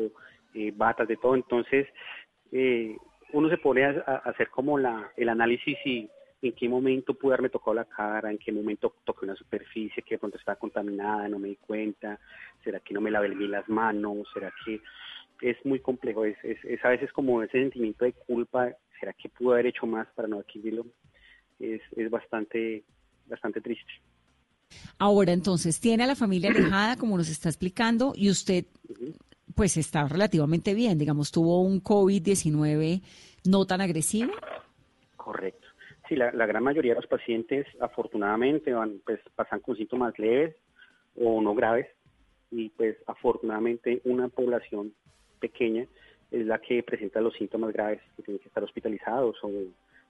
eh, 0.54 0.72
batas, 0.74 1.08
de 1.08 1.16
todo. 1.16 1.34
Entonces, 1.34 1.88
eh, 2.52 2.96
uno 3.32 3.48
se 3.48 3.58
pone 3.58 3.84
a, 3.84 3.90
hacer 4.24 4.50
como 4.50 4.78
la, 4.78 5.10
el 5.16 5.28
análisis 5.28 5.76
y 5.84 6.08
en 6.42 6.52
qué 6.52 6.68
momento 6.68 7.14
pude 7.14 7.32
haberme 7.32 7.48
tocado 7.48 7.74
la 7.74 7.86
cara, 7.86 8.30
en 8.30 8.38
qué 8.38 8.52
momento 8.52 8.94
toqué 9.04 9.24
una 9.24 9.34
superficie 9.34 10.02
que 10.02 10.14
de 10.14 10.18
pronto 10.18 10.36
estaba 10.36 10.58
contaminada, 10.58 11.28
no 11.28 11.38
me 11.38 11.48
di 11.48 11.56
cuenta, 11.56 12.20
será 12.62 12.80
que 12.80 12.94
no 12.94 13.00
me 13.00 13.10
lavé 13.10 13.30
las 13.34 13.68
manos, 13.68 14.28
será 14.32 14.52
que 14.64 14.80
es 15.40 15.56
muy 15.64 15.80
complejo, 15.80 16.24
es, 16.24 16.36
es, 16.42 16.84
a 16.84 16.88
veces 16.88 17.12
como 17.12 17.42
ese 17.42 17.58
sentimiento 17.58 18.04
de 18.04 18.12
culpa, 18.12 18.72
¿será 18.98 19.12
que 19.12 19.28
pudo 19.28 19.52
haber 19.52 19.66
hecho 19.66 19.86
más 19.86 20.06
para 20.14 20.28
no 20.28 20.38
adquirirlo? 20.38 20.86
Es, 21.58 21.80
es 21.96 22.10
bastante, 22.10 22.84
bastante 23.26 23.60
triste. 23.60 23.92
Ahora, 24.98 25.32
entonces, 25.32 25.80
tiene 25.80 26.04
a 26.04 26.06
la 26.06 26.16
familia 26.16 26.50
alejada, 26.50 26.96
como 26.96 27.16
nos 27.16 27.28
está 27.28 27.48
explicando, 27.48 28.12
y 28.16 28.30
usted, 28.30 28.64
pues, 29.54 29.76
está 29.76 30.06
relativamente 30.08 30.74
bien, 30.74 30.98
digamos, 30.98 31.30
tuvo 31.30 31.62
un 31.62 31.82
COVID-19 31.82 33.02
no 33.44 33.66
tan 33.66 33.80
agresivo. 33.80 34.32
Correcto. 35.16 35.68
Sí, 36.08 36.16
la, 36.16 36.32
la, 36.32 36.46
gran 36.46 36.62
mayoría 36.62 36.92
de 36.92 37.00
los 37.00 37.08
pacientes, 37.08 37.66
afortunadamente, 37.80 38.72
van, 38.72 39.00
pues, 39.04 39.20
pasan 39.34 39.60
con 39.60 39.76
síntomas 39.76 40.18
leves 40.18 40.56
o 41.16 41.40
no 41.40 41.54
graves, 41.54 41.86
y 42.50 42.68
pues, 42.70 42.96
afortunadamente, 43.06 44.00
una 44.04 44.28
población 44.28 44.92
pequeña 45.46 45.86
es 46.30 46.46
la 46.46 46.58
que 46.58 46.82
presenta 46.82 47.20
los 47.20 47.34
síntomas 47.34 47.72
graves 47.72 48.00
que 48.16 48.22
tienen 48.22 48.40
que 48.40 48.48
estar 48.48 48.62
hospitalizados 48.64 49.36
o 49.42 49.50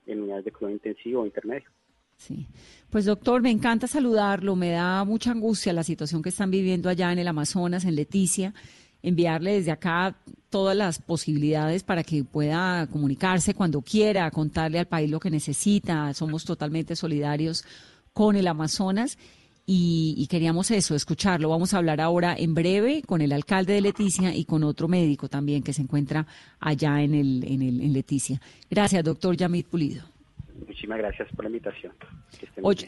en 0.07 0.21
unidades 0.23 0.45
de 0.45 0.53
cuidado 0.53 0.75
intensivo 0.75 1.23
o 1.23 1.27
intermedio. 1.27 1.69
Sí. 2.17 2.47
Pues 2.91 3.05
doctor, 3.05 3.43
me 3.43 3.51
encanta 3.51 3.87
saludarlo, 3.87 4.55
me 4.55 4.71
da 4.71 5.05
mucha 5.05 5.33
angustia 5.33 5.73
la 5.73 5.83
situación 5.83 6.23
que 6.23 6.29
están 6.29 6.51
viviendo 6.51 6.89
allá 6.89 7.13
en 7.13 7.19
el 7.19 7.29
Amazonas, 7.29 7.85
en 7.85 7.97
Leticia. 7.97 8.55
Enviarle 9.03 9.55
desde 9.55 9.73
acá 9.73 10.17
todas 10.49 10.77
las 10.77 11.03
posibilidades 11.03 11.83
para 11.83 12.05
que 12.05 12.25
pueda 12.25 12.87
comunicarse 12.87 13.53
cuando 13.53 13.83
quiera, 13.83 14.31
contarle 14.31 14.79
al 14.79 14.87
país 14.87 15.11
lo 15.11 15.21
que 15.21 15.31
necesita. 15.31 16.15
Somos 16.15 16.45
totalmente 16.45 16.97
solidarios 16.97 17.65
con 18.15 18.37
el 18.37 18.47
Amazonas 18.47 19.19
y, 19.67 20.27
queríamos 20.29 20.71
eso, 20.71 20.95
escucharlo. 20.95 21.49
Vamos 21.49 21.73
a 21.73 21.79
hablar 21.79 22.01
ahora 22.01 22.35
en 22.37 22.55
breve 22.55 23.03
con 23.07 23.23
el 23.23 23.33
alcalde 23.33 23.73
de 23.73 23.81
Leticia 23.81 24.35
y 24.35 24.45
con 24.45 24.63
otro 24.63 24.89
médico 24.89 25.29
también 25.29 25.63
que 25.63 25.73
se 25.73 25.83
encuentra 25.83 26.27
allá 26.61 27.01
en, 27.03 27.15
el, 27.15 27.45
en, 27.45 27.63
el, 27.63 27.81
en 27.81 27.93
Leticia. 27.93 28.41
Gracias, 28.71 29.03
doctor 29.03 29.37
Yamit 29.37 29.67
Pulido. 29.67 30.05
Muchísimas 30.59 30.99
gracias 30.99 31.29
por 31.35 31.45
la 31.45 31.49
invitación. 31.49 31.93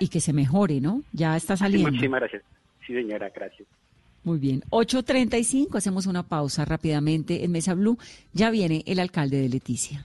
y 0.01 0.09
que 0.09 0.21
se 0.21 0.33
mejore, 0.33 0.81
¿no? 0.81 1.03
Ya 1.13 1.37
está 1.37 1.57
saliendo. 1.57 1.91
muchísimas 1.91 2.21
gracias. 2.21 2.43
Sí, 2.87 2.93
señora, 2.93 3.31
gracias. 3.35 3.67
Muy 4.23 4.39
bien. 4.39 4.63
8.35, 4.71 5.77
hacemos 5.77 6.07
una 6.07 6.25
pausa 6.25 6.65
rápidamente 6.65 7.45
en 7.45 7.53
Mesa 7.53 7.75
Blue. 7.75 7.97
Ya 8.33 8.51
viene 8.51 8.83
el 8.87 8.99
alcalde 8.99 9.41
de 9.41 9.49
Leticia. 9.49 10.05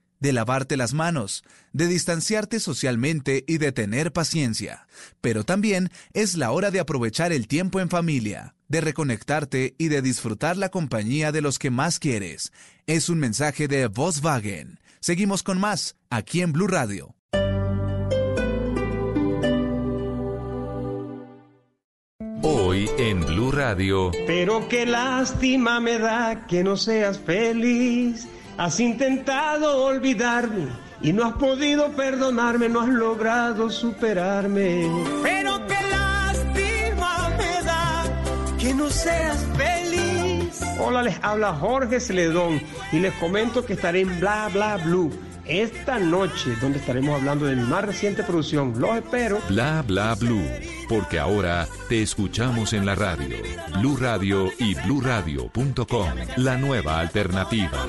de 0.21 0.31
lavarte 0.31 0.77
las 0.77 0.93
manos, 0.93 1.43
de 1.73 1.87
distanciarte 1.87 2.61
socialmente 2.61 3.43
y 3.47 3.57
de 3.57 3.73
tener 3.73 4.13
paciencia. 4.13 4.87
Pero 5.19 5.43
también 5.43 5.89
es 6.13 6.37
la 6.37 6.51
hora 6.51 6.71
de 6.71 6.79
aprovechar 6.79 7.33
el 7.33 7.47
tiempo 7.47 7.81
en 7.81 7.89
familia, 7.89 8.55
de 8.69 8.79
reconectarte 8.79 9.75
y 9.77 9.89
de 9.89 10.01
disfrutar 10.01 10.55
la 10.55 10.69
compañía 10.69 11.33
de 11.33 11.41
los 11.41 11.59
que 11.59 11.71
más 11.71 11.99
quieres. 11.99 12.53
Es 12.87 13.09
un 13.09 13.19
mensaje 13.19 13.67
de 13.67 13.87
Volkswagen. 13.87 14.79
Seguimos 15.01 15.43
con 15.43 15.59
más 15.59 15.97
aquí 16.09 16.41
en 16.41 16.53
Blue 16.53 16.67
Radio. 16.67 17.15
Hoy 22.43 22.89
en 22.97 23.25
Blue 23.25 23.51
Radio. 23.51 24.11
Pero 24.27 24.67
qué 24.69 24.85
lástima 24.85 25.79
me 25.79 25.97
da 25.97 26.45
que 26.47 26.63
no 26.63 26.77
seas 26.77 27.19
feliz. 27.19 28.27
Has 28.57 28.79
intentado 28.79 29.85
olvidarme 29.85 30.67
y 31.01 31.13
no 31.13 31.25
has 31.25 31.33
podido 31.33 31.89
perdonarme, 31.93 32.69
no 32.69 32.81
has 32.81 32.89
logrado 32.89 33.69
superarme. 33.69 34.89
Pero 35.23 35.65
qué 35.67 35.77
lástima 35.89 37.29
me 37.37 37.65
da 37.65 38.03
que 38.59 38.73
no 38.73 38.89
seas 38.89 39.45
feliz. 39.57 40.61
Hola, 40.79 41.03
les 41.03 41.17
habla 41.23 41.53
Jorge 41.53 41.99
Celedón 41.99 42.61
y 42.91 42.99
les 42.99 43.13
comento 43.13 43.65
que 43.65 43.73
estaré 43.73 44.01
en 44.01 44.19
Bla 44.19 44.49
Bla 44.53 44.77
Blue 44.77 45.11
esta 45.45 45.99
noche, 45.99 46.55
donde 46.61 46.79
estaremos 46.79 47.19
hablando 47.19 47.45
de 47.45 47.55
mi 47.55 47.63
más 47.63 47.83
reciente 47.83 48.23
producción. 48.23 48.73
Los 48.79 48.95
espero. 48.97 49.39
Bla 49.49 49.83
Bla 49.85 50.15
Blue, 50.15 50.45
porque 50.87 51.19
ahora 51.19 51.67
te 51.89 52.01
escuchamos 52.01 52.73
en 52.73 52.85
la 52.85 52.95
radio. 52.95 53.37
Blue 53.79 53.97
Radio 53.97 54.51
y 54.59 54.75
bluradio.com, 54.75 56.09
la 56.37 56.57
nueva 56.57 56.99
alternativa. 56.99 57.87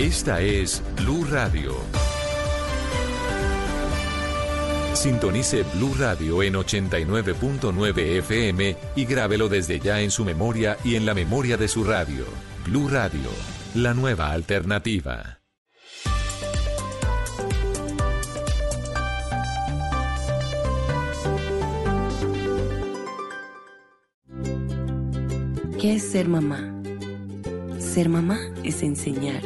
Esta 0.00 0.40
es 0.40 0.82
Blue 0.96 1.26
Radio. 1.30 1.74
Sintonice 4.94 5.62
Blue 5.74 5.94
Radio 5.98 6.42
en 6.42 6.54
89.9 6.54 7.98
FM 8.20 8.76
y 8.96 9.04
grábelo 9.04 9.50
desde 9.50 9.78
ya 9.78 10.00
en 10.00 10.10
su 10.10 10.24
memoria 10.24 10.78
y 10.84 10.94
en 10.94 11.04
la 11.04 11.12
memoria 11.12 11.58
de 11.58 11.68
su 11.68 11.84
radio. 11.84 12.24
Blue 12.64 12.88
Radio, 12.88 13.28
la 13.74 13.92
nueva 13.92 14.30
alternativa. 14.30 15.40
¿Qué 25.78 25.96
es 25.96 26.10
ser 26.10 26.26
mamá? 26.26 26.74
Ser 27.78 28.08
mamá 28.08 28.38
es 28.64 28.82
enseñar. 28.82 29.42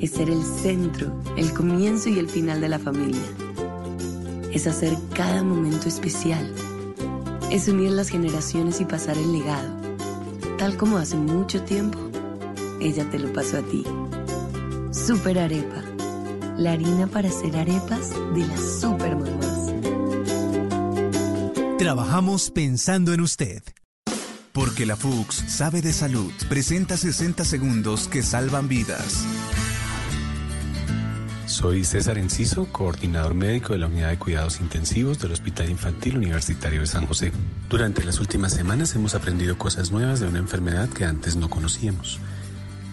Es 0.00 0.12
ser 0.12 0.30
el 0.30 0.42
centro, 0.42 1.12
el 1.36 1.52
comienzo 1.52 2.08
y 2.08 2.18
el 2.18 2.28
final 2.28 2.60
de 2.60 2.68
la 2.68 2.78
familia 2.78 3.20
es 4.52 4.66
hacer 4.66 4.96
cada 5.14 5.42
momento 5.42 5.88
especial. 5.88 6.52
Es 7.50 7.68
unir 7.68 7.90
las 7.90 8.08
generaciones 8.08 8.80
y 8.80 8.84
pasar 8.84 9.16
el 9.16 9.32
legado, 9.32 9.68
tal 10.58 10.76
como 10.76 10.98
hace 10.98 11.16
mucho 11.16 11.62
tiempo 11.62 11.98
ella 12.80 13.08
te 13.10 13.18
lo 13.18 13.32
pasó 13.32 13.58
a 13.58 13.62
ti. 13.62 13.84
Super 14.92 15.38
Arepa, 15.38 15.82
la 16.56 16.72
harina 16.72 17.06
para 17.06 17.28
hacer 17.28 17.56
arepas 17.56 18.10
de 18.34 18.46
las 18.46 18.80
super 18.80 19.16
mamás. 19.16 19.72
Trabajamos 21.78 22.50
pensando 22.50 23.12
en 23.12 23.20
usted. 23.20 23.62
Porque 24.52 24.86
la 24.86 24.96
FUX 24.96 25.44
sabe 25.46 25.82
de 25.82 25.92
salud. 25.92 26.32
Presenta 26.48 26.96
60 26.96 27.44
segundos 27.44 28.08
que 28.08 28.24
salvan 28.24 28.66
vidas. 28.66 29.24
Soy 31.48 31.82
César 31.82 32.18
Enciso, 32.18 32.66
coordinador 32.70 33.32
médico 33.32 33.72
de 33.72 33.78
la 33.78 33.86
Unidad 33.86 34.10
de 34.10 34.18
Cuidados 34.18 34.60
Intensivos 34.60 35.18
del 35.18 35.32
Hospital 35.32 35.70
Infantil 35.70 36.18
Universitario 36.18 36.82
de 36.82 36.86
San 36.86 37.06
José. 37.06 37.32
Durante 37.70 38.04
las 38.04 38.20
últimas 38.20 38.52
semanas 38.52 38.94
hemos 38.94 39.14
aprendido 39.14 39.56
cosas 39.56 39.90
nuevas 39.90 40.20
de 40.20 40.28
una 40.28 40.40
enfermedad 40.40 40.90
que 40.90 41.06
antes 41.06 41.36
no 41.36 41.48
conocíamos. 41.48 42.18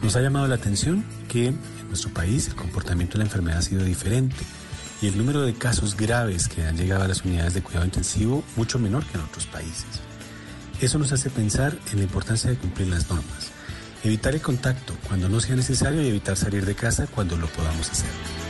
Nos 0.01 0.15
ha 0.15 0.21
llamado 0.21 0.47
la 0.47 0.55
atención 0.55 1.03
que 1.27 1.47
en 1.47 1.59
nuestro 1.89 2.13
país 2.13 2.47
el 2.47 2.55
comportamiento 2.55 3.13
de 3.13 3.19
la 3.19 3.23
enfermedad 3.25 3.59
ha 3.59 3.61
sido 3.61 3.83
diferente 3.83 4.37
y 5.01 5.07
el 5.07 5.17
número 5.17 5.41
de 5.41 5.53
casos 5.53 5.97
graves 5.97 6.47
que 6.47 6.63
han 6.63 6.77
llegado 6.77 7.03
a 7.03 7.09
las 7.09 7.25
unidades 7.25 7.55
de 7.55 7.61
cuidado 7.61 7.85
intensivo 7.85 8.41
mucho 8.55 8.79
menor 8.79 9.05
que 9.05 9.17
en 9.17 9.25
otros 9.25 9.47
países. 9.47 9.85
Eso 10.79 10.97
nos 10.97 11.11
hace 11.11 11.29
pensar 11.29 11.77
en 11.91 11.97
la 11.97 12.03
importancia 12.05 12.49
de 12.49 12.57
cumplir 12.57 12.87
las 12.87 13.09
normas, 13.09 13.51
evitar 14.05 14.33
el 14.33 14.41
contacto 14.41 14.93
cuando 15.09 15.27
no 15.27 15.41
sea 15.41 15.57
necesario 15.57 16.01
y 16.01 16.07
evitar 16.07 16.37
salir 16.37 16.65
de 16.65 16.73
casa 16.73 17.05
cuando 17.05 17.35
lo 17.35 17.47
podamos 17.47 17.91
hacer. 17.91 18.44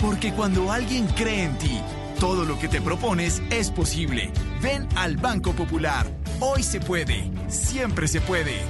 Porque 0.00 0.32
cuando 0.32 0.72
alguien 0.72 1.06
cree 1.08 1.44
en 1.44 1.58
ti, 1.58 1.80
Todo 2.20 2.44
lo 2.44 2.58
que 2.58 2.68
te 2.68 2.80
propones 2.80 3.42
es 3.50 3.70
posible. 3.70 4.30
Ven 4.62 4.88
al 4.96 5.16
Banco 5.16 5.52
Popular. 5.52 6.06
Hoy 6.40 6.62
se 6.62 6.80
puede. 6.80 7.30
Siempre 7.48 8.08
se 8.08 8.20
puede. 8.20 8.62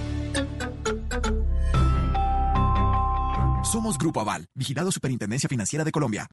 Somos 3.65 3.99
Grupo 3.99 4.21
Aval, 4.21 4.47
vigilado 4.55 4.93
Superintendencia 4.93 5.49
Financiera 5.49 5.85
de 5.85 5.93
Colombia. 5.93 6.29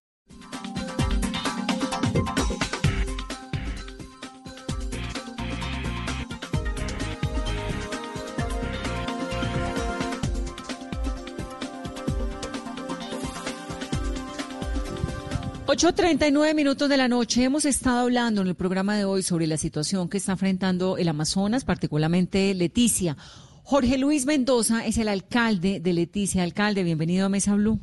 8.39 15.72 16.54
minutos 16.54 16.90
de 16.90 16.98
la 16.98 17.08
noche. 17.08 17.46
Hemos 17.46 17.64
estado 17.64 18.00
hablando 18.00 18.42
en 18.42 18.50
el 18.50 18.56
programa 18.56 18.98
de 18.98 19.06
hoy 19.06 19.24
sobre 19.24 19.48
la 19.48 19.56
situación 19.56 20.10
que 20.10 20.18
está 20.18 20.34
enfrentando 20.34 20.98
el 20.98 21.08
Amazonas, 21.08 21.64
particularmente 21.64 22.54
Leticia. 22.54 23.16
Jorge 23.64 23.98
Luis 23.98 24.26
Mendoza 24.26 24.86
es 24.86 24.98
el 24.98 25.08
alcalde 25.08 25.80
de 25.80 25.94
Leticia. 25.94 26.44
Alcalde, 26.44 26.84
bienvenido 26.84 27.26
a 27.26 27.30
Mesa 27.30 27.56
Blue. 27.56 27.80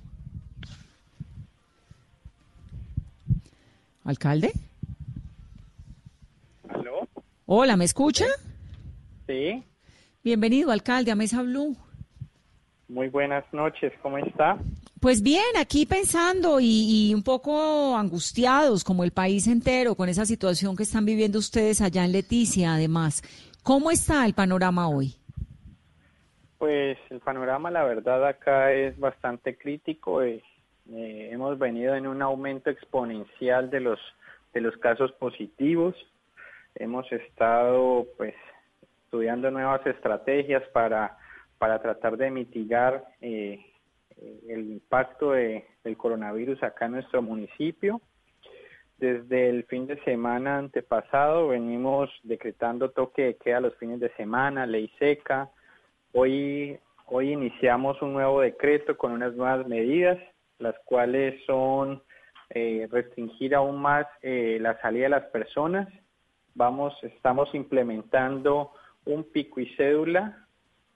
¿Alcalde? 4.05 4.53
¿Aló? 6.69 7.09
Hola, 7.47 7.79
¿me 7.79 7.87
escucha? 7.87 8.27
Sí. 9.27 9.65
Bienvenido, 10.23 10.73
alcalde, 10.73 11.11
a 11.11 11.15
Mesa 11.15 11.41
Blue. 11.41 11.75
Muy 12.87 13.09
buenas 13.09 13.51
noches, 13.55 13.95
¿cómo 14.03 14.19
está? 14.19 14.59
Pues 15.01 15.23
bien, 15.23 15.45
aquí 15.61 15.87
pensando 15.87 16.59
y, 16.61 17.13
un 17.15 17.23
poco 17.23 17.97
angustiados 17.97 18.83
como 18.83 19.05
el 19.05 19.13
país 19.13 19.47
entero 19.47 19.95
con 19.95 20.09
esa 20.09 20.25
situación 20.25 20.77
que 20.77 20.83
están 20.83 21.05
viviendo 21.05 21.39
ustedes 21.39 21.81
allá 21.81 22.05
en 22.05 22.13
Leticia, 22.13 22.75
además. 22.75 23.23
¿Cómo 23.63 23.91
está 23.91 24.27
el 24.27 24.35
panorama 24.35 24.89
hoy? 24.89 25.15
Pues 26.59 26.99
el 27.11 27.21
panorama, 27.21 27.71
la 27.71 27.85
verdad, 27.85 28.27
acá 28.27 28.73
es 28.73 28.99
bastante 28.99 29.57
crítico. 29.57 30.23
Eh, 30.23 30.43
eh, 30.91 31.29
hemos 31.31 31.59
venido 31.59 31.95
en 31.95 32.07
un 32.07 32.21
aumento 32.23 32.71
exponencial 32.71 33.71
de 33.71 33.81
los 33.81 34.01
de 34.53 34.63
los 34.63 34.77
casos 34.79 35.13
positivos. 35.13 35.95
Hemos 36.75 37.11
estado, 37.13 38.07
pues, 38.17 38.35
estudiando 39.05 39.51
nuevas 39.51 39.87
estrategias 39.87 40.63
para 40.73 41.17
para 41.59 41.81
tratar 41.81 42.17
de 42.17 42.31
mitigar 42.31 43.05
eh, 43.21 43.61
el 44.49 44.71
impacto 44.71 45.33
del 45.33 45.97
coronavirus 45.97 46.63
acá 46.63 46.87
en 46.87 46.93
nuestro 46.93 47.23
municipio. 47.23 48.01
Desde 48.99 49.49
el 49.49 49.65
fin 49.65 49.87
de 49.87 50.03
semana 50.03 50.59
antepasado 50.59 51.49
venimos 51.49 52.11
decretando 52.25 52.91
toque 52.91 53.23
de 53.23 53.37
queda 53.37 53.61
los 53.61 53.77
fines 53.77 54.01
de 54.01 54.11
semana, 54.15 54.67
ley 54.67 54.91
seca. 54.99 55.51
Hoy, 56.13 56.79
hoy 57.07 57.33
iniciamos 57.33 58.03
un 58.03 58.13
nuevo 58.13 58.41
decreto 58.41 58.97
con 58.97 59.13
unas 59.13 59.35
nuevas 59.35 59.67
medidas, 59.69 60.19
las 60.59 60.75
cuales 60.85 61.41
son 61.47 62.03
eh, 62.51 62.89
restringir 62.91 63.55
aún 63.55 63.81
más 63.81 64.07
eh, 64.23 64.59
la 64.61 64.81
salida 64.81 65.05
de 65.05 65.11
las 65.11 65.25
personas. 65.27 65.87
Vamos, 66.55 66.93
estamos 67.05 67.55
implementando 67.55 68.73
un 69.05 69.23
pico 69.23 69.61
y 69.61 69.67
cédula 69.77 70.48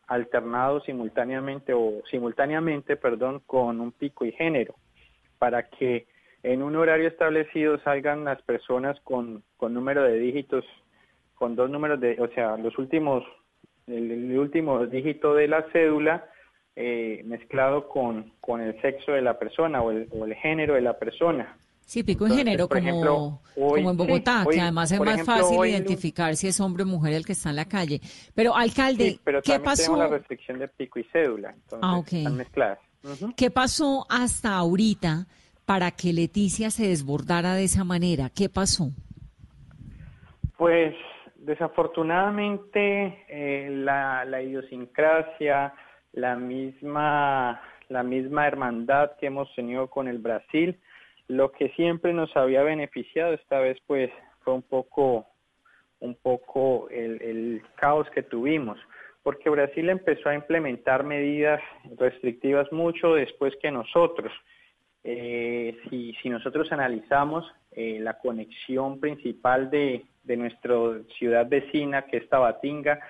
alternado 0.06 0.80
simultáneamente 0.80 1.72
o 1.72 2.02
simultáneamente, 2.10 2.96
perdón, 2.96 3.42
con 3.46 3.80
un 3.80 3.92
pico 3.92 4.24
y 4.24 4.32
género, 4.32 4.74
para 5.38 5.68
que 5.68 6.06
en 6.42 6.62
un 6.62 6.76
horario 6.76 7.08
establecido 7.08 7.78
salgan 7.80 8.24
las 8.24 8.42
personas 8.42 8.98
con, 9.00 9.42
con 9.56 9.74
número 9.74 10.02
de 10.02 10.18
dígitos, 10.18 10.64
con 11.34 11.54
dos 11.54 11.70
números 11.70 12.00
de, 12.00 12.20
o 12.20 12.28
sea, 12.28 12.56
los 12.56 12.76
últimos, 12.78 13.24
el, 13.86 14.38
último 14.38 14.86
dígito 14.86 15.34
de 15.34 15.48
la 15.48 15.62
cédula 15.72 16.24
eh, 16.74 17.22
mezclado 17.24 17.88
con, 17.88 18.32
con 18.40 18.60
el 18.60 18.80
sexo 18.80 19.12
de 19.12 19.22
la 19.22 19.38
persona 19.38 19.82
o 19.82 19.90
el, 19.90 20.08
o 20.10 20.24
el 20.24 20.34
género 20.34 20.74
de 20.74 20.80
la 20.80 20.98
persona. 20.98 21.56
Sí, 21.84 22.02
pico 22.02 22.26
en 22.26 22.36
género, 22.36 22.68
como, 22.68 23.42
como 23.54 23.90
en 23.90 23.96
Bogotá, 23.96 24.46
que 24.50 24.60
además 24.60 24.92
es 24.92 25.00
más 25.00 25.24
fácil 25.24 25.64
identificar 25.64 26.36
si 26.36 26.48
es 26.48 26.58
hombre 26.60 26.84
o 26.84 26.86
mujer 26.86 27.12
el 27.12 27.26
que 27.26 27.32
está 27.32 27.50
en 27.50 27.56
la 27.56 27.66
calle. 27.66 28.00
Pero, 28.34 28.56
alcalde, 28.56 29.18
¿qué 29.44 29.60
pasó? 29.60 29.96
la 29.96 30.06
restricción 30.06 30.58
de 30.58 30.68
pico 30.68 30.98
y 30.98 31.04
cédula, 31.12 31.50
entonces 31.50 31.80
ah, 31.82 32.02
están 32.18 32.36
mezcladas. 32.36 32.78
¿Qué 33.36 33.50
pasó 33.50 34.06
hasta 34.08 34.54
ahorita 34.54 35.26
para 35.66 35.90
que 35.90 36.12
Leticia 36.12 36.70
se 36.70 36.88
desbordara 36.88 37.54
de 37.54 37.64
esa 37.64 37.84
manera? 37.84 38.30
¿Qué 38.30 38.48
pasó? 38.48 38.90
Pues, 40.56 40.94
desafortunadamente, 41.36 43.24
eh, 43.28 43.68
la, 43.70 44.24
la 44.24 44.40
idiosincrasia, 44.40 45.74
la 46.12 46.36
misma, 46.36 47.60
la 47.88 48.02
misma 48.02 48.46
hermandad 48.46 49.12
que 49.18 49.26
hemos 49.26 49.52
tenido 49.54 49.88
con 49.88 50.08
el 50.08 50.18
Brasil, 50.18 50.78
lo 51.28 51.52
que 51.52 51.70
siempre 51.70 52.12
nos 52.12 52.34
había 52.36 52.62
beneficiado 52.62 53.32
esta 53.34 53.58
vez 53.60 53.78
pues 53.86 54.10
fue 54.40 54.54
un 54.54 54.62
poco 54.62 55.26
un 56.00 56.16
poco 56.16 56.88
el, 56.90 57.62
caos 57.76 58.08
que 58.10 58.22
tuvimos 58.22 58.78
porque 59.22 59.50
Brasil 59.50 59.88
empezó 59.88 60.28
a 60.28 60.34
implementar 60.34 61.04
medidas 61.04 61.60
restrictivas 61.96 62.70
mucho 62.72 63.14
después 63.14 63.54
que 63.62 63.70
nosotros. 63.70 64.32
Eh, 65.04 65.78
si, 65.88 66.12
si, 66.20 66.28
nosotros 66.28 66.72
analizamos 66.72 67.44
eh, 67.70 67.98
la 68.00 68.18
conexión 68.18 68.98
principal 68.98 69.70
de, 69.70 70.04
de 70.24 70.36
nuestra 70.36 70.74
ciudad 71.18 71.48
vecina, 71.48 72.02
que 72.02 72.18
es 72.18 72.28
Tabatinga, 72.28 73.00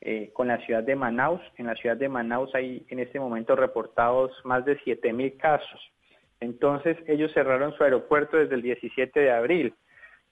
eh, 0.00 0.30
con 0.32 0.48
la 0.48 0.58
ciudad 0.64 0.84
de 0.84 0.94
Manaus, 0.94 1.40
en 1.56 1.66
la 1.66 1.74
ciudad 1.74 1.96
de 1.96 2.08
Manaus 2.08 2.54
hay 2.54 2.86
en 2.88 3.00
este 3.00 3.18
momento 3.18 3.56
reportados 3.56 4.30
más 4.44 4.64
de 4.64 4.78
7.000 4.80 5.36
casos. 5.36 5.80
Entonces 6.40 6.96
ellos 7.06 7.32
cerraron 7.32 7.72
su 7.74 7.84
aeropuerto 7.84 8.36
desde 8.36 8.54
el 8.54 8.62
17 8.62 9.20
de 9.20 9.30
abril. 9.30 9.74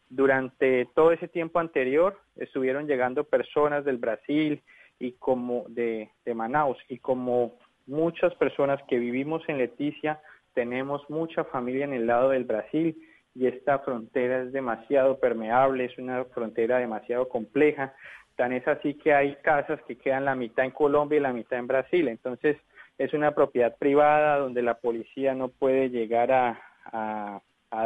Durante 0.09 0.87
todo 0.95 1.13
ese 1.13 1.29
tiempo 1.29 1.59
anterior 1.59 2.19
estuvieron 2.37 2.87
llegando 2.87 3.25
personas 3.25 3.85
del 3.85 3.99
Brasil 3.99 4.63
y 4.99 5.13
como 5.13 5.65
de, 5.69 6.11
de 6.25 6.35
Manaus 6.35 6.79
y 6.89 6.99
como 6.99 7.59
muchas 7.87 8.35
personas 8.37 8.81
que 8.89 8.99
vivimos 8.99 9.43
en 9.49 9.59
Leticia 9.59 10.21
tenemos 10.55 11.03
mucha 11.11 11.45
familia 11.45 11.85
en 11.85 11.93
el 11.93 12.07
lado 12.07 12.31
del 12.31 12.45
Brasil 12.45 12.97
y 13.35 13.47
esta 13.47 13.81
frontera 13.81 14.41
es 14.41 14.53
demasiado 14.53 15.21
permeable, 15.21 15.85
es 15.85 15.99
una 15.99 16.25
frontera 16.25 16.79
demasiado 16.79 17.29
compleja. 17.29 17.95
Tan 18.35 18.55
es 18.55 18.67
así 18.67 18.95
que 18.95 19.13
hay 19.13 19.37
casas 19.43 19.79
que 19.87 19.99
quedan 19.99 20.25
la 20.25 20.35
mitad 20.35 20.65
en 20.65 20.71
Colombia 20.71 21.19
y 21.19 21.21
la 21.21 21.35
mitad 21.35 21.59
en 21.59 21.67
Brasil. 21.67 22.09
Entonces, 22.09 22.57
es 22.99 23.13
una 23.13 23.33
propiedad 23.33 23.77
privada 23.77 24.39
donde 24.39 24.63
la 24.63 24.75
policía 24.79 25.35
no 25.35 25.49
puede 25.49 25.91
llegar 25.91 26.33
a, 26.33 27.43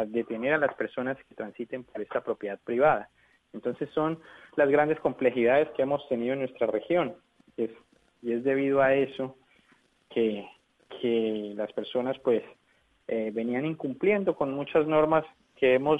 detener 0.07 0.53
a 0.53 0.57
las 0.57 0.73
personas 0.75 1.17
que 1.17 1.35
transiten 1.35 1.83
por 1.83 2.01
esta 2.01 2.21
propiedad 2.21 2.57
privada. 2.63 3.09
Entonces 3.51 3.89
son 3.89 4.19
las 4.55 4.69
grandes 4.69 4.99
complejidades 5.01 5.67
que 5.75 5.81
hemos 5.81 6.07
tenido 6.07 6.33
en 6.33 6.39
nuestra 6.39 6.67
región 6.67 7.15
y 7.57 7.63
es, 7.65 8.43
debido 8.43 8.81
a 8.81 8.93
eso 8.93 9.35
que, 10.09 10.47
las 11.55 11.73
personas 11.73 12.17
pues 12.19 12.43
eh, 13.07 13.31
venían 13.33 13.65
incumpliendo 13.65 14.35
con 14.35 14.53
muchas 14.53 14.85
normas 14.85 15.25
que 15.55 15.73
hemos 15.73 15.99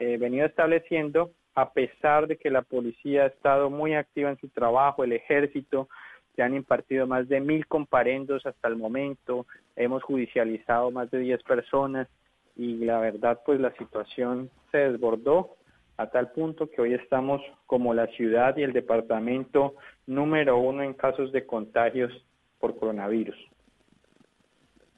eh, 0.00 0.16
venido 0.16 0.46
estableciendo 0.46 1.32
a 1.54 1.72
pesar 1.72 2.26
de 2.26 2.38
que 2.38 2.50
la 2.50 2.62
policía 2.62 3.24
ha 3.24 3.26
estado 3.26 3.68
muy 3.68 3.94
activa 3.94 4.30
en 4.30 4.38
su 4.38 4.48
trabajo, 4.48 5.04
el 5.04 5.12
ejército, 5.12 5.88
se 6.34 6.42
han 6.42 6.54
impartido 6.54 7.06
más 7.06 7.28
de 7.28 7.40
mil 7.40 7.66
comparendos 7.66 8.46
hasta 8.46 8.68
el 8.68 8.76
momento, 8.76 9.46
hemos 9.76 10.02
judicializado 10.02 10.90
más 10.90 11.10
de 11.10 11.18
diez 11.18 11.42
personas 11.42 12.08
y 12.56 12.84
la 12.84 12.98
verdad 13.00 13.40
pues 13.44 13.60
la 13.60 13.74
situación 13.76 14.50
se 14.70 14.78
desbordó 14.78 15.56
a 15.96 16.08
tal 16.10 16.32
punto 16.32 16.70
que 16.70 16.80
hoy 16.80 16.94
estamos 16.94 17.40
como 17.66 17.94
la 17.94 18.06
ciudad 18.08 18.56
y 18.56 18.62
el 18.62 18.72
departamento 18.72 19.74
número 20.06 20.58
uno 20.58 20.82
en 20.82 20.94
casos 20.94 21.32
de 21.32 21.46
contagios 21.46 22.12
por 22.58 22.78
coronavirus. 22.78 23.36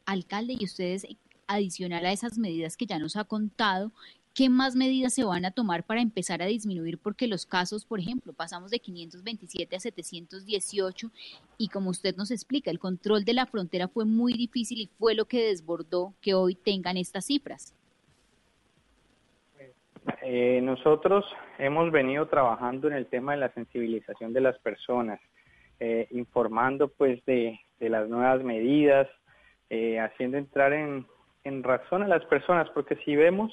Alcalde, 0.07 0.55
y 0.59 0.65
ustedes, 0.65 1.07
adicional 1.47 2.05
a 2.07 2.13
esas 2.13 2.39
medidas 2.39 2.77
que 2.77 2.87
ya 2.87 2.99
nos 2.99 3.17
ha 3.17 3.25
contado, 3.25 3.91
¿Qué 4.35 4.51
más 4.51 4.75
medidas 4.75 5.15
se 5.15 5.23
van 5.23 5.45
a 5.45 5.53
tomar 5.53 5.85
para 5.85 6.01
empezar 6.01 6.43
a 6.43 6.47
disminuir? 6.47 6.99
Porque 6.99 7.29
los 7.29 7.47
casos, 7.47 7.85
por 7.85 8.01
ejemplo, 8.01 8.33
pasamos 8.33 8.73
de 8.73 8.81
527 8.81 9.77
a 9.77 9.79
718 9.79 11.09
y 11.57 11.69
como 11.69 11.91
usted 11.91 12.17
nos 12.17 12.33
explica, 12.33 12.73
el 12.73 12.81
control 12.81 13.25
de 13.25 13.33
la 13.33 13.47
frontera 13.47 13.87
fue 13.87 14.07
muy 14.07 14.33
difícil 14.33 14.81
y 14.81 14.91
fue 14.99 15.15
lo 15.15 15.27
que 15.27 15.47
desbordó 15.47 16.15
que 16.21 16.35
hoy 16.35 16.57
tengan 16.57 16.97
estas 16.97 17.27
cifras. 17.27 17.77
Eh, 20.23 20.61
nosotros 20.65 21.25
hemos 21.59 21.93
venido 21.93 22.27
trabajando 22.27 22.89
en 22.89 22.95
el 22.95 23.07
tema 23.07 23.35
de 23.35 23.39
la 23.39 23.53
sensibilización 23.53 24.33
de 24.33 24.41
las 24.41 24.59
personas, 24.59 25.21
eh, 25.79 26.09
informando 26.11 26.89
pues 26.89 27.25
de, 27.25 27.61
las 27.79 28.09
nuevas 28.09 28.43
medidas, 28.43 29.07
eh, 29.71 30.01
haciendo 30.01 30.39
entrar 30.39 30.73
en 30.73 31.63
razón 31.63 32.03
a 32.03 32.09
las 32.09 32.25
personas, 32.25 32.69
porque 32.71 32.97
si 33.05 33.15
vemos 33.15 33.53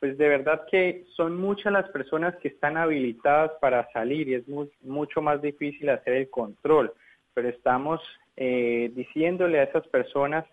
pues 0.00 0.18
de 0.18 0.28
verdad 0.28 0.66
que 0.70 1.04
son 1.16 1.36
muchas 1.36 1.72
las 1.72 1.88
personas 1.90 2.36
que 2.36 2.48
están 2.48 2.76
habilitadas 2.76 3.52
para 3.60 3.90
salir 3.92 4.28
y 4.28 4.34
es 4.34 4.44
mucho 4.82 5.22
más 5.22 5.40
difícil 5.40 5.88
hacer 5.88 6.14
el 6.14 6.30
control, 6.30 6.92
pero 7.34 7.48
estamos 7.48 8.00
eh, 8.36 8.90
diciéndole 8.94 9.58
a 9.58 9.64
esas 9.64 9.86
personas 9.88 10.44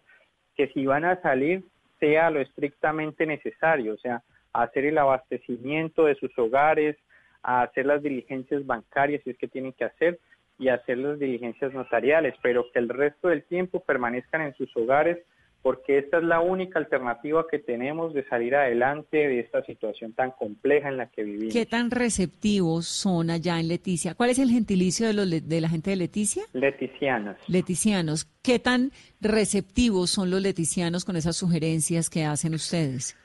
que 0.55 0.67
si 0.69 0.85
van 0.85 1.05
a 1.05 1.21
salir 1.21 1.63
sea 1.99 2.29
lo 2.29 2.39
estrictamente 2.39 3.25
necesario, 3.25 3.93
o 3.93 3.97
sea, 3.97 4.21
hacer 4.53 4.85
el 4.85 4.97
abastecimiento 4.97 6.05
de 6.05 6.15
sus 6.15 6.37
hogares, 6.37 6.97
hacer 7.41 7.85
las 7.85 8.01
diligencias 8.01 8.65
bancarias 8.65 9.21
si 9.23 9.31
es 9.31 9.37
que 9.37 9.47
tienen 9.47 9.73
que 9.73 9.85
hacer 9.85 10.19
y 10.59 10.69
hacer 10.69 10.97
las 10.97 11.19
diligencias 11.19 11.73
notariales, 11.73 12.35
pero 12.41 12.65
que 12.71 12.79
el 12.79 12.89
resto 12.89 13.27
del 13.29 13.43
tiempo 13.43 13.81
permanezcan 13.81 14.41
en 14.41 14.53
sus 14.55 14.75
hogares 14.77 15.17
porque 15.63 15.97
esta 15.97 16.17
es 16.17 16.23
la 16.25 16.41
única 16.41 16.77
alternativa 16.77 17.45
que 17.49 17.57
tenemos 17.57 18.13
de 18.13 18.25
salir 18.25 18.53
adelante 18.53 19.15
de 19.15 19.39
esta 19.39 19.63
situación 19.63 20.11
tan 20.11 20.31
compleja 20.31 20.89
en 20.89 20.97
la 20.97 21.07
que 21.07 21.23
vivimos. 21.23 21.53
¿Qué 21.53 21.65
tan 21.65 21.89
receptivos 21.89 22.85
son 22.85 23.29
allá 23.29 23.61
en 23.61 23.69
Leticia? 23.69 24.13
¿Cuál 24.13 24.31
es 24.31 24.39
el 24.39 24.49
gentilicio 24.49 25.07
de, 25.07 25.13
los, 25.13 25.29
de 25.29 25.61
la 25.61 25.69
gente 25.69 25.91
de 25.91 25.95
Leticia? 25.95 26.43
Leticianos. 26.51 27.37
Leticianos. 27.47 28.25
¿Qué 28.43 28.59
tan 28.59 28.91
receptivos 29.21 30.09
son 30.09 30.29
los 30.29 30.41
leticianos 30.41 31.05
con 31.05 31.15
esas 31.15 31.37
sugerencias 31.37 32.09
que 32.09 32.25
hacen 32.25 32.53
ustedes? 32.55 33.17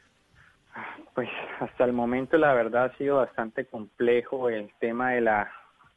Pues 1.16 1.28
hasta 1.58 1.84
el 1.84 1.92
momento 1.92 2.38
la 2.38 2.54
verdad 2.54 2.84
ha 2.84 2.96
sido 2.98 3.16
bastante 3.16 3.66
complejo 3.66 4.48
el 4.48 4.70
tema 4.78 5.10
de 5.10 5.22
la 5.22 5.50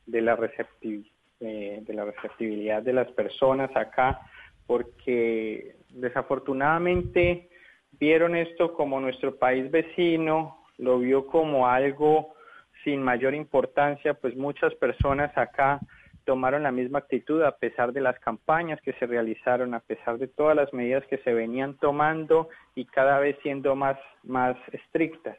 de 0.08 0.22
la 0.22 0.36
eh, 1.40 1.84
de 1.86 1.94
la 1.94 2.06
receptibilidad 2.06 2.82
de 2.82 2.94
las 2.94 3.12
personas 3.12 3.70
acá 3.76 4.22
porque 4.72 5.76
desafortunadamente 5.90 7.50
vieron 8.00 8.38
esto 8.38 8.74
como 8.74 9.02
nuestro 9.02 9.36
país 9.36 9.70
vecino, 9.70 10.64
lo 10.78 11.00
vio 11.00 11.28
como 11.28 11.68
algo 11.68 12.36
sin 12.86 13.04
mayor 13.04 13.34
importancia, 13.34 14.14
pues 14.14 14.34
muchas 14.38 14.74
personas 14.76 15.38
acá 15.38 15.82
tomaron 16.24 16.64
la 16.64 16.72
misma 16.72 17.00
actitud 17.00 17.44
a 17.44 17.58
pesar 17.58 17.92
de 17.92 18.00
las 18.00 18.18
campañas 18.20 18.80
que 18.80 18.94
se 18.94 19.08
realizaron, 19.08 19.74
a 19.74 19.82
pesar 19.82 20.18
de 20.18 20.30
todas 20.30 20.56
las 20.56 20.72
medidas 20.72 21.06
que 21.08 21.18
se 21.18 21.34
venían 21.34 21.78
tomando 21.78 22.48
y 22.74 22.86
cada 22.86 23.20
vez 23.20 23.36
siendo 23.44 23.76
más, 23.76 23.98
más 24.24 24.56
estrictas. 24.72 25.38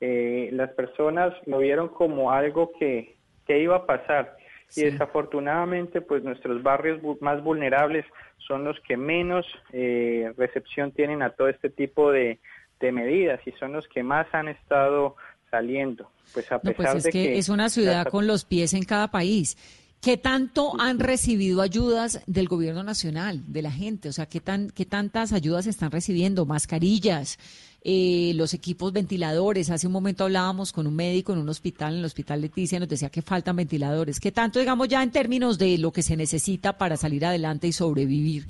Eh, 0.00 0.48
las 0.54 0.70
personas 0.70 1.34
lo 1.44 1.58
vieron 1.58 1.88
como 1.88 2.32
algo 2.32 2.72
que, 2.78 3.16
que 3.46 3.58
iba 3.58 3.76
a 3.76 3.84
pasar 3.84 4.39
y 4.76 4.82
desafortunadamente 4.82 6.00
pues 6.00 6.22
nuestros 6.22 6.62
barrios 6.62 7.00
más 7.20 7.42
vulnerables 7.42 8.04
son 8.46 8.64
los 8.64 8.78
que 8.80 8.96
menos 8.96 9.46
eh, 9.72 10.32
recepción 10.36 10.92
tienen 10.92 11.22
a 11.22 11.30
todo 11.30 11.48
este 11.48 11.70
tipo 11.70 12.10
de, 12.12 12.38
medidas 12.80 13.40
y 13.46 13.52
son 13.52 13.74
los 13.74 13.86
que 13.88 14.02
más 14.02 14.26
han 14.32 14.48
estado 14.48 15.14
saliendo. 15.50 16.10
Pues 16.32 16.50
a 16.50 16.58
pues, 16.58 16.74
pesar 16.76 16.96
es 16.96 17.04
de 17.04 17.10
que, 17.10 17.36
es 17.36 17.50
una 17.50 17.68
ciudad 17.68 18.06
con 18.06 18.26
los 18.26 18.46
pies 18.46 18.72
en 18.72 18.84
cada 18.84 19.10
país. 19.10 19.58
¿Qué 20.00 20.16
tanto 20.16 20.72
han 20.80 20.98
recibido 20.98 21.60
ayudas 21.60 22.22
del 22.26 22.48
gobierno 22.48 22.82
nacional, 22.82 23.42
de 23.46 23.60
la 23.60 23.70
gente? 23.70 24.08
O 24.08 24.12
sea, 24.12 24.24
¿qué, 24.24 24.40
tan, 24.40 24.70
qué 24.70 24.86
tantas 24.86 25.34
ayudas 25.34 25.66
están 25.66 25.90
recibiendo? 25.90 26.46
Mascarillas, 26.46 27.38
eh, 27.82 28.32
los 28.34 28.54
equipos 28.54 28.92
ventiladores. 28.92 29.70
Hace 29.70 29.86
un 29.86 29.92
momento 29.92 30.24
hablábamos 30.24 30.72
con 30.72 30.86
un 30.86 30.96
médico 30.96 31.32
en 31.32 31.38
un 31.38 31.48
hospital, 31.48 31.94
en 31.94 31.98
el 32.00 32.04
hospital 32.04 32.40
Leticia, 32.40 32.78
nos 32.78 32.88
decía 32.88 33.10
que 33.10 33.22
faltan 33.22 33.56
ventiladores. 33.56 34.20
¿Qué 34.20 34.32
tanto, 34.32 34.58
digamos, 34.58 34.88
ya 34.88 35.02
en 35.02 35.12
términos 35.12 35.58
de 35.58 35.78
lo 35.78 35.92
que 35.92 36.02
se 36.02 36.16
necesita 36.16 36.78
para 36.78 36.96
salir 36.96 37.24
adelante 37.24 37.66
y 37.66 37.72
sobrevivir, 37.72 38.44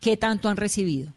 qué 0.00 0.16
tanto 0.16 0.48
han 0.48 0.56
recibido? 0.56 1.12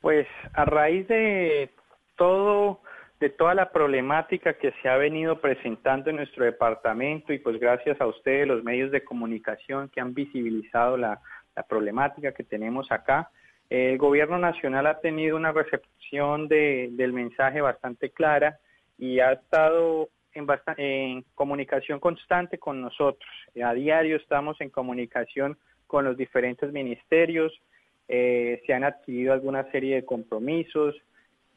Pues 0.00 0.26
a 0.54 0.64
raíz 0.64 1.06
de 1.08 1.70
todo 2.16 2.80
de 3.22 3.30
toda 3.30 3.54
la 3.54 3.70
problemática 3.70 4.54
que 4.54 4.72
se 4.82 4.88
ha 4.88 4.96
venido 4.96 5.40
presentando 5.40 6.10
en 6.10 6.16
nuestro 6.16 6.44
departamento 6.44 7.32
y 7.32 7.38
pues 7.38 7.60
gracias 7.60 8.00
a 8.00 8.06
ustedes, 8.08 8.48
los 8.48 8.64
medios 8.64 8.90
de 8.90 9.04
comunicación 9.04 9.88
que 9.90 10.00
han 10.00 10.12
visibilizado 10.12 10.96
la, 10.96 11.20
problemática 11.68 12.32
que 12.32 12.42
tenemos 12.42 12.90
acá, 12.90 13.30
el 13.70 13.98
gobierno 13.98 14.38
nacional 14.38 14.86
ha 14.86 15.00
tenido 15.00 15.36
una 15.36 15.52
recepción 15.52 16.48
del 16.48 17.12
mensaje 17.12 17.60
bastante 17.60 18.10
clara 18.10 18.58
y 18.98 19.20
ha 19.20 19.32
estado 19.32 20.10
en, 20.34 20.46
en 20.76 21.24
comunicación 21.34 21.98
constante 21.98 22.58
con 22.58 22.80
nosotros. 22.80 23.30
A 23.64 23.72
diario 23.72 24.16
estamos 24.16 24.60
en 24.60 24.70
comunicación 24.70 25.56
con 25.86 26.04
los 26.04 26.16
diferentes 26.16 26.72
ministerios, 26.72 27.52
eh, 28.08 28.62
se 28.66 28.74
han 28.74 28.84
adquirido 28.84 29.32
alguna 29.32 29.70
serie 29.70 29.96
de 29.96 30.04
compromisos, 30.04 30.94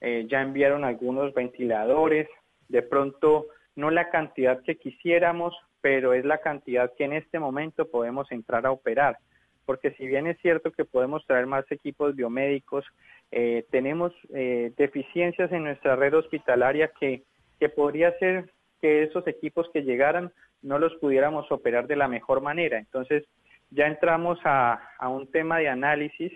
eh, 0.01 0.25
ya 0.29 0.41
enviaron 0.41 0.83
algunos 0.83 1.33
ventiladores, 1.33 2.27
de 2.67 2.81
pronto 2.81 3.47
no 3.75 3.91
la 3.91 4.09
cantidad 4.09 4.61
que 4.63 4.77
quisiéramos, 4.77 5.53
pero 5.81 6.13
es 6.13 6.25
la 6.25 6.39
cantidad 6.39 6.91
que 6.97 7.05
en 7.05 7.13
este 7.13 7.39
momento 7.39 7.89
podemos 7.89 8.31
entrar 8.31 8.65
a 8.65 8.71
operar. 8.71 9.17
Porque 9.66 9.91
si 9.91 10.07
bien 10.07 10.28
es 10.28 10.38
cierto 10.41 10.72
que 10.72 10.86
podemos 10.86 11.26
traer 11.26 11.47
más 11.47 11.66
equipos 11.72 12.16
biomédicos, 12.16 12.86
eh, 13.32 13.66
tenemos 13.72 14.13
eh, 14.34 14.72
deficiencias 14.78 15.51
en 15.51 15.63
nuestra 15.63 15.95
red 15.95 16.13
hospitalaria 16.13 16.91
que, 16.99 17.24
que 17.59 17.70
podría 17.70 18.18
ser 18.20 18.49
que 18.82 19.03
esos 19.03 19.26
equipos 19.28 19.70
que 19.74 19.84
llegaran 19.84 20.32
no 20.61 20.80
los 20.80 20.95
pudiéramos 20.95 21.51
operar 21.51 21.88
de 21.88 21.95
la 21.95 22.07
mejor 22.07 22.41
manera. 22.41 22.78
Entonces 22.78 23.24
ya 23.72 23.88
entramos 23.88 24.39
a, 24.43 24.82
a 24.97 25.09
un 25.09 25.30
tema 25.32 25.59
de 25.59 25.70
análisis 25.70 26.32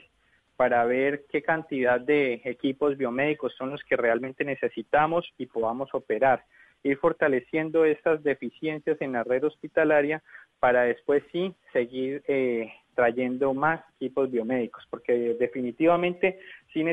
para 0.56 0.84
ver 0.84 1.26
qué 1.32 1.42
cantidad 1.42 2.02
de 2.02 2.42
equipos 2.44 2.98
biomédicos 2.98 3.56
son 3.56 3.70
los 3.70 3.82
que 3.84 3.96
realmente 3.96 4.44
necesitamos 4.44 5.26
y 5.38 5.46
podamos 5.46 5.90
operar. 5.94 6.44
Ir 6.84 6.98
fortaleciendo 6.98 7.86
estas 7.86 8.24
deficiencias 8.24 8.98
en 9.02 9.14
la 9.14 9.24
red 9.24 9.44
hospitalaria 9.46 10.22
para 10.60 10.84
después 10.84 11.24
sí 11.32 11.56
seguir 11.72 12.24
eh, 12.28 12.74
trayendo 13.00 13.54
más 13.54 13.80
equipos 13.95 14.30
biomédicos, 14.30 14.84
porque 14.89 15.38
definitivamente 15.39 16.38
sí, 16.74 16.84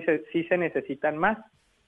se 0.45 0.57
necesitan 0.57 1.19
más, 1.19 1.37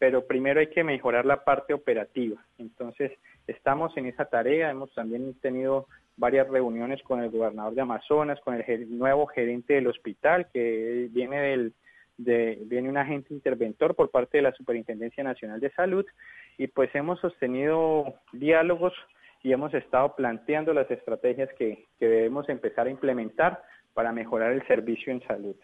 pero 0.00 0.26
primero 0.26 0.58
hay 0.58 0.66
que 0.66 0.82
mejorar 0.82 1.24
la 1.24 1.44
parte 1.44 1.72
operativa. 1.72 2.44
Entonces, 2.58 3.12
estamos 3.46 3.96
en 3.96 4.06
esa 4.06 4.24
tarea, 4.24 4.72
hemos 4.72 4.92
también 4.92 5.34
tenido 5.40 5.86
varias 6.16 6.48
reuniones 6.48 7.00
con 7.04 7.22
el 7.22 7.30
gobernador 7.30 7.74
de 7.76 7.82
Amazonas, 7.82 8.40
con 8.40 8.54
el 8.54 8.98
nuevo 8.98 9.28
gerente 9.28 9.74
del 9.74 9.86
hospital, 9.86 10.48
que 10.52 11.06
viene 11.12 11.40
del 11.40 11.72
de, 12.16 12.58
viene 12.66 12.88
un 12.88 12.96
agente 12.96 13.32
interventor 13.32 13.94
por 13.94 14.10
parte 14.10 14.38
de 14.38 14.42
la 14.42 14.52
Superintendencia 14.52 15.22
Nacional 15.22 15.60
de 15.60 15.70
Salud 15.70 16.04
y 16.56 16.66
pues 16.66 16.92
hemos 16.96 17.20
sostenido 17.20 18.16
diálogos 18.32 18.92
y 19.44 19.52
hemos 19.52 19.72
estado 19.74 20.16
planteando 20.16 20.74
las 20.74 20.90
estrategias 20.90 21.48
que 21.56 21.86
debemos 22.00 22.48
empezar 22.48 22.88
a 22.88 22.90
implementar 22.90 23.62
para 23.98 24.12
mejorar 24.12 24.52
el 24.52 24.64
servicio 24.68 25.12
en 25.12 25.20
salud. 25.26 25.56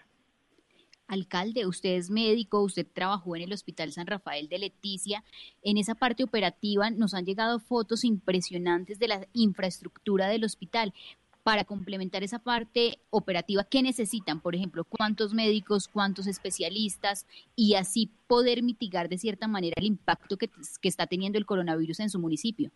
Alcalde, 1.06 1.66
usted 1.66 1.90
es 1.90 2.10
médico, 2.10 2.64
usted 2.64 2.84
trabajó 2.92 3.36
en 3.36 3.42
el 3.42 3.52
Hospital 3.52 3.92
San 3.92 4.08
Rafael 4.08 4.48
de 4.48 4.58
Leticia. 4.58 5.22
En 5.62 5.78
esa 5.78 5.94
parte 5.94 6.24
operativa 6.24 6.90
nos 6.90 7.14
han 7.14 7.26
llegado 7.26 7.60
fotos 7.60 8.02
impresionantes 8.02 8.98
de 8.98 9.06
la 9.06 9.20
infraestructura 9.34 10.26
del 10.26 10.42
hospital. 10.42 10.92
Para 11.44 11.62
complementar 11.62 12.24
esa 12.24 12.40
parte 12.40 12.98
operativa, 13.10 13.62
¿qué 13.70 13.84
necesitan? 13.84 14.40
Por 14.40 14.56
ejemplo, 14.56 14.82
¿cuántos 14.82 15.32
médicos, 15.32 15.86
cuántos 15.86 16.26
especialistas? 16.26 17.28
Y 17.54 17.76
así 17.76 18.10
poder 18.26 18.64
mitigar 18.64 19.08
de 19.08 19.18
cierta 19.18 19.46
manera 19.46 19.74
el 19.76 19.86
impacto 19.86 20.36
que, 20.36 20.48
que 20.48 20.88
está 20.88 21.06
teniendo 21.06 21.38
el 21.38 21.46
coronavirus 21.46 22.00
en 22.00 22.10
su 22.10 22.18
municipio. 22.18 22.72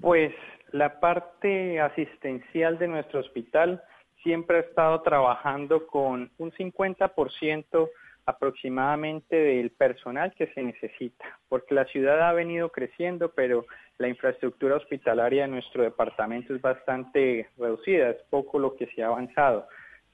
Pues 0.00 0.32
la 0.72 1.00
parte 1.00 1.80
asistencial 1.80 2.78
de 2.78 2.88
nuestro 2.88 3.20
hospital 3.20 3.82
siempre 4.22 4.58
ha 4.58 4.60
estado 4.60 5.02
trabajando 5.02 5.86
con 5.86 6.30
un 6.38 6.52
50% 6.52 7.90
aproximadamente 8.26 9.36
del 9.36 9.70
personal 9.70 10.34
que 10.34 10.48
se 10.48 10.62
necesita, 10.62 11.38
porque 11.48 11.74
la 11.74 11.84
ciudad 11.86 12.28
ha 12.28 12.32
venido 12.32 12.70
creciendo, 12.70 13.30
pero 13.30 13.66
la 13.98 14.08
infraestructura 14.08 14.76
hospitalaria 14.76 15.42
de 15.42 15.48
nuestro 15.48 15.84
departamento 15.84 16.54
es 16.54 16.60
bastante 16.60 17.48
reducida, 17.56 18.10
es 18.10 18.22
poco 18.28 18.58
lo 18.58 18.74
que 18.74 18.86
se 18.88 19.02
ha 19.02 19.06
avanzado. 19.06 19.68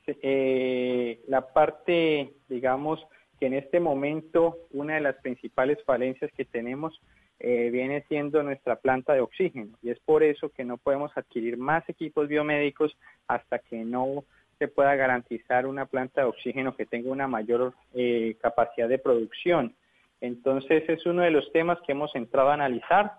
Eh, 0.06 1.20
la 1.26 1.52
parte, 1.52 2.34
digamos, 2.48 3.04
que 3.40 3.46
en 3.46 3.54
este 3.54 3.80
momento 3.80 4.58
una 4.72 4.94
de 4.94 5.00
las 5.00 5.16
principales 5.16 5.82
falencias 5.84 6.30
que 6.36 6.44
tenemos 6.44 7.00
eh, 7.44 7.70
viene 7.72 8.04
siendo 8.06 8.44
nuestra 8.44 8.76
planta 8.76 9.14
de 9.14 9.20
oxígeno 9.20 9.76
y 9.82 9.90
es 9.90 9.98
por 9.98 10.22
eso 10.22 10.50
que 10.50 10.64
no 10.64 10.76
podemos 10.76 11.10
adquirir 11.16 11.56
más 11.56 11.82
equipos 11.88 12.28
biomédicos 12.28 12.96
hasta 13.26 13.58
que 13.58 13.84
no 13.84 14.22
se 14.60 14.68
pueda 14.68 14.94
garantizar 14.94 15.66
una 15.66 15.86
planta 15.86 16.20
de 16.20 16.28
oxígeno 16.28 16.76
que 16.76 16.86
tenga 16.86 17.10
una 17.10 17.26
mayor 17.26 17.74
eh, 17.94 18.36
capacidad 18.40 18.88
de 18.88 19.00
producción. 19.00 19.74
Entonces 20.20 20.88
es 20.88 21.04
uno 21.04 21.22
de 21.22 21.32
los 21.32 21.50
temas 21.50 21.80
que 21.84 21.90
hemos 21.90 22.14
entrado 22.14 22.50
a 22.50 22.54
analizar 22.54 23.10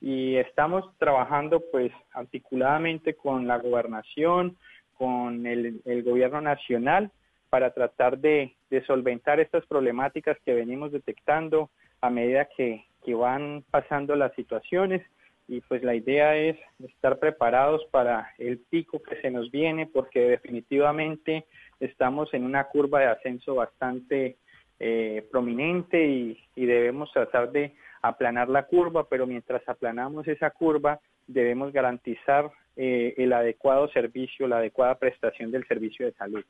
y 0.00 0.36
estamos 0.36 0.86
trabajando 0.96 1.62
pues 1.70 1.92
articuladamente 2.14 3.12
con 3.12 3.46
la 3.46 3.58
gobernación, 3.58 4.56
con 4.96 5.44
el, 5.44 5.82
gobierno 6.02 6.40
nacional 6.40 7.10
para 7.50 7.74
tratar 7.74 8.16
de 8.16 8.54
solventar 8.86 9.38
estas 9.38 9.66
problemáticas 9.66 10.38
que 10.46 10.54
venimos 10.54 10.92
detectando 10.92 11.68
a 12.00 12.08
medida 12.08 12.48
que, 12.56 12.85
que 13.06 13.14
van 13.14 13.64
pasando 13.70 14.16
las 14.16 14.34
situaciones 14.34 15.00
y 15.48 15.60
pues 15.60 15.84
la 15.84 15.94
idea 15.94 16.36
es 16.36 16.58
estar 16.80 17.20
preparados 17.20 17.84
para 17.92 18.32
el 18.36 18.58
pico 18.58 19.00
que 19.00 19.20
se 19.20 19.30
nos 19.30 19.50
viene 19.52 19.86
porque 19.86 20.20
definitivamente 20.20 21.46
estamos 21.78 22.34
en 22.34 22.44
una 22.44 22.64
curva 22.64 23.00
de 23.00 23.06
ascenso 23.06 23.54
bastante 23.54 24.38
eh, 24.80 25.24
prominente 25.30 26.04
y, 26.04 26.36
debemos 26.56 27.12
tratar 27.12 27.52
de 27.52 27.74
aplanar 28.02 28.48
la 28.48 28.64
curva, 28.64 29.08
pero 29.08 29.24
mientras 29.24 29.66
aplanamos 29.68 30.26
esa 30.26 30.50
curva 30.50 30.98
debemos 31.28 31.72
garantizar 31.72 32.50
eh, 32.76 33.14
el 33.16 33.32
adecuado 33.32 33.88
servicio, 33.88 34.48
la 34.48 34.58
adecuada 34.58 34.98
prestación 34.98 35.52
del 35.52 35.66
servicio 35.68 36.06
de 36.06 36.12
salud. 36.12 36.44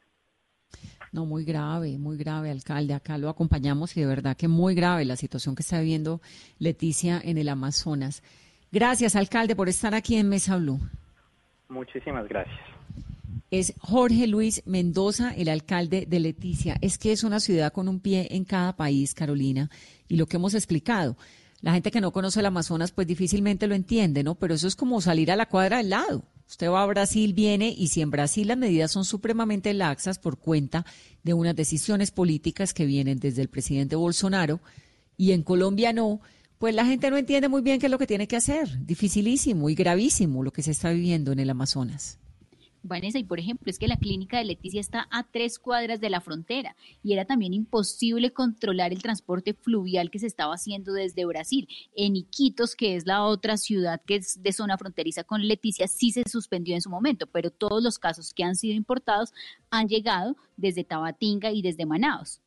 No, 1.12 1.24
muy 1.24 1.44
grave, 1.44 1.96
muy 1.98 2.16
grave, 2.16 2.50
alcalde. 2.50 2.92
Acá 2.92 3.16
lo 3.16 3.28
acompañamos 3.28 3.96
y 3.96 4.00
de 4.00 4.06
verdad 4.06 4.36
que 4.36 4.48
muy 4.48 4.74
grave 4.74 5.04
la 5.04 5.16
situación 5.16 5.54
que 5.54 5.62
está 5.62 5.80
viviendo 5.80 6.20
Leticia 6.58 7.20
en 7.24 7.38
el 7.38 7.48
Amazonas. 7.48 8.22
Gracias, 8.70 9.16
alcalde, 9.16 9.56
por 9.56 9.68
estar 9.68 9.94
aquí 9.94 10.16
en 10.16 10.28
Mesa 10.28 10.56
Blue. 10.56 10.80
Muchísimas 11.68 12.28
gracias. 12.28 12.58
Es 13.50 13.74
Jorge 13.78 14.26
Luis 14.26 14.62
Mendoza, 14.66 15.32
el 15.32 15.48
alcalde 15.48 16.04
de 16.06 16.20
Leticia. 16.20 16.76
Es 16.80 16.98
que 16.98 17.12
es 17.12 17.24
una 17.24 17.40
ciudad 17.40 17.72
con 17.72 17.88
un 17.88 18.00
pie 18.00 18.28
en 18.32 18.44
cada 18.44 18.76
país, 18.76 19.14
Carolina, 19.14 19.70
y 20.08 20.16
lo 20.16 20.26
que 20.26 20.36
hemos 20.36 20.54
explicado. 20.54 21.16
La 21.62 21.72
gente 21.72 21.90
que 21.90 22.00
no 22.00 22.12
conoce 22.12 22.40
el 22.40 22.46
Amazonas, 22.46 22.92
pues 22.92 23.06
difícilmente 23.06 23.66
lo 23.66 23.74
entiende, 23.74 24.22
¿no? 24.22 24.34
Pero 24.34 24.54
eso 24.54 24.68
es 24.68 24.76
como 24.76 25.00
salir 25.00 25.30
a 25.30 25.36
la 25.36 25.46
cuadra 25.46 25.78
del 25.78 25.90
lado. 25.90 26.24
Usted 26.49 26.68
va 26.68 26.82
a 26.82 26.86
Brasil, 26.86 27.34
viene, 27.34 27.74
y 27.76 27.88
si 27.88 28.01
en 28.01 28.11
Brasil 28.11 28.49
las 28.49 28.57
medidas 28.57 28.92
son 28.92 29.05
supremamente 29.05 29.74
laxas 29.74 30.18
por 30.18 30.38
cuenta 30.38 30.86
de 31.24 31.34
unas 31.34 31.57
decisiones 31.57 32.12
políticas 32.12 32.72
que 32.72 32.86
vienen 32.86 33.18
desde 33.18 33.42
el 33.42 33.49
presidente 33.49 33.97
Bolsonaro, 33.97 34.61
y 35.16 35.32
en 35.32 35.42
Colombia 35.42 35.92
no, 35.92 36.20
pues 36.59 36.74
la 36.74 36.86
gente 36.86 37.11
no 37.11 37.16
entiende 37.16 37.49
muy 37.49 37.62
bien 37.62 37.80
qué 37.80 37.86
es 37.86 37.92
lo 37.92 37.99
que 37.99 38.07
tiene 38.07 38.28
que 38.28 38.36
hacer. 38.36 38.86
Dificilísimo 38.86 39.68
y 39.70 39.74
gravísimo 39.74 40.42
lo 40.42 40.53
que 40.53 40.62
se 40.62 40.70
está 40.70 40.90
viviendo 40.90 41.32
en 41.32 41.40
el 41.40 41.51
Amazonas. 41.51 42.18
Vanessa, 42.82 43.18
y 43.18 43.24
por 43.24 43.38
ejemplo, 43.38 43.70
es 43.70 43.78
que 43.78 43.88
la 43.88 43.96
clínica 43.96 44.38
de 44.38 44.44
Leticia 44.44 44.80
está 44.80 45.08
a 45.10 45.24
tres 45.24 45.58
cuadras 45.58 46.00
de 46.00 46.10
la 46.10 46.20
frontera 46.20 46.76
y 47.02 47.12
era 47.12 47.24
también 47.24 47.52
imposible 47.54 48.32
controlar 48.32 48.92
el 48.92 49.02
transporte 49.02 49.54
fluvial 49.54 50.10
que 50.10 50.18
se 50.18 50.26
estaba 50.26 50.54
haciendo 50.54 50.92
desde 50.92 51.24
Brasil. 51.24 51.68
En 51.94 52.16
Iquitos, 52.16 52.76
que 52.76 52.96
es 52.96 53.06
la 53.06 53.24
otra 53.24 53.56
ciudad 53.56 54.00
que 54.06 54.16
es 54.16 54.42
de 54.42 54.52
zona 54.52 54.78
fronteriza 54.78 55.24
con 55.24 55.46
Leticia, 55.46 55.88
sí 55.88 56.10
se 56.10 56.22
suspendió 56.28 56.74
en 56.74 56.82
su 56.82 56.90
momento, 56.90 57.26
pero 57.26 57.50
todos 57.50 57.82
los 57.82 57.98
casos 57.98 58.32
que 58.32 58.44
han 58.44 58.56
sido 58.56 58.74
importados 58.74 59.32
han 59.70 59.88
llegado 59.88 60.36
desde 60.56 60.84
Tabatinga 60.84 61.52
y 61.52 61.62
desde 61.62 61.86
Manaos. 61.86 62.40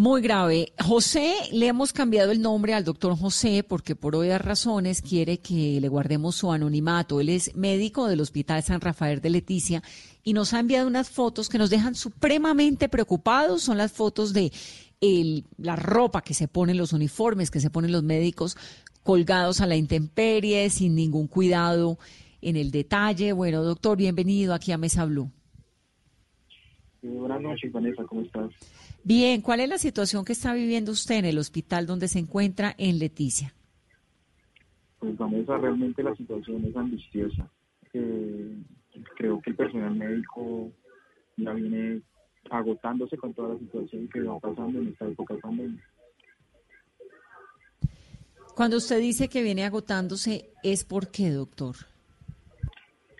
Muy 0.00 0.22
grave. 0.22 0.72
José, 0.82 1.34
le 1.52 1.66
hemos 1.66 1.92
cambiado 1.92 2.32
el 2.32 2.40
nombre 2.40 2.72
al 2.72 2.84
doctor 2.84 3.14
José 3.18 3.62
porque 3.62 3.94
por 3.94 4.16
obvias 4.16 4.40
razones 4.40 5.02
quiere 5.02 5.40
que 5.40 5.78
le 5.78 5.88
guardemos 5.88 6.36
su 6.36 6.50
anonimato. 6.50 7.20
Él 7.20 7.28
es 7.28 7.54
médico 7.54 8.08
del 8.08 8.22
Hospital 8.22 8.62
San 8.62 8.80
Rafael 8.80 9.20
de 9.20 9.28
Leticia 9.28 9.82
y 10.24 10.32
nos 10.32 10.54
ha 10.54 10.60
enviado 10.60 10.88
unas 10.88 11.10
fotos 11.10 11.50
que 11.50 11.58
nos 11.58 11.68
dejan 11.68 11.94
supremamente 11.94 12.88
preocupados. 12.88 13.60
Son 13.60 13.76
las 13.76 13.92
fotos 13.92 14.32
de 14.32 14.50
la 15.58 15.76
ropa 15.76 16.22
que 16.22 16.32
se 16.32 16.48
ponen, 16.48 16.78
los 16.78 16.94
uniformes 16.94 17.50
que 17.50 17.60
se 17.60 17.68
ponen 17.68 17.92
los 17.92 18.02
médicos 18.02 18.56
colgados 19.02 19.60
a 19.60 19.66
la 19.66 19.76
intemperie, 19.76 20.70
sin 20.70 20.94
ningún 20.94 21.26
cuidado 21.26 21.98
en 22.40 22.56
el 22.56 22.70
detalle. 22.70 23.34
Bueno, 23.34 23.62
doctor, 23.62 23.98
bienvenido 23.98 24.54
aquí 24.54 24.72
a 24.72 24.78
Mesa 24.78 25.04
Blue. 25.04 25.30
Buenas 27.02 27.42
noches, 27.42 27.70
Vanessa, 27.70 28.02
¿cómo 28.04 28.22
estás? 28.22 28.50
Bien, 29.02 29.40
¿cuál 29.40 29.60
es 29.60 29.68
la 29.68 29.78
situación 29.78 30.24
que 30.24 30.32
está 30.32 30.52
viviendo 30.52 30.92
usted 30.92 31.16
en 31.16 31.24
el 31.24 31.38
hospital 31.38 31.86
donde 31.86 32.08
se 32.08 32.18
encuentra 32.18 32.74
en 32.76 32.98
Leticia? 32.98 33.54
Pues 34.98 35.16
Vanessa, 35.16 35.56
realmente 35.56 36.02
la 36.02 36.14
situación 36.14 36.64
es 36.66 36.76
angustiosa. 36.76 37.50
Eh, 37.94 38.56
creo 39.16 39.40
que 39.40 39.50
el 39.50 39.56
personal 39.56 39.94
médico 39.94 40.70
ya 41.36 41.52
viene 41.52 42.02
agotándose 42.50 43.16
con 43.16 43.32
toda 43.32 43.54
la 43.54 43.58
situación 43.58 44.08
que 44.08 44.20
va 44.20 44.38
pasando 44.38 44.80
en 44.80 44.88
esta 44.88 45.06
época 45.06 45.34
de 45.34 45.40
pandemia. 45.40 45.84
Cuando 48.54 48.76
usted 48.76 49.00
dice 49.00 49.28
que 49.28 49.42
viene 49.42 49.64
agotándose, 49.64 50.50
¿es 50.62 50.84
por 50.84 51.10
qué, 51.10 51.30
doctor? 51.30 51.76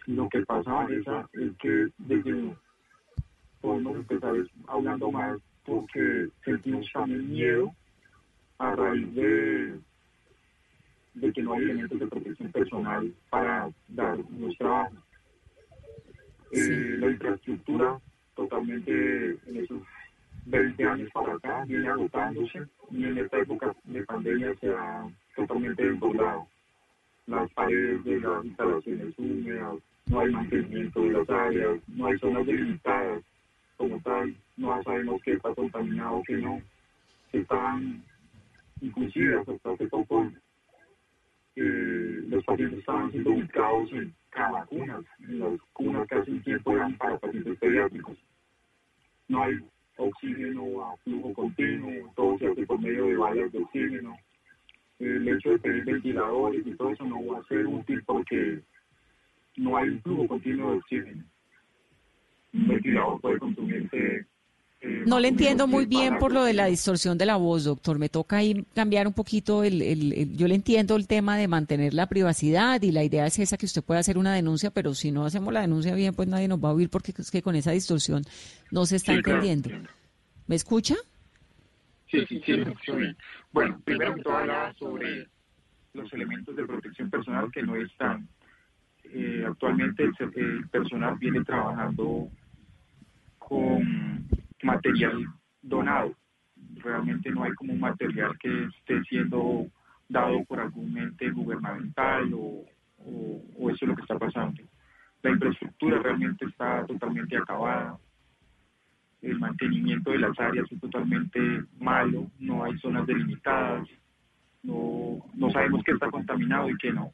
Lo 0.07 0.29
que 0.29 0.43
pasa, 0.43 0.73
Vanessa, 0.73 1.29
es 1.33 1.57
que 1.57 1.87
desde 1.99 2.55
podemos 3.61 3.97
empezar 3.97 4.35
hablando 4.67 5.11
más 5.11 5.39
porque 5.71 6.27
sentimos 6.45 6.85
también 6.93 7.31
miedo 7.31 7.73
a 8.59 8.75
raíz 8.75 9.15
de, 9.15 9.79
de 11.15 11.33
que 11.33 11.43
no 11.43 11.53
hay 11.53 11.63
elementos 11.63 12.01
de 12.01 12.09
protección 12.09 12.51
personal 12.51 13.15
para 13.31 13.71
dar 13.87 14.19
nuestra 14.31 14.67
trabajo. 14.67 14.97
Eh, 16.51 16.97
la 16.99 17.11
infraestructura 17.13 18.01
totalmente 18.35 19.39
en 19.47 19.57
esos 19.59 19.81
20 20.47 20.85
años 20.85 21.09
para 21.13 21.35
acá 21.35 21.65
viene 21.67 21.89
agotándose 21.89 22.67
y 22.91 23.05
en 23.05 23.19
esta 23.19 23.39
época 23.39 23.73
de 23.85 24.05
pandemia 24.07 24.53
se 24.57 24.71
ha 24.71 25.09
totalmente 25.37 25.89
desbordado. 25.89 26.49
Las 27.29 27.49
paredes 27.53 28.03
de 28.03 28.19
las 28.19 28.45
instalaciones 28.45 29.15
húmedas, 29.17 29.77
no 30.07 30.19
hay 30.19 30.33
mantenimiento 30.33 31.01
de 31.01 31.11
las 31.11 31.31
áreas, 31.31 31.79
no 31.87 32.07
hay 32.07 32.19
zonas 32.19 32.45
delimitadas 32.45 33.23
como 33.81 33.99
tal, 34.01 34.37
no 34.59 34.83
sabemos 34.83 35.23
qué 35.23 35.33
está 35.33 35.55
contaminado, 35.55 36.23
qué 36.27 36.35
no, 36.35 36.61
están, 37.33 38.05
inclusive 38.83 39.39
hasta 39.39 39.71
hace 39.71 39.87
poco, 39.87 40.31
eh, 41.57 42.25
los 42.29 42.45
pacientes 42.45 42.81
estaban 42.81 43.11
siendo 43.11 43.31
ubicados 43.31 43.91
en 43.93 44.15
vacunas, 44.37 45.03
en 45.21 45.41
las 45.41 45.59
cunas 45.73 46.07
que 46.07 46.15
hace 46.15 46.31
un 46.31 46.43
tiempo 46.43 46.73
eran 46.73 46.95
para 46.99 47.19
pacientes 47.19 47.59
pediátricos. 47.59 48.19
No 49.29 49.45
hay 49.45 49.55
oxígeno 49.97 50.85
a 50.85 50.97
flujo 50.99 51.33
continuo, 51.33 52.13
todo 52.15 52.39
se 52.39 52.49
hace 52.49 52.67
por 52.67 52.79
medio 52.83 53.07
de 53.07 53.17
balas 53.17 53.51
de 53.51 53.61
oxígeno. 53.61 54.15
El 54.99 55.27
hecho 55.27 55.53
de 55.53 55.59
tener 55.61 55.85
ventiladores 55.87 56.67
y 56.67 56.75
todo 56.75 56.91
eso 56.91 57.05
no 57.05 57.25
va 57.29 57.39
a 57.39 57.45
ser 57.45 57.67
útil 57.67 58.03
porque 58.05 58.61
no 59.57 59.79
hay 59.79 59.89
un 59.89 60.03
flujo 60.03 60.29
continuo 60.29 60.73
de 60.73 60.79
oxígeno. 60.79 61.25
Eh, 64.83 65.03
no 65.07 65.21
le 65.21 65.29
entiendo 65.29 65.67
muy 65.67 65.85
bien 65.85 66.19
por 66.19 66.33
lo 66.33 66.43
de 66.43 66.55
la 66.55 66.67
distorsión 66.67 67.19
de 67.19 67.27
la 67.27 67.37
voz, 67.37 67.65
doctor. 67.65 67.99
Me 67.99 68.09
toca 68.09 68.39
ahí 68.39 68.65
cambiar 68.75 69.07
un 69.07 69.13
poquito 69.13 69.63
el, 69.63 69.83
el, 69.83 70.37
Yo 70.37 70.49
le 70.49 70.55
entiendo 70.55 70.97
el 70.97 71.07
tema 71.07 71.37
de 71.37 71.49
mantener 71.49 71.93
la 71.93 72.07
privacidad 72.07 72.81
y 72.81 72.91
la 72.91 73.05
idea 73.05 73.27
es 73.27 73.39
esa 73.39 73.59
que 73.59 73.67
usted 73.67 73.83
puede 73.83 74.01
hacer 74.01 74.17
una 74.17 74.35
denuncia, 74.35 74.71
pero 74.71 74.95
si 74.95 75.13
no 75.13 75.27
hacemos 75.27 75.53
la 75.53 75.61
denuncia 75.61 75.95
bien, 75.95 76.15
pues 76.15 76.29
nadie 76.29 76.49
nos 76.49 76.65
va 76.65 76.71
a 76.71 76.73
oír 76.73 76.89
porque 76.89 77.13
es 77.17 77.31
que 77.31 77.43
con 77.43 77.57
esa 77.57 77.73
distorsión 77.73 78.23
no 78.71 78.87
se 78.87 78.97
está 78.97 79.13
entendiendo. 79.13 79.69
¿Me 80.47 80.57
escucha? 80.57 80.97
Sí, 82.11 82.25
sí, 82.27 82.43
sí, 82.45 82.55
Bueno, 83.53 83.81
primero 83.85 84.15
que 84.15 84.23
todo 84.23 84.37
hablaba 84.39 84.73
sobre 84.75 85.27
los 85.93 86.13
elementos 86.13 86.57
de 86.57 86.65
protección 86.65 87.11
personal 87.11 87.51
que 87.53 87.63
no 87.63 87.77
están. 87.77 88.27
Eh, 89.05 89.45
actualmente 89.47 90.05
el 90.05 90.69
personal 90.71 91.17
viene 91.19 91.45
trabajando 91.45 92.31
con 93.51 94.29
material 94.63 95.27
donado. 95.61 96.15
Realmente 96.77 97.31
no 97.33 97.43
hay 97.43 97.53
como 97.55 97.73
un 97.73 97.81
material 97.81 98.39
que 98.39 98.65
esté 98.79 99.03
siendo 99.09 99.67
dado 100.09 100.45
por 100.45 100.61
algún 100.61 100.97
ente 100.97 101.31
gubernamental 101.31 102.33
o, 102.33 102.65
eso 103.71 103.85
es 103.85 103.89
lo 103.89 103.97
que 103.97 104.03
está 104.03 104.19
pasando. 104.19 104.63
La 105.23 105.31
infraestructura 105.31 105.99
realmente 105.99 106.45
está 106.45 106.87
totalmente 106.87 107.37
acabada. 107.37 107.99
El 109.21 109.39
mantenimiento 109.39 110.13
de 110.13 110.19
las 110.19 110.39
áreas 110.39 110.71
es 110.71 110.81
totalmente 110.81 111.41
malo, 111.79 112.31
no 112.39 112.65
hay 112.65 112.79
zonas 112.79 113.07
delimitadas, 113.07 113.87
no, 114.63 115.25
no 115.35 115.51
sabemos 115.51 115.83
qué 115.85 115.93
está 115.93 116.11
contaminado 116.11 116.71
y 116.71 116.77
qué 116.79 116.93
no 116.93 117.13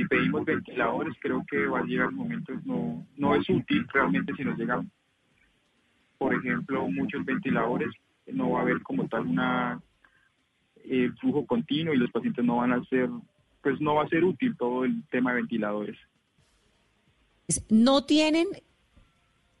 si 0.00 0.06
pedimos 0.06 0.46
ventiladores, 0.46 1.14
creo 1.20 1.44
que 1.48 1.66
va 1.66 1.80
a 1.80 1.84
llegar 1.84 2.10
momentos, 2.10 2.64
no, 2.64 3.06
no 3.18 3.34
es 3.34 3.46
útil 3.50 3.86
realmente 3.92 4.32
si 4.34 4.44
nos 4.44 4.58
llegan, 4.58 4.90
por 6.16 6.34
ejemplo, 6.34 6.88
muchos 6.88 7.22
ventiladores, 7.24 7.90
no 8.26 8.52
va 8.52 8.60
a 8.60 8.62
haber 8.62 8.80
como 8.82 9.06
tal 9.08 9.26
una 9.26 9.78
eh, 10.84 11.10
flujo 11.20 11.44
continuo 11.44 11.92
y 11.92 11.98
los 11.98 12.10
pacientes 12.10 12.42
no 12.42 12.56
van 12.56 12.72
a 12.72 12.82
ser, 12.84 13.10
pues 13.62 13.78
no 13.80 13.96
va 13.96 14.04
a 14.04 14.08
ser 14.08 14.24
útil 14.24 14.56
todo 14.56 14.86
el 14.86 15.06
tema 15.10 15.34
de 15.34 15.42
ventiladores. 15.42 15.98
No 17.68 18.04
tienen 18.04 18.46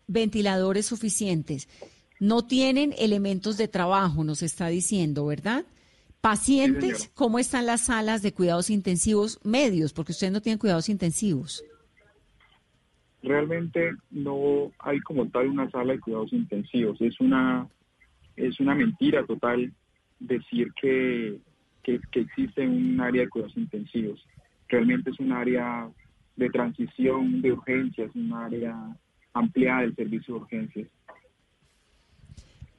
ventiladores 0.06 0.86
suficientes, 0.86 1.68
no 2.18 2.46
tienen 2.46 2.94
elementos 2.96 3.58
de 3.58 3.68
trabajo, 3.68 4.24
nos 4.24 4.42
está 4.42 4.68
diciendo, 4.68 5.26
¿verdad? 5.26 5.66
Pacientes, 6.20 7.10
¿cómo 7.14 7.38
están 7.38 7.64
las 7.64 7.86
salas 7.86 8.20
de 8.20 8.34
cuidados 8.34 8.68
intensivos 8.68 9.40
medios? 9.42 9.94
Porque 9.94 10.12
ustedes 10.12 10.32
no 10.32 10.42
tienen 10.42 10.58
cuidados 10.58 10.90
intensivos. 10.90 11.64
Realmente 13.22 13.92
no 14.10 14.70
hay 14.80 15.00
como 15.00 15.26
tal 15.28 15.48
una 15.48 15.70
sala 15.70 15.94
de 15.94 16.00
cuidados 16.00 16.32
intensivos. 16.34 17.00
Es 17.00 17.18
una, 17.20 17.66
es 18.36 18.60
una 18.60 18.74
mentira 18.74 19.24
total 19.24 19.72
decir 20.18 20.72
que, 20.74 21.38
que, 21.82 22.00
existe 22.12 22.68
un 22.68 23.00
área 23.00 23.22
de 23.22 23.28
cuidados 23.30 23.56
intensivos. 23.56 24.22
Realmente 24.68 25.10
es 25.10 25.20
un 25.20 25.32
área 25.32 25.88
de 26.36 26.50
transición 26.50 27.40
de 27.40 27.52
urgencias, 27.52 28.14
un 28.14 28.32
área 28.34 28.76
ampliada 29.32 29.82
del 29.82 29.96
servicio 29.96 30.34
de 30.34 30.40
urgencias. 30.40 30.88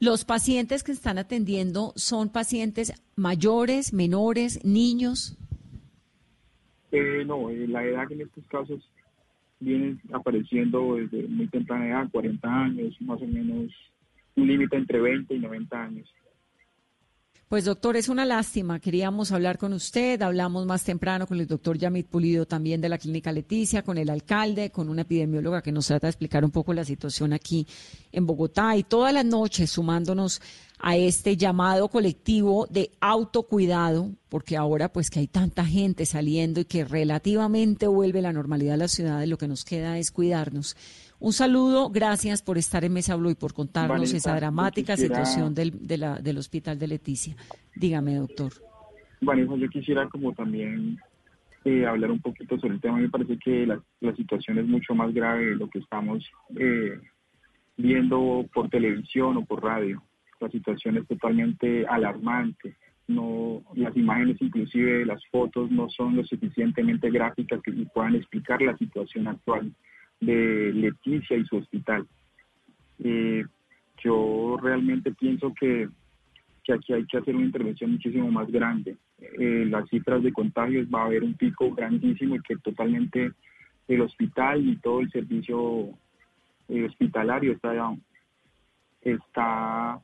¿Los 0.01 0.25
pacientes 0.25 0.81
que 0.83 0.93
están 0.93 1.19
atendiendo 1.19 1.93
son 1.95 2.29
pacientes 2.29 2.91
mayores, 3.15 3.93
menores, 3.93 4.65
niños? 4.65 5.37
Eh, 6.91 7.23
no, 7.23 7.51
eh, 7.51 7.67
la 7.67 7.85
edad 7.85 8.11
en 8.11 8.21
estos 8.21 8.43
casos 8.47 8.81
viene 9.59 9.99
apareciendo 10.11 10.95
desde 10.95 11.27
muy 11.27 11.47
temprana 11.49 11.87
edad, 11.87 12.09
40 12.11 12.49
años, 12.49 12.99
más 12.99 13.21
o 13.21 13.27
menos 13.27 13.71
un 14.35 14.47
límite 14.47 14.75
entre 14.75 14.99
20 14.99 15.35
y 15.35 15.39
90 15.39 15.83
años. 15.83 16.11
Pues 17.51 17.65
doctor, 17.65 17.97
es 17.97 18.07
una 18.07 18.23
lástima. 18.23 18.79
Queríamos 18.79 19.33
hablar 19.33 19.57
con 19.57 19.73
usted. 19.73 20.21
Hablamos 20.21 20.65
más 20.65 20.85
temprano 20.85 21.27
con 21.27 21.37
el 21.37 21.47
doctor 21.47 21.77
Yamit 21.77 22.07
Pulido 22.07 22.45
también 22.45 22.79
de 22.79 22.87
la 22.87 22.97
Clínica 22.97 23.33
Leticia, 23.33 23.83
con 23.83 23.97
el 23.97 24.09
alcalde, 24.09 24.69
con 24.69 24.87
una 24.87 25.01
epidemióloga 25.01 25.61
que 25.61 25.73
nos 25.73 25.87
trata 25.87 26.07
de 26.07 26.11
explicar 26.11 26.45
un 26.45 26.51
poco 26.51 26.73
la 26.73 26.85
situación 26.85 27.33
aquí 27.33 27.67
en 28.13 28.25
Bogotá 28.25 28.77
y 28.77 28.83
todas 28.83 29.13
las 29.13 29.25
noches 29.25 29.69
sumándonos 29.69 30.41
a 30.79 30.95
este 30.95 31.35
llamado 31.35 31.89
colectivo 31.89 32.67
de 32.69 32.91
autocuidado, 33.01 34.11
porque 34.29 34.55
ahora 34.55 34.87
pues 34.93 35.09
que 35.09 35.19
hay 35.19 35.27
tanta 35.27 35.65
gente 35.65 36.05
saliendo 36.05 36.61
y 36.61 36.65
que 36.65 36.85
relativamente 36.85 37.85
vuelve 37.85 38.21
la 38.21 38.31
normalidad 38.31 38.75
a 38.75 38.77
la 38.77 38.87
ciudad, 38.87 39.25
lo 39.25 39.37
que 39.37 39.49
nos 39.49 39.65
queda 39.65 39.97
es 39.97 40.11
cuidarnos. 40.11 40.77
Un 41.21 41.33
saludo, 41.33 41.91
gracias 41.91 42.41
por 42.41 42.57
estar 42.57 42.83
en 42.83 42.93
Mesa 42.93 43.15
Blue 43.15 43.29
y 43.29 43.35
por 43.35 43.53
contarnos 43.53 44.11
esa 44.11 44.35
dramática 44.35 44.97
situación 44.97 45.53
del, 45.53 45.71
del 45.87 46.37
hospital 46.39 46.79
de 46.79 46.87
Leticia. 46.87 47.35
Dígame, 47.75 48.15
doctor. 48.15 48.51
Vanessa, 49.21 49.55
yo 49.55 49.69
quisiera 49.69 50.09
como 50.09 50.33
también 50.33 50.97
eh, 51.63 51.85
hablar 51.85 52.09
un 52.09 52.21
poquito 52.21 52.57
sobre 52.57 52.73
el 52.73 52.81
tema. 52.81 52.97
Me 52.97 53.07
parece 53.07 53.37
que 53.37 53.67
la, 53.67 54.15
situación 54.15 54.57
es 54.57 54.65
mucho 54.65 54.95
más 54.95 55.13
grave 55.13 55.45
de 55.45 55.55
lo 55.57 55.69
que 55.69 55.77
estamos 55.77 56.27
eh, 56.59 56.99
viendo 57.77 58.43
por 58.51 58.69
televisión 58.69 59.37
o 59.37 59.45
por 59.45 59.63
radio. 59.63 60.01
La 60.39 60.49
situación 60.49 60.97
es 60.97 61.07
totalmente 61.07 61.85
alarmante. 61.85 62.77
No, 63.07 63.61
las 63.75 63.95
imágenes, 63.95 64.41
inclusive 64.41 65.05
las 65.05 65.23
fotos, 65.27 65.69
no 65.69 65.87
son 65.91 66.15
lo 66.15 66.23
suficientemente 66.23 67.11
gráficas 67.11 67.61
que 67.61 67.73
puedan 67.93 68.15
explicar 68.15 68.59
la 68.59 68.75
situación 68.75 69.27
actual 69.27 69.71
de 70.21 70.71
Leticia 70.73 71.35
y 71.35 71.45
su 71.45 71.57
hospital. 71.57 72.07
Eh, 73.03 73.43
yo 74.03 74.57
realmente 74.61 75.11
pienso 75.11 75.53
que, 75.59 75.89
aquí 76.71 76.93
hay 76.93 77.05
que 77.05 77.17
hacer 77.17 77.35
una 77.35 77.45
intervención 77.45 77.91
muchísimo 77.91 78.31
más 78.31 78.49
grande. 78.49 78.95
Eh, 79.19 79.65
las 79.67 79.89
cifras 79.89 80.23
de 80.23 80.31
contagios 80.31 80.87
va 80.87 81.01
a 81.01 81.05
haber 81.05 81.23
un 81.23 81.33
pico 81.33 81.73
grandísimo 81.73 82.35
y 82.35 82.41
que 82.41 82.55
totalmente 82.57 83.31
el 83.87 84.01
hospital 84.01 84.65
y 84.65 84.77
todo 84.77 85.01
el 85.01 85.11
servicio 85.11 85.89
eh, 86.69 86.85
hospitalario 86.85 87.51
está, 87.51 87.93
está, 89.01 89.99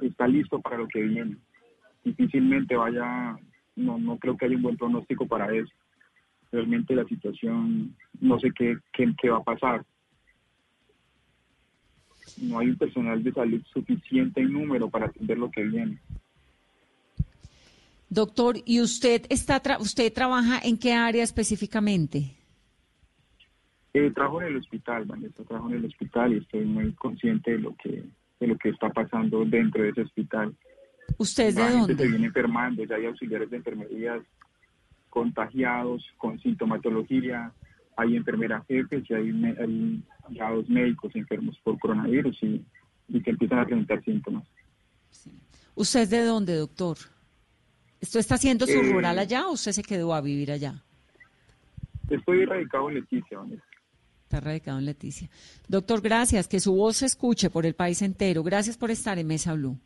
está 0.00 0.26
listo 0.28 0.60
para 0.60 0.78
lo 0.78 0.88
que 0.88 1.02
viene. 1.02 1.36
Difícilmente 2.04 2.74
vaya, 2.76 3.36
no, 3.76 3.98
no 3.98 4.16
creo 4.18 4.36
que 4.36 4.46
haya 4.46 4.56
un 4.56 4.62
buen 4.62 4.76
pronóstico 4.76 5.26
para 5.26 5.54
eso 5.54 5.72
realmente 6.54 6.94
la 6.94 7.04
situación, 7.04 7.94
no 8.20 8.38
sé 8.38 8.52
qué, 8.56 8.76
qué, 8.92 9.28
va 9.28 9.38
a 9.38 9.42
pasar. 9.42 9.84
No 12.40 12.58
hay 12.58 12.68
un 12.68 12.78
personal 12.78 13.22
de 13.22 13.32
salud 13.32 13.60
suficiente 13.72 14.40
en 14.40 14.52
número 14.52 14.88
para 14.88 15.06
atender 15.06 15.36
lo 15.36 15.50
que 15.50 15.64
viene. 15.64 15.98
Doctor, 18.08 18.56
¿y 18.64 18.80
usted 18.80 19.26
está 19.28 19.60
usted 19.80 20.12
trabaja 20.12 20.60
en 20.62 20.78
qué 20.78 20.92
área 20.92 21.24
específicamente? 21.24 22.36
Eh, 23.92 24.10
trabajo 24.12 24.40
en 24.42 24.48
el 24.48 24.56
hospital, 24.56 25.04
Vanessa, 25.04 25.42
trabajo 25.42 25.70
en 25.70 25.76
el 25.76 25.86
hospital 25.86 26.34
y 26.34 26.38
estoy 26.38 26.64
muy 26.64 26.92
consciente 26.92 27.52
de 27.52 27.58
lo 27.58 27.74
que 27.76 28.04
de 28.40 28.46
lo 28.46 28.56
que 28.58 28.68
está 28.68 28.90
pasando 28.90 29.44
dentro 29.44 29.82
de 29.82 29.90
ese 29.90 30.02
hospital. 30.02 30.54
¿Usted 31.18 31.48
es 31.48 31.54
de 31.56 31.70
dónde? 31.70 31.96
se 31.96 32.08
viene 32.08 32.26
enfermando, 32.26 32.84
ya 32.84 32.96
hay 32.96 33.06
auxiliares 33.06 33.50
de 33.50 33.56
enfermería 33.56 34.20
contagiados 35.14 36.04
con 36.18 36.40
sintomatología, 36.40 37.52
hay 37.96 38.16
enfermeras 38.16 38.66
jefes 38.66 39.08
y 39.08 39.14
hay, 39.14 39.30
hay 39.30 40.64
médicos 40.66 41.14
enfermos 41.14 41.56
por 41.62 41.78
coronavirus 41.78 42.36
y, 42.42 42.64
que 43.22 43.30
empiezan 43.30 43.60
a 43.60 43.64
presentar 43.64 44.02
síntomas. 44.02 44.44
¿Usted 45.76 46.00
es 46.00 46.10
de 46.10 46.24
dónde, 46.24 46.56
doctor? 46.56 46.96
¿Esto 48.00 48.18
está 48.18 48.34
haciendo 48.34 48.66
su 48.66 48.72
eh, 48.72 48.92
rural 48.92 49.20
allá 49.20 49.46
o 49.46 49.52
usted 49.52 49.70
se 49.70 49.84
quedó 49.84 50.12
a 50.14 50.20
vivir 50.20 50.50
allá? 50.50 50.82
Estoy 52.10 52.44
radicado 52.44 52.88
en 52.88 52.96
Leticia, 52.96 53.38
Está 54.24 54.40
radicado 54.40 54.78
en 54.80 54.86
Leticia. 54.86 55.30
Doctor, 55.68 56.00
gracias. 56.02 56.48
Que 56.48 56.58
su 56.58 56.74
voz 56.74 56.96
se 56.96 57.06
escuche 57.06 57.50
por 57.50 57.66
el 57.66 57.74
país 57.74 58.02
entero. 58.02 58.42
Gracias 58.42 58.76
por 58.76 58.90
estar 58.90 59.16
en 59.18 59.28
Mesa 59.28 59.54
Blue. 59.54 59.78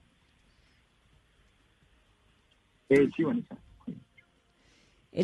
Eh, 2.88 3.08
sí, 3.14 3.24
Vanessa 3.24 3.54
es 3.54 3.67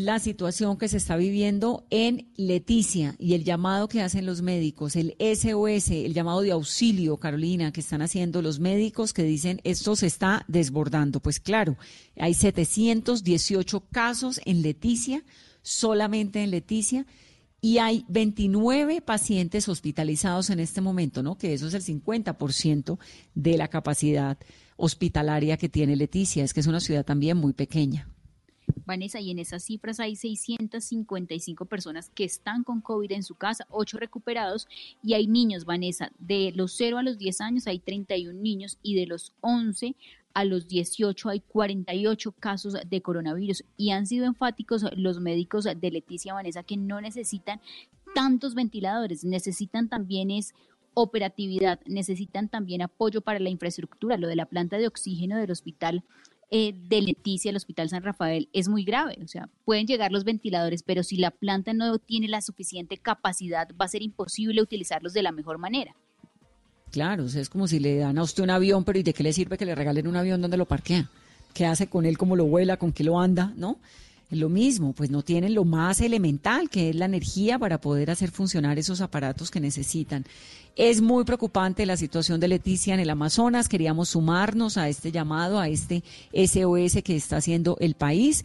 la 0.03 0.19
situación 0.19 0.77
que 0.77 0.89
se 0.89 0.97
está 0.97 1.17
viviendo 1.17 1.87
en 1.89 2.29
Leticia 2.37 3.15
y 3.17 3.35
el 3.35 3.45
llamado 3.45 3.87
que 3.87 4.03
hacen 4.03 4.27
los 4.27 4.43
médicos, 4.43 4.97
el 4.97 5.15
SOS, 5.21 5.91
el 5.91 6.15
llamado 6.15 6.41
de 6.41 6.51
auxilio, 6.51 7.19
Carolina, 7.19 7.73
que 7.73 7.81
están 7.81 8.03
haciendo 8.03 8.43
los 8.43 8.59
médicos 8.59 9.13
que 9.13 9.23
dicen 9.23 9.61
esto 9.63 9.95
se 9.95 10.07
está 10.07 10.45
desbordando. 10.49 11.21
Pues 11.21 11.39
claro, 11.39 11.77
hay 12.17 12.35
718 12.35 13.85
casos 13.93 14.41
en 14.45 14.63
Leticia, 14.63 15.23
solamente 15.63 16.43
en 16.43 16.51
Leticia, 16.51 17.07
y 17.61 17.79
hay 17.79 18.05
29 18.09 19.01
pacientes 19.01 19.69
hospitalizados 19.69 20.51
en 20.51 20.59
este 20.59 20.81
momento, 20.81 21.23
¿no? 21.23 21.39
Que 21.39 21.55
eso 21.55 21.69
es 21.69 21.75
el 21.75 21.83
50% 21.85 22.99
de 23.37 23.57
la 23.57 23.69
capacidad 23.69 24.39
hospitalaria 24.77 25.57
que 25.57 25.69
tiene 25.69 25.95
Leticia, 25.95 26.43
es 26.43 26.53
que 26.53 26.61
es 26.61 26.67
una 26.67 26.81
ciudad 26.81 27.05
también 27.05 27.37
muy 27.37 27.53
pequeña. 27.53 28.09
Vanessa, 28.87 29.21
y 29.21 29.31
en 29.31 29.39
esas 29.39 29.65
cifras 29.65 30.01
hay 30.01 30.17
655 30.17 31.65
personas 31.65 32.11
que 32.15 32.25
están 32.25 32.65
con 32.65 32.81
COVID 32.81 33.13
en 33.13 33.23
su 33.23 33.35
casa, 33.35 33.67
8 33.71 33.99
recuperados, 33.99 34.69
y 35.03 35.15
hay 35.15 35.27
niños, 35.27 35.65
Vanessa, 35.65 36.13
de 36.19 36.53
los 36.55 36.73
0 36.77 36.99
a 36.99 37.03
los 37.03 37.19
10 37.19 37.41
años 37.41 37.67
hay 37.67 37.79
31 37.79 38.41
niños 38.41 38.79
y 38.83 38.95
de 38.95 39.07
los 39.07 39.33
11 39.41 39.95
a 40.35 40.45
los 40.45 40.67
18 40.67 41.29
hay 41.29 41.41
48 41.41 42.33
casos 42.33 42.77
de 42.85 43.01
coronavirus. 43.01 43.65
Y 43.77 43.91
han 43.91 44.07
sido 44.07 44.27
enfáticos 44.27 44.85
los 44.97 45.21
médicos 45.21 45.65
de 45.65 45.91
Leticia 45.91 46.35
Vanessa 46.35 46.65
que 46.65 46.77
no 46.77 47.01
necesitan 47.01 47.61
tantos 48.15 48.55
ventiladores, 48.55 49.25
necesitan 49.25 49.89
también 49.89 50.31
es 50.31 50.55
operatividad, 50.95 51.81
necesitan 51.87 52.49
también 52.49 52.83
apoyo 52.83 53.21
para 53.21 53.41
la 53.41 53.51
infraestructura, 53.51 54.17
lo 54.17 54.29
de 54.29 54.37
la 54.37 54.47
planta 54.47 54.79
de 54.79 54.87
oxígeno 54.87 55.37
del 55.37 55.51
hospital 55.51 56.05
eh, 56.57 56.73
de 56.73 57.03
Leticia, 57.03 57.51
el 57.51 57.57
Hospital 57.57 57.89
San 57.89 58.05
Rafael, 58.05 58.49
es 58.53 58.69
muy 58.69 58.85
grave. 58.85 59.19
O 59.25 59.27
sea, 59.27 59.49
pueden 59.65 59.89
llegar 59.89 60.13
los 60.13 60.23
ventiladores, 60.23 60.85
pero 60.85 61.03
si 61.03 61.17
la 61.17 61.33
planta 61.33 61.73
no 61.73 61.99
tiene 61.99 62.29
la 62.29 62.41
suficiente 62.43 62.97
capacidad, 62.97 63.69
va 63.71 63.87
a 63.87 63.89
ser 63.89 64.03
imposible 64.03 64.63
utilizarlos 64.63 65.13
de 65.15 65.25
la 65.25 65.33
mejor 65.33 65.59
manera. 65.59 65.97
Claro, 66.93 67.25
es 67.25 67.49
como 67.49 67.67
si 67.67 67.81
le 67.81 67.97
dan 67.97 68.19
a 68.19 68.23
usted 68.23 68.45
un 68.45 68.51
avión, 68.51 68.85
pero 68.85 69.01
¿y 69.01 69.03
de 69.03 69.13
qué 69.13 69.25
le 69.25 69.33
sirve 69.33 69.59
que 69.59 69.67
le 69.67 69.75
regalen 69.75 70.07
un 70.07 70.15
avión 70.15 70.41
donde 70.41 70.57
lo 70.57 70.65
parquea? 70.65 71.11
¿Qué 71.53 71.67
hace 71.67 71.89
con 71.89 72.07
él? 72.07 72.17
¿Cómo 72.17 72.37
lo 72.37 72.45
vuela? 72.45 72.77
¿Con 72.77 72.93
qué 72.93 73.03
lo 73.03 73.19
anda? 73.19 73.53
¿No? 73.57 73.81
Lo 74.35 74.49
mismo, 74.49 74.93
pues 74.93 75.11
no 75.11 75.23
tienen 75.23 75.55
lo 75.55 75.65
más 75.65 76.01
elemental, 76.01 76.69
que 76.69 76.91
es 76.91 76.97
la 76.97 77.05
energía 77.05 77.59
para 77.59 77.81
poder 77.81 78.11
hacer 78.11 78.31
funcionar 78.31 78.79
esos 78.79 79.01
aparatos 79.01 79.51
que 79.51 79.61
necesitan. 79.61 80.25
Es 80.77 81.01
muy 81.01 81.25
preocupante 81.25 81.87
la 81.87 81.97
situación 81.97 82.41
de 82.41 82.49
Leticia 82.49 82.95
en 82.95 83.01
el 83.01 83.11
Amazonas. 83.11 83.69
Queríamos 83.69 84.09
sumarnos 84.11 84.77
a 84.77 84.89
este 84.89 85.13
llamado, 85.13 85.61
a 85.61 85.69
este 85.69 86.03
SOS 86.33 87.03
que 87.03 87.17
está 87.17 87.37
haciendo 87.37 87.77
el 87.81 87.95
país 87.95 88.45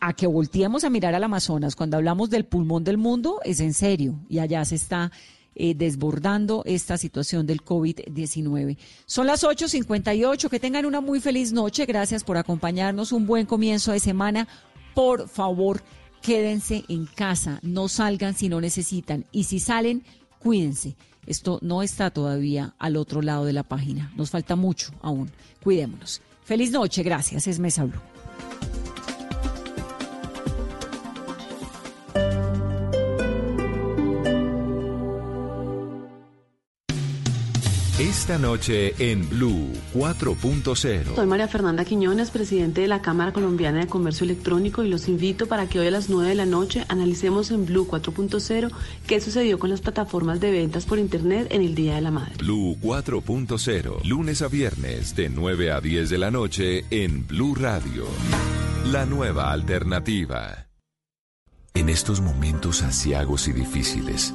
a 0.00 0.12
que 0.12 0.26
volteemos 0.26 0.84
a 0.84 0.90
mirar 0.90 1.14
al 1.14 1.24
Amazonas. 1.24 1.76
Cuando 1.76 1.96
hablamos 1.96 2.30
del 2.30 2.44
pulmón 2.44 2.84
del 2.84 2.98
mundo, 2.98 3.40
es 3.44 3.60
en 3.60 3.74
serio, 3.74 4.20
y 4.28 4.38
allá 4.38 4.64
se 4.64 4.74
está 4.74 5.10
eh, 5.58 5.74
desbordando 5.74 6.62
esta 6.66 6.98
situación 6.98 7.46
del 7.46 7.64
COVID-19. 7.64 8.76
Son 9.06 9.26
las 9.26 9.42
8.58, 9.42 10.50
que 10.50 10.60
tengan 10.60 10.84
una 10.84 11.00
muy 11.00 11.18
feliz 11.18 11.52
noche, 11.52 11.86
gracias 11.86 12.24
por 12.24 12.36
acompañarnos, 12.36 13.12
un 13.12 13.26
buen 13.26 13.46
comienzo 13.46 13.92
de 13.92 14.00
semana. 14.00 14.48
Por 14.96 15.28
favor, 15.28 15.82
quédense 16.22 16.86
en 16.88 17.04
casa, 17.04 17.60
no 17.60 17.86
salgan 17.86 18.34
si 18.34 18.48
no 18.48 18.62
necesitan, 18.62 19.26
y 19.30 19.44
si 19.44 19.60
salen, 19.60 20.04
cuídense. 20.38 20.96
Esto 21.26 21.58
no 21.60 21.82
está 21.82 22.08
todavía 22.08 22.74
al 22.78 22.96
otro 22.96 23.20
lado 23.20 23.44
de 23.44 23.52
la 23.52 23.62
página. 23.62 24.10
Nos 24.16 24.30
falta 24.30 24.56
mucho 24.56 24.92
aún. 25.02 25.30
Cuidémonos. 25.62 26.22
Feliz 26.44 26.70
noche. 26.70 27.02
Gracias. 27.02 27.46
Es 27.46 27.58
Mesa 27.58 27.84
Blue. 27.84 28.15
Esta 38.26 38.38
noche 38.38 38.92
en 38.98 39.28
Blue 39.28 39.70
4.0. 39.94 41.14
Soy 41.14 41.26
María 41.28 41.46
Fernanda 41.46 41.84
Quiñones, 41.84 42.32
presidente 42.32 42.80
de 42.80 42.88
la 42.88 43.00
Cámara 43.00 43.32
Colombiana 43.32 43.78
de 43.78 43.86
Comercio 43.86 44.24
Electrónico 44.24 44.82
y 44.82 44.88
los 44.88 45.06
invito 45.06 45.46
para 45.46 45.68
que 45.68 45.78
hoy 45.78 45.86
a 45.86 45.92
las 45.92 46.08
9 46.10 46.30
de 46.30 46.34
la 46.34 46.44
noche 46.44 46.84
analicemos 46.88 47.52
en 47.52 47.66
Blue 47.66 47.86
4.0 47.86 48.72
qué 49.06 49.20
sucedió 49.20 49.60
con 49.60 49.70
las 49.70 49.80
plataformas 49.80 50.40
de 50.40 50.50
ventas 50.50 50.86
por 50.86 50.98
Internet 50.98 51.46
en 51.52 51.62
el 51.62 51.76
Día 51.76 51.94
de 51.94 52.00
la 52.00 52.10
Madre. 52.10 52.34
Blue 52.38 52.76
4.0, 52.82 54.02
lunes 54.02 54.42
a 54.42 54.48
viernes 54.48 55.14
de 55.14 55.28
9 55.28 55.70
a 55.70 55.80
10 55.80 56.10
de 56.10 56.18
la 56.18 56.32
noche 56.32 56.84
en 56.90 57.28
Blue 57.28 57.54
Radio. 57.54 58.06
La 58.86 59.06
nueva 59.06 59.52
alternativa. 59.52 60.66
En 61.74 61.88
estos 61.88 62.20
momentos 62.20 62.82
asiagos 62.82 63.46
y 63.46 63.52
difíciles, 63.52 64.34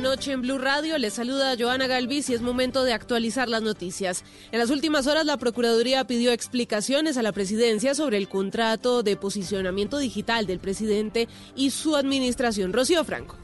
9 0.00 0.02
de 0.02 0.08
la 0.08 0.16
noche 0.16 0.32
en 0.32 0.42
Blue 0.42 0.58
Radio. 0.58 0.98
Les 0.98 1.14
saluda 1.14 1.56
Joana 1.58 1.86
Galvis 1.86 2.30
y 2.30 2.34
es 2.34 2.40
momento 2.40 2.84
de 2.84 2.92
actualizar 2.92 3.48
las 3.48 3.62
noticias. 3.62 4.24
En 4.52 4.58
las 4.58 4.70
últimas 4.70 5.06
horas, 5.06 5.26
la 5.26 5.38
Procuraduría 5.38 6.06
pidió 6.06 6.30
explicaciones 6.32 7.16
a 7.16 7.22
la 7.22 7.32
presidencia 7.32 7.94
sobre 7.94 8.18
el 8.18 8.28
contrato 8.28 9.02
de 9.02 9.16
posicionamiento 9.16 9.98
digital 9.98 10.46
del 10.46 10.60
presidente 10.60 11.28
y 11.56 11.70
su 11.70 11.96
administración. 11.96 12.72
Rocío 12.72 13.04
Franco. 13.04 13.37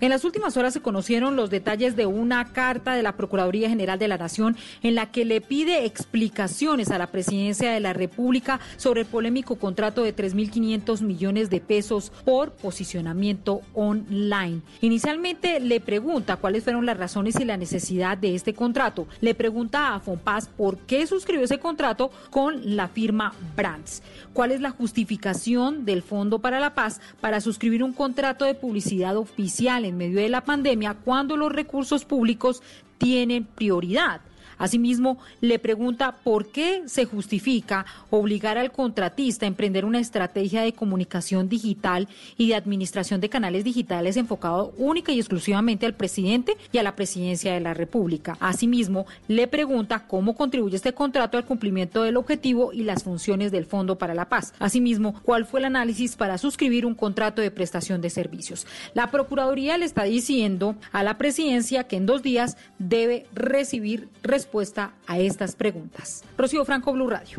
En 0.00 0.10
las 0.10 0.24
últimas 0.24 0.56
horas 0.56 0.72
se 0.72 0.80
conocieron 0.80 1.34
los 1.34 1.50
detalles 1.50 1.96
de 1.96 2.06
una 2.06 2.52
carta 2.52 2.94
de 2.94 3.02
la 3.02 3.16
Procuraduría 3.16 3.68
General 3.68 3.98
de 3.98 4.06
la 4.06 4.16
Nación 4.16 4.56
en 4.84 4.94
la 4.94 5.10
que 5.10 5.24
le 5.24 5.40
pide 5.40 5.86
explicaciones 5.86 6.92
a 6.92 6.98
la 6.98 7.08
Presidencia 7.08 7.72
de 7.72 7.80
la 7.80 7.94
República 7.94 8.60
sobre 8.76 9.00
el 9.00 9.06
polémico 9.08 9.56
contrato 9.56 10.04
de 10.04 10.14
3.500 10.14 11.00
millones 11.00 11.50
de 11.50 11.60
pesos 11.60 12.12
por 12.24 12.52
posicionamiento 12.52 13.60
online. 13.74 14.60
Inicialmente 14.82 15.58
le 15.58 15.80
pregunta 15.80 16.36
cuáles 16.36 16.62
fueron 16.62 16.86
las 16.86 16.96
razones 16.96 17.34
y 17.40 17.44
la 17.44 17.56
necesidad 17.56 18.16
de 18.16 18.36
este 18.36 18.54
contrato. 18.54 19.08
Le 19.20 19.34
pregunta 19.34 19.96
a 19.96 20.00
Fonpaz 20.00 20.46
por 20.46 20.78
qué 20.78 21.08
suscribió 21.08 21.44
ese 21.44 21.58
contrato 21.58 22.12
con 22.30 22.76
la 22.76 22.86
firma 22.86 23.34
Brands. 23.56 24.04
¿Cuál 24.32 24.52
es 24.52 24.60
la 24.60 24.70
justificación 24.70 25.84
del 25.84 26.02
Fondo 26.02 26.38
para 26.38 26.60
la 26.60 26.74
Paz 26.74 27.00
para 27.20 27.40
suscribir 27.40 27.82
un 27.82 27.92
contrato 27.92 28.44
de 28.44 28.54
publicidad 28.54 29.16
oficial 29.16 29.87
en 29.88 29.96
medio 29.96 30.20
de 30.20 30.28
la 30.28 30.44
pandemia 30.44 30.94
cuando 30.94 31.36
los 31.36 31.52
recursos 31.52 32.04
públicos 32.04 32.62
tienen 32.98 33.44
prioridad. 33.44 34.20
Asimismo, 34.58 35.18
le 35.40 35.58
pregunta 35.58 36.16
por 36.24 36.48
qué 36.48 36.82
se 36.86 37.04
justifica 37.04 37.86
obligar 38.10 38.58
al 38.58 38.72
contratista 38.72 39.46
a 39.46 39.48
emprender 39.48 39.84
una 39.84 40.00
estrategia 40.00 40.62
de 40.62 40.72
comunicación 40.72 41.48
digital 41.48 42.08
y 42.36 42.48
de 42.48 42.56
administración 42.56 43.20
de 43.20 43.28
canales 43.28 43.64
digitales 43.64 44.16
enfocado 44.16 44.72
única 44.76 45.12
y 45.12 45.18
exclusivamente 45.18 45.86
al 45.86 45.94
presidente 45.94 46.56
y 46.72 46.78
a 46.78 46.82
la 46.82 46.96
presidencia 46.96 47.54
de 47.54 47.60
la 47.60 47.74
República. 47.74 48.36
Asimismo, 48.40 49.06
le 49.28 49.46
pregunta 49.46 50.06
cómo 50.06 50.34
contribuye 50.34 50.76
este 50.76 50.92
contrato 50.92 51.38
al 51.38 51.44
cumplimiento 51.44 52.02
del 52.02 52.16
objetivo 52.16 52.72
y 52.72 52.82
las 52.82 53.04
funciones 53.04 53.52
del 53.52 53.64
Fondo 53.64 53.96
para 53.96 54.14
la 54.14 54.28
Paz. 54.28 54.54
Asimismo, 54.58 55.14
cuál 55.22 55.46
fue 55.46 55.60
el 55.60 55.66
análisis 55.66 56.16
para 56.16 56.38
suscribir 56.38 56.84
un 56.84 56.94
contrato 56.94 57.42
de 57.42 57.50
prestación 57.50 58.00
de 58.00 58.10
servicios. 58.10 58.66
La 58.94 59.10
Procuraduría 59.10 59.78
le 59.78 59.84
está 59.84 60.04
diciendo 60.04 60.74
a 60.90 61.02
la 61.02 61.16
presidencia 61.16 61.84
que 61.84 61.96
en 61.96 62.06
dos 62.06 62.22
días 62.22 62.56
debe 62.78 63.26
recibir 63.34 64.08
respuestas 64.22 64.47
respuesta 64.48 64.94
a 65.06 65.18
estas 65.18 65.54
preguntas. 65.54 66.24
Rocío 66.38 66.64
Franco, 66.64 66.94
Blue 66.94 67.10
Radio. 67.10 67.38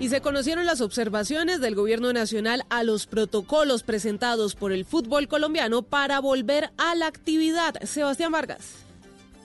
Y 0.00 0.08
se 0.08 0.22
conocieron 0.22 0.64
las 0.64 0.80
observaciones 0.80 1.60
del 1.60 1.74
Gobierno 1.74 2.10
Nacional 2.14 2.64
a 2.70 2.84
los 2.84 3.06
protocolos 3.06 3.82
presentados 3.82 4.54
por 4.54 4.72
el 4.72 4.86
fútbol 4.86 5.28
colombiano 5.28 5.82
para 5.82 6.20
volver 6.20 6.70
a 6.78 6.94
la 6.94 7.06
actividad. 7.06 7.74
Sebastián 7.82 8.32
Vargas. 8.32 8.87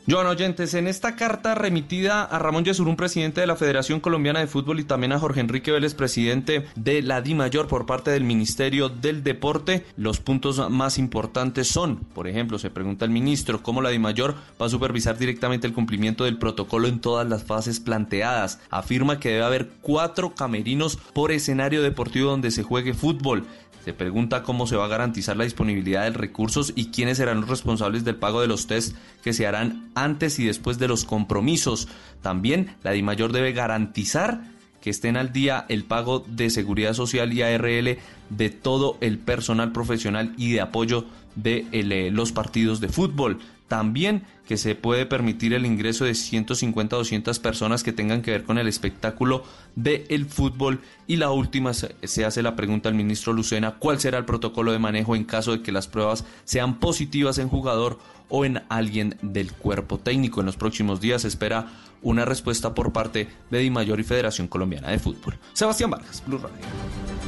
Joan 0.06 0.28
Oyentes, 0.28 0.74
en 0.74 0.88
esta 0.88 1.16
carta 1.16 1.56
remitida 1.56 2.24
a 2.24 2.38
Ramón 2.38 2.66
Yesurún, 2.66 2.98
presidente 2.98 3.40
de 3.40 3.48
la 3.48 3.56
Federación 3.56 4.02
Colombiana 4.02 4.42
de 4.42 4.48
Fútbol, 4.48 4.82
y 4.82 4.84
también 4.84 5.14
a 5.14 5.20
Jorge 5.20 5.40
Enrique 5.40 5.72
Vélez, 5.72 5.94
presidente 5.94 6.66
de 6.76 7.02
la 7.02 7.22
DIMAYOR 7.22 7.70
por 7.70 7.86
parte 7.86 8.12
del 8.12 8.26
Ministerio 8.26 8.90
del 8.90 9.24
Deporte, 9.24 9.86
los 9.96 10.20
puntos 10.20 10.70
más 10.70 10.98
importantes 10.98 11.70
son, 11.70 12.00
por 12.14 12.28
ejemplo, 12.28 12.60
se 12.60 12.70
pregunta 12.70 13.06
el 13.06 13.12
ministro 13.12 13.64
cómo 13.64 13.82
la 13.82 13.92
DIMAYOR 13.92 14.36
va 14.62 14.66
a 14.66 14.70
supervisar 14.70 15.18
directamente 15.18 15.68
el 15.68 15.74
cumplimiento 15.74 16.26
del 16.26 16.38
protocolo 16.38 16.90
en 16.90 17.00
todas 17.00 17.26
las 17.26 17.44
fases 17.46 17.80
planteadas. 17.80 18.60
Afirma 18.70 19.22
que 19.22 19.30
debe 19.30 19.46
haber 19.46 19.70
cuatro 19.82 20.36
camerinos 20.36 20.98
por 20.98 21.32
escenario 21.32 21.82
deportivo 21.82 22.30
donde 22.30 22.52
se 22.52 22.64
juegue 22.64 22.94
fútbol. 22.94 23.46
Se 23.84 23.94
pregunta 23.94 24.44
cómo 24.44 24.66
se 24.66 24.78
va 24.78 24.86
a 24.86 24.90
garantizar 24.90 25.36
la 25.36 25.44
disponibilidad 25.44 26.04
de 26.04 26.12
recursos 26.12 26.72
y 26.76 26.86
quiénes 26.86 27.18
serán 27.18 27.42
los 27.42 27.50
responsables 27.50 28.06
del 28.06 28.16
pago 28.16 28.40
de 28.40 28.48
los 28.48 28.66
test 28.66 28.96
que 29.24 29.34
se 29.34 29.46
harán 29.46 29.90
antes 29.94 30.40
y 30.40 30.46
después 30.46 30.80
de 30.80 30.88
los 30.88 31.04
compromisos. 31.04 31.90
También 32.22 32.76
la 32.84 32.92
DIMAYOR 32.92 33.34
debe 33.34 33.52
garantizar 33.52 34.42
que 34.80 34.90
estén 34.90 35.18
al 35.18 35.34
día 35.34 35.66
el 35.68 35.84
pago 35.84 36.24
de 36.28 36.50
seguridad 36.50 36.94
social 36.94 37.34
y 37.34 37.42
ARL 37.42 37.98
de 38.30 38.50
todo 38.50 38.98
el 39.02 39.18
personal 39.18 39.72
profesional 39.72 40.34
y 40.38 40.54
de 40.54 40.62
apoyo 40.62 41.06
de 41.36 41.66
eh, 41.72 42.10
los 42.12 42.32
partidos 42.32 42.80
de 42.80 42.90
fútbol. 42.90 43.40
También 43.68 44.24
que 44.48 44.58
se 44.58 44.76
puede 44.76 45.06
permitir 45.06 45.54
el 45.54 45.66
ingreso 45.66 46.06
de 46.06 46.16
150 46.16 46.96
200 46.96 47.40
personas 47.40 47.84
que 47.84 47.94
tengan 47.94 48.22
que 48.22 48.32
ver 48.32 48.44
con 48.44 48.58
el 48.58 48.68
espectáculo 48.68 49.44
del 49.76 50.26
fútbol. 50.26 50.82
Y 51.08 51.16
la 51.18 51.32
última 51.32 51.74
se 51.74 52.26
hace 52.26 52.42
la 52.42 52.56
pregunta 52.56 52.90
al 52.90 52.96
ministro 52.96 53.34
Lucena, 53.34 53.76
¿cuál 53.80 54.00
será 54.00 54.18
el 54.18 54.26
protocolo 54.26 54.72
de 54.72 54.80
manejo 54.80 55.16
en 55.16 55.24
caso 55.24 55.54
de 55.54 55.62
que 55.62 55.72
las 55.72 55.88
pruebas 55.88 56.26
sean 56.44 56.80
positivas 56.80 57.38
en 57.38 57.50
jugador 57.50 58.00
o 58.30 58.46
en 58.46 58.64
alguien 58.70 59.18
del 59.22 59.54
cuerpo 59.54 59.98
técnico? 59.98 60.42
En 60.42 60.48
los 60.48 60.58
próximos 60.58 61.00
días 61.00 61.22
se 61.22 61.30
espera 61.30 61.68
una 62.04 62.26
respuesta 62.26 62.76
por 62.76 62.92
parte 62.94 63.30
de 63.50 63.60
Di 63.60 63.70
Mayor 63.70 64.00
y 64.00 64.04
Federación 64.04 64.48
Colombiana 64.48 64.92
de 64.92 65.00
Fútbol. 65.00 65.40
Sebastián 65.54 65.90
Vargas, 65.90 66.22
Blue 66.26 66.38
Radio. 66.38 66.58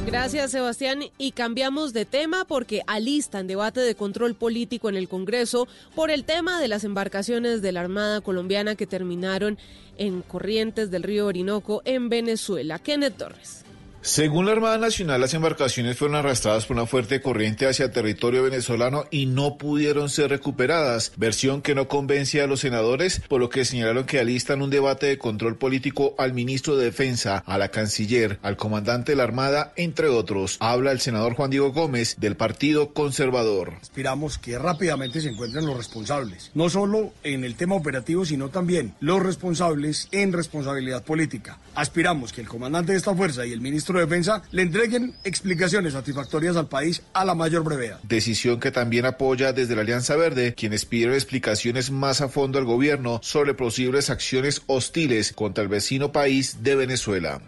Gracias, 0.06 0.52
Sebastián. 0.52 1.00
Y 1.18 1.32
cambiamos 1.32 1.92
de 1.92 2.04
tema 2.04 2.44
porque 2.44 2.82
alistan 2.86 3.46
debate 3.46 3.80
de 3.80 3.94
control 3.94 4.34
político 4.34 4.88
en 4.88 4.96
el 4.96 5.08
Congreso 5.08 5.66
por 5.94 6.10
el 6.10 6.24
tema 6.24 6.60
de 6.60 6.68
las 6.68 6.84
embarcaciones 7.06 7.62
de 7.62 7.70
la 7.70 7.82
Armada 7.82 8.20
colombiana 8.20 8.74
que 8.74 8.84
terminaron 8.84 9.58
en 9.96 10.22
Corrientes 10.22 10.90
del 10.90 11.04
río 11.04 11.26
Orinoco 11.26 11.80
en 11.84 12.08
Venezuela. 12.08 12.80
Kenneth 12.80 13.16
Torres. 13.16 13.65
Según 14.06 14.46
la 14.46 14.52
Armada 14.52 14.78
Nacional, 14.78 15.20
las 15.20 15.34
embarcaciones 15.34 15.98
fueron 15.98 16.14
arrastradas 16.14 16.64
por 16.64 16.76
una 16.76 16.86
fuerte 16.86 17.20
corriente 17.20 17.66
hacia 17.66 17.90
territorio 17.90 18.44
venezolano 18.44 19.06
y 19.10 19.26
no 19.26 19.58
pudieron 19.58 20.10
ser 20.10 20.30
recuperadas, 20.30 21.10
versión 21.16 21.60
que 21.60 21.74
no 21.74 21.88
convence 21.88 22.40
a 22.40 22.46
los 22.46 22.60
senadores, 22.60 23.20
por 23.28 23.40
lo 23.40 23.50
que 23.50 23.64
señalaron 23.64 24.06
que 24.06 24.20
alistan 24.20 24.62
un 24.62 24.70
debate 24.70 25.06
de 25.06 25.18
control 25.18 25.58
político 25.58 26.14
al 26.18 26.34
ministro 26.34 26.76
de 26.76 26.84
Defensa, 26.84 27.42
a 27.46 27.58
la 27.58 27.72
canciller, 27.72 28.38
al 28.42 28.56
comandante 28.56 29.10
de 29.10 29.16
la 29.16 29.24
Armada, 29.24 29.72
entre 29.74 30.06
otros. 30.06 30.56
Habla 30.60 30.92
el 30.92 31.00
senador 31.00 31.34
Juan 31.34 31.50
Diego 31.50 31.72
Gómez 31.72 32.14
del 32.20 32.36
Partido 32.36 32.92
Conservador. 32.92 33.72
Aspiramos 33.82 34.38
que 34.38 34.56
rápidamente 34.56 35.20
se 35.20 35.30
encuentren 35.30 35.66
los 35.66 35.76
responsables, 35.76 36.52
no 36.54 36.70
solo 36.70 37.12
en 37.24 37.42
el 37.42 37.56
tema 37.56 37.74
operativo, 37.74 38.24
sino 38.24 38.50
también 38.50 38.94
los 39.00 39.20
responsables 39.20 40.06
en 40.12 40.32
responsabilidad 40.32 41.02
política. 41.02 41.58
Aspiramos 41.74 42.32
que 42.32 42.42
el 42.42 42.48
comandante 42.48 42.92
de 42.92 42.98
esta 42.98 43.12
fuerza 43.12 43.44
y 43.44 43.52
el 43.52 43.60
ministro 43.60 43.95
de 43.98 44.06
Defensa 44.06 44.42
le 44.50 44.62
entreguen 44.62 45.14
explicaciones 45.24 45.92
satisfactorias 45.92 46.56
al 46.56 46.68
país 46.68 47.02
a 47.12 47.24
la 47.24 47.34
mayor 47.34 47.64
brevedad. 47.64 48.00
Decisión 48.02 48.60
que 48.60 48.70
también 48.70 49.06
apoya 49.06 49.52
desde 49.52 49.74
la 49.74 49.82
Alianza 49.82 50.16
Verde, 50.16 50.54
quienes 50.54 50.84
pidieron 50.84 51.14
explicaciones 51.14 51.90
más 51.90 52.20
a 52.20 52.28
fondo 52.28 52.58
al 52.58 52.64
gobierno 52.64 53.20
sobre 53.22 53.54
posibles 53.54 54.10
acciones 54.10 54.62
hostiles 54.66 55.32
contra 55.32 55.62
el 55.62 55.68
vecino 55.68 56.12
país 56.12 56.62
de 56.62 56.76
Venezuela 56.76 57.40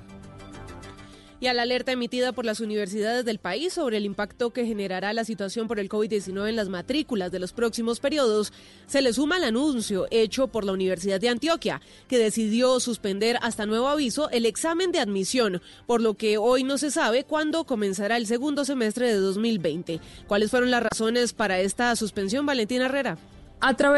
y 1.41 1.47
a 1.47 1.55
la 1.55 1.63
alerta 1.63 1.93
emitida 1.93 2.33
por 2.33 2.45
las 2.45 2.61
universidades 2.61 3.25
del 3.25 3.39
país 3.39 3.73
sobre 3.73 3.97
el 3.97 4.05
impacto 4.05 4.51
que 4.51 4.67
generará 4.67 5.13
la 5.13 5.25
situación 5.25 5.69
por 5.69 5.79
el 5.79 5.89
COVID-19 5.89 6.49
en 6.49 6.57
las 6.57 6.69
matrículas 6.69 7.31
de 7.31 7.39
los 7.39 7.53
próximos 7.53 8.01
periodos, 8.01 8.53
se 8.87 9.03
le 9.03 9.13
suma 9.13 9.37
el 9.37 9.45
anuncio 9.45 10.07
hecho 10.11 10.49
por 10.49 10.65
la 10.65 10.73
Universidad 10.73 11.21
de 11.21 11.29
Antioquia, 11.29 11.81
que 12.09 12.19
decidió 12.19 12.81
suspender 12.81 13.39
hasta 13.43 13.67
nuevo 13.67 13.89
aviso 13.89 14.31
el 14.31 14.47
examen 14.47 14.93
de 14.93 15.01
admisión, 15.01 15.63
por 15.87 16.01
lo 16.01 16.15
que 16.15 16.39
hoy 16.39 16.65
no 16.65 16.79
se 16.79 16.91
sabe 16.91 17.25
cuándo 17.25 17.65
comenzará 17.65 18.17
el 18.17 18.27
segundo 18.27 18.65
semestre 18.65 19.07
de 19.07 19.15
2020. 19.15 20.01
¿Cuáles 20.27 20.51
fueron 20.51 20.71
las 20.71 20.83
razones 20.83 21.33
para 21.33 21.61
esta 21.61 21.95
suspensión, 21.97 22.47
Valentina 22.47 22.87
Herrera? 22.87 23.19
A 23.61 23.75
través 23.75 23.89